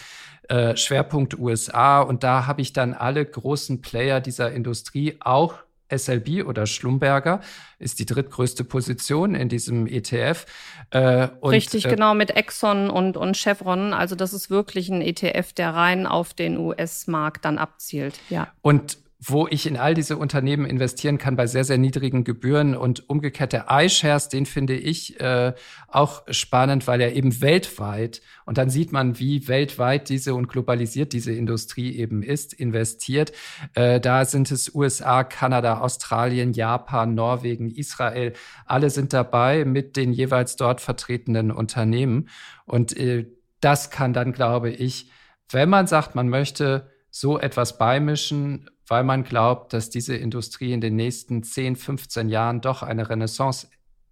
äh, 0.49 0.75
Schwerpunkt 0.75 1.37
USA 1.37 2.01
und 2.01 2.23
da 2.23 2.47
habe 2.47 2.61
ich 2.61 2.73
dann 2.73 2.93
alle 2.93 3.25
großen 3.25 3.81
Player 3.81 4.21
dieser 4.21 4.51
Industrie 4.51 5.17
auch 5.19 5.55
SLB 5.89 6.45
oder 6.45 6.65
Schlumberger 6.65 7.41
ist 7.79 7.99
die 7.99 8.05
drittgrößte 8.05 8.63
Position 8.63 9.35
in 9.35 9.49
diesem 9.49 9.87
ETF. 9.87 10.45
Äh, 10.91 11.29
und, 11.39 11.51
Richtig, 11.51 11.85
äh, 11.85 11.89
genau, 11.89 12.13
mit 12.13 12.31
Exxon 12.31 12.89
und, 12.89 13.17
und 13.17 13.37
Chevron. 13.37 13.93
Also 13.93 14.15
das 14.15 14.33
ist 14.33 14.49
wirklich 14.49 14.89
ein 14.89 15.01
ETF, 15.01 15.53
der 15.53 15.73
rein 15.73 16.05
auf 16.05 16.33
den 16.33 16.57
US-Markt 16.57 17.45
dann 17.45 17.57
abzielt. 17.57 18.19
Ja. 18.29 18.49
Und 18.61 18.97
wo 19.19 19.47
ich 19.47 19.65
in 19.65 19.77
all 19.77 19.95
diese 19.95 20.15
Unternehmen 20.15 20.65
investieren 20.65 21.17
kann 21.17 21.35
bei 21.35 21.47
sehr, 21.47 21.63
sehr 21.63 21.79
niedrigen 21.79 22.23
Gebühren. 22.23 22.75
Und 22.75 23.09
umgekehrt 23.09 23.51
der 23.51 23.65
iShares, 23.69 24.29
den 24.29 24.45
finde 24.45 24.75
ich 24.75 25.19
äh, 25.19 25.53
auch 25.87 26.21
spannend, 26.29 26.85
weil 26.85 27.01
er 27.01 27.13
eben 27.15 27.41
weltweit, 27.41 28.21
und 28.45 28.57
dann 28.57 28.69
sieht 28.69 28.91
man, 28.91 29.17
wie 29.19 29.47
weltweit 29.47 30.07
diese 30.09 30.35
und 30.35 30.47
globalisiert 30.47 31.13
diese 31.13 31.33
Industrie 31.33 31.95
eben 31.95 32.21
ist, 32.21 32.53
investiert. 32.53 33.31
Äh, 33.73 33.99
da 33.99 34.23
sind 34.23 34.51
es 34.51 34.73
USA, 34.73 35.23
Kanada, 35.23 35.79
Australien, 35.79 36.53
Japan, 36.53 37.15
Norwegen, 37.15 37.71
Israel. 37.71 38.33
Alle 38.65 38.89
sind 38.91 39.13
dabei 39.13 39.65
mit 39.65 39.97
den 39.97 40.13
jeweils 40.13 40.55
dort 40.57 40.79
vertretenen 40.79 41.51
Unternehmen. 41.51 42.29
Und 42.65 42.95
äh, 42.95 43.25
das 43.61 43.89
kann 43.89 44.13
dann, 44.13 44.31
glaube 44.31 44.69
ich, 44.69 45.09
wenn 45.49 45.69
man 45.69 45.87
sagt, 45.87 46.13
man 46.13 46.29
möchte 46.29 46.91
so 47.09 47.39
etwas 47.39 47.77
beimischen, 47.77 48.69
weil 48.87 49.03
man 49.03 49.23
glaubt, 49.23 49.73
dass 49.73 49.89
diese 49.89 50.15
Industrie 50.15 50.73
in 50.73 50.81
den 50.81 50.95
nächsten 50.95 51.43
10, 51.43 51.75
15 51.75 52.29
Jahren 52.29 52.61
doch 52.61 52.83
eine 52.83 53.09
Renaissance 53.09 53.67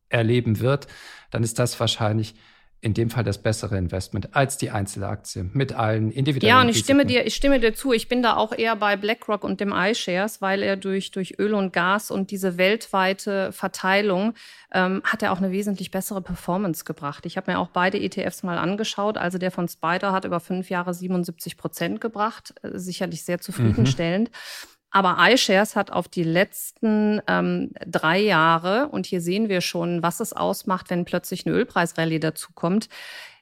erleben 0.09 0.59
wird, 0.59 0.87
dann 1.31 1.43
ist 1.43 1.59
das 1.59 1.79
wahrscheinlich 1.79 2.35
in 2.81 2.93
dem 2.93 3.09
Fall 3.09 3.23
das 3.23 3.39
bessere 3.39 3.77
Investment 3.77 4.35
als 4.35 4.57
die 4.57 4.69
Einzelaktie 4.69 5.49
mit 5.53 5.73
allen 5.73 6.11
individuellen 6.11 6.55
Ja, 6.55 6.61
und 6.61 6.69
ich 6.69 6.77
stimme 6.77 7.05
dir, 7.05 7.25
ich 7.25 7.33
stimme 7.33 7.59
dir 7.59 7.73
zu. 7.73 7.93
Ich 7.93 8.07
bin 8.07 8.21
da 8.21 8.35
auch 8.35 8.51
eher 8.51 8.75
bei 8.75 8.95
BlackRock 8.95 9.43
und 9.43 9.59
dem 9.59 9.73
iShares, 9.73 10.41
weil 10.41 10.61
er 10.61 10.77
durch, 10.77 11.09
durch 11.09 11.39
Öl 11.39 11.55
und 11.55 11.73
Gas 11.73 12.11
und 12.11 12.29
diese 12.29 12.57
weltweite 12.57 13.51
Verteilung 13.51 14.35
ähm, 14.71 15.01
hat 15.03 15.23
er 15.23 15.31
auch 15.31 15.39
eine 15.39 15.51
wesentlich 15.51 15.89
bessere 15.89 16.21
Performance 16.21 16.83
gebracht. 16.83 17.25
Ich 17.25 17.37
habe 17.37 17.51
mir 17.51 17.59
auch 17.59 17.69
beide 17.69 17.99
ETFs 17.99 18.43
mal 18.43 18.57
angeschaut. 18.57 19.17
Also 19.17 19.39
der 19.39 19.49
von 19.49 19.67
Spider 19.67 20.11
hat 20.11 20.25
über 20.25 20.39
fünf 20.39 20.69
Jahre 20.69 20.93
77 20.93 21.57
Prozent 21.57 22.01
gebracht. 22.01 22.53
Äh, 22.61 22.77
sicherlich 22.77 23.23
sehr 23.23 23.39
zufriedenstellend. 23.39 24.29
Mhm. 24.29 24.74
Aber 24.95 25.17
iShares 25.19 25.75
hat 25.75 25.91
auf 25.91 26.07
die 26.07 26.23
letzten 26.23 27.21
ähm, 27.27 27.71
drei 27.85 28.17
Jahre, 28.17 28.87
und 28.87 29.05
hier 29.05 29.19
sehen 29.19 29.49
wir 29.49 29.59
schon, 29.59 30.01
was 30.01 30.21
es 30.21 30.31
ausmacht, 30.31 30.89
wenn 30.89 31.03
plötzlich 31.03 31.45
eine 31.45 31.53
Ölpreisrallye 31.53 32.21
dazukommt, 32.21 32.87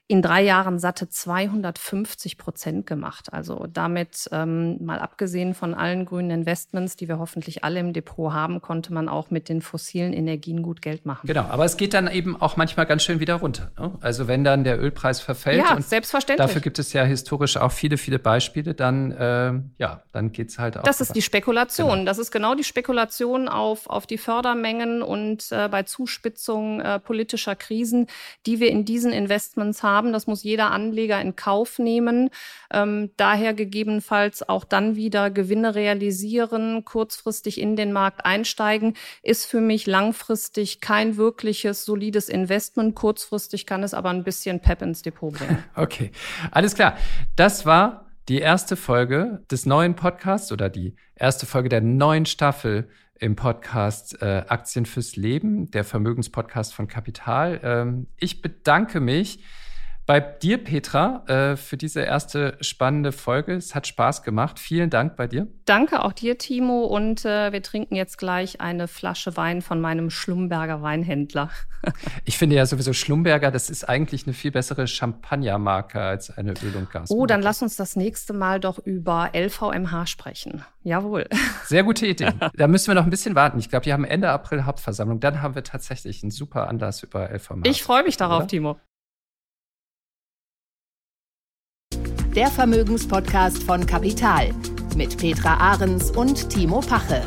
in 0.06 0.20
drei 0.20 0.42
Jahren 0.42 0.78
satte 0.78 1.08
250 1.08 2.36
Prozent 2.36 2.86
gemacht. 2.86 3.32
Also 3.32 3.66
damit 3.72 4.28
ähm, 4.32 4.84
mal 4.84 4.98
abgesehen 4.98 5.54
von 5.54 5.72
allen 5.72 6.04
grünen 6.04 6.30
Investments, 6.30 6.96
die 6.96 7.08
wir 7.08 7.18
hoffentlich 7.18 7.64
alle 7.64 7.80
im 7.80 7.94
Depot 7.94 8.30
haben, 8.30 8.60
konnte 8.60 8.92
man 8.92 9.08
auch 9.08 9.30
mit 9.30 9.48
den 9.48 9.62
fossilen 9.62 10.12
Energien 10.12 10.62
gut 10.62 10.82
Geld 10.82 11.06
machen. 11.06 11.26
Genau, 11.26 11.44
aber 11.44 11.64
es 11.64 11.78
geht 11.78 11.94
dann 11.94 12.08
eben 12.08 12.40
auch 12.40 12.58
manchmal 12.58 12.84
ganz 12.84 13.02
schön 13.02 13.18
wieder 13.18 13.36
runter. 13.36 13.70
Ne? 13.78 13.96
Also 14.02 14.28
wenn 14.28 14.44
dann 14.44 14.62
der 14.62 14.78
Ölpreis 14.78 15.20
verfällt. 15.20 15.58
Ja, 15.58 15.80
selbstverständlich. 15.80 16.48
Dafür 16.48 16.60
gibt 16.60 16.78
es 16.78 16.92
ja 16.92 17.02
historisch 17.04 17.56
auch 17.56 17.72
viele, 17.72 17.96
viele 17.96 18.18
Beispiele. 18.18 18.74
Dann, 18.74 19.10
äh, 19.12 19.54
ja, 19.78 20.02
dann 20.12 20.32
geht 20.32 20.50
es 20.50 20.58
halt 20.58 20.76
auch. 20.76 20.82
Das 20.82 21.00
ist 21.00 21.16
die 21.16 21.22
Spekulation. 21.22 21.90
Genau. 21.90 22.04
Das 22.04 22.18
ist 22.18 22.30
genau 22.30 22.54
die 22.54 22.64
Spekulation 22.64 23.48
auf, 23.48 23.88
auf 23.88 24.06
die 24.06 24.18
Fördermengen 24.18 25.00
und 25.00 25.50
äh, 25.50 25.68
bei 25.70 25.84
Zuspitzung 25.84 26.82
äh, 26.82 27.00
politischer 27.00 27.56
Krisen, 27.56 28.06
die 28.44 28.60
wir 28.60 28.68
in 28.68 28.84
diesen 28.84 29.10
Investments 29.10 29.82
haben 29.82 29.93
haben. 29.94 30.12
Das 30.12 30.26
muss 30.26 30.42
jeder 30.42 30.70
Anleger 30.70 31.20
in 31.20 31.36
Kauf 31.36 31.78
nehmen. 31.78 32.30
Ähm, 32.72 33.10
daher 33.16 33.54
gegebenenfalls 33.54 34.48
auch 34.48 34.64
dann 34.64 34.96
wieder 34.96 35.30
Gewinne 35.30 35.74
realisieren, 35.74 36.84
kurzfristig 36.84 37.60
in 37.60 37.76
den 37.76 37.92
Markt 37.92 38.26
einsteigen, 38.26 38.94
ist 39.22 39.46
für 39.46 39.60
mich 39.60 39.86
langfristig 39.86 40.80
kein 40.80 41.16
wirkliches 41.16 41.84
solides 41.84 42.28
Investment. 42.28 42.94
Kurzfristig 42.94 43.66
kann 43.66 43.82
es 43.82 43.94
aber 43.94 44.10
ein 44.10 44.24
bisschen 44.24 44.60
Pep 44.60 44.82
ins 44.82 45.02
Depot 45.02 45.32
bringen. 45.32 45.62
Okay, 45.76 46.10
alles 46.50 46.74
klar. 46.74 46.96
Das 47.36 47.66
war 47.66 48.06
die 48.28 48.38
erste 48.38 48.76
Folge 48.76 49.42
des 49.50 49.66
neuen 49.66 49.96
Podcasts 49.96 50.50
oder 50.50 50.68
die 50.68 50.94
erste 51.14 51.46
Folge 51.46 51.68
der 51.68 51.80
neuen 51.80 52.26
Staffel 52.26 52.88
im 53.18 53.36
Podcast 53.36 54.20
äh, 54.22 54.44
Aktien 54.48 54.86
fürs 54.86 55.16
Leben, 55.16 55.70
der 55.70 55.84
Vermögenspodcast 55.84 56.74
von 56.74 56.88
Kapital. 56.88 57.60
Ähm, 57.62 58.06
ich 58.18 58.42
bedanke 58.42 59.00
mich 59.00 59.44
bei 60.06 60.20
dir, 60.20 60.62
Petra, 60.62 61.24
äh, 61.26 61.56
für 61.56 61.78
diese 61.78 62.02
erste 62.02 62.58
spannende 62.60 63.10
Folge. 63.10 63.54
Es 63.54 63.74
hat 63.74 63.86
Spaß 63.86 64.22
gemacht. 64.22 64.58
Vielen 64.58 64.90
Dank 64.90 65.16
bei 65.16 65.26
dir. 65.26 65.46
Danke 65.64 66.04
auch 66.04 66.12
dir, 66.12 66.36
Timo. 66.36 66.84
Und 66.84 67.24
äh, 67.24 67.52
wir 67.52 67.62
trinken 67.62 67.94
jetzt 67.94 68.18
gleich 68.18 68.60
eine 68.60 68.86
Flasche 68.86 69.36
Wein 69.38 69.62
von 69.62 69.80
meinem 69.80 70.10
Schlumberger 70.10 70.82
Weinhändler. 70.82 71.48
ich 72.26 72.36
finde 72.36 72.56
ja 72.56 72.66
sowieso 72.66 72.92
Schlumberger, 72.92 73.50
das 73.50 73.70
ist 73.70 73.88
eigentlich 73.88 74.26
eine 74.26 74.34
viel 74.34 74.50
bessere 74.50 74.86
Champagnermarke 74.86 75.98
als 75.98 76.30
eine 76.30 76.52
Öl- 76.62 76.76
und 76.76 76.90
Gas. 76.90 77.10
Oh, 77.10 77.24
dann 77.24 77.40
lass 77.40 77.62
uns 77.62 77.76
das 77.76 77.96
nächste 77.96 78.34
Mal 78.34 78.60
doch 78.60 78.78
über 78.78 79.30
LVMH 79.34 80.06
sprechen. 80.06 80.62
Jawohl. 80.82 81.26
Sehr 81.64 81.82
gute 81.82 82.06
Idee. 82.06 82.28
da 82.54 82.68
müssen 82.68 82.88
wir 82.88 82.94
noch 82.94 83.04
ein 83.04 83.10
bisschen 83.10 83.34
warten. 83.34 83.58
Ich 83.58 83.70
glaube, 83.70 83.84
die 83.84 83.92
haben 83.94 84.04
Ende 84.04 84.28
April 84.28 84.64
Hauptversammlung. 84.64 85.20
Dann 85.20 85.40
haben 85.40 85.54
wir 85.54 85.64
tatsächlich 85.64 86.22
einen 86.22 86.30
super 86.30 86.68
Anlass 86.68 87.02
über 87.02 87.30
LVMH. 87.30 87.62
Ich 87.64 87.82
freue 87.82 88.02
mich 88.02 88.18
darauf, 88.18 88.40
oder? 88.40 88.48
Timo. 88.48 88.76
Der 92.34 92.48
Vermögenspodcast 92.48 93.62
von 93.62 93.86
Kapital 93.86 94.52
mit 94.96 95.16
Petra 95.18 95.54
Ahrens 95.54 96.10
und 96.10 96.50
Timo 96.50 96.80
Pache. 96.80 97.22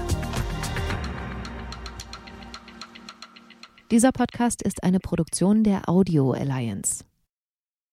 Dieser 3.89 4.11
Podcast 4.11 4.61
ist 4.61 4.83
eine 4.83 4.99
Produktion 4.99 5.63
der 5.63 5.87
Audio 5.87 6.31
Alliance. 6.33 7.05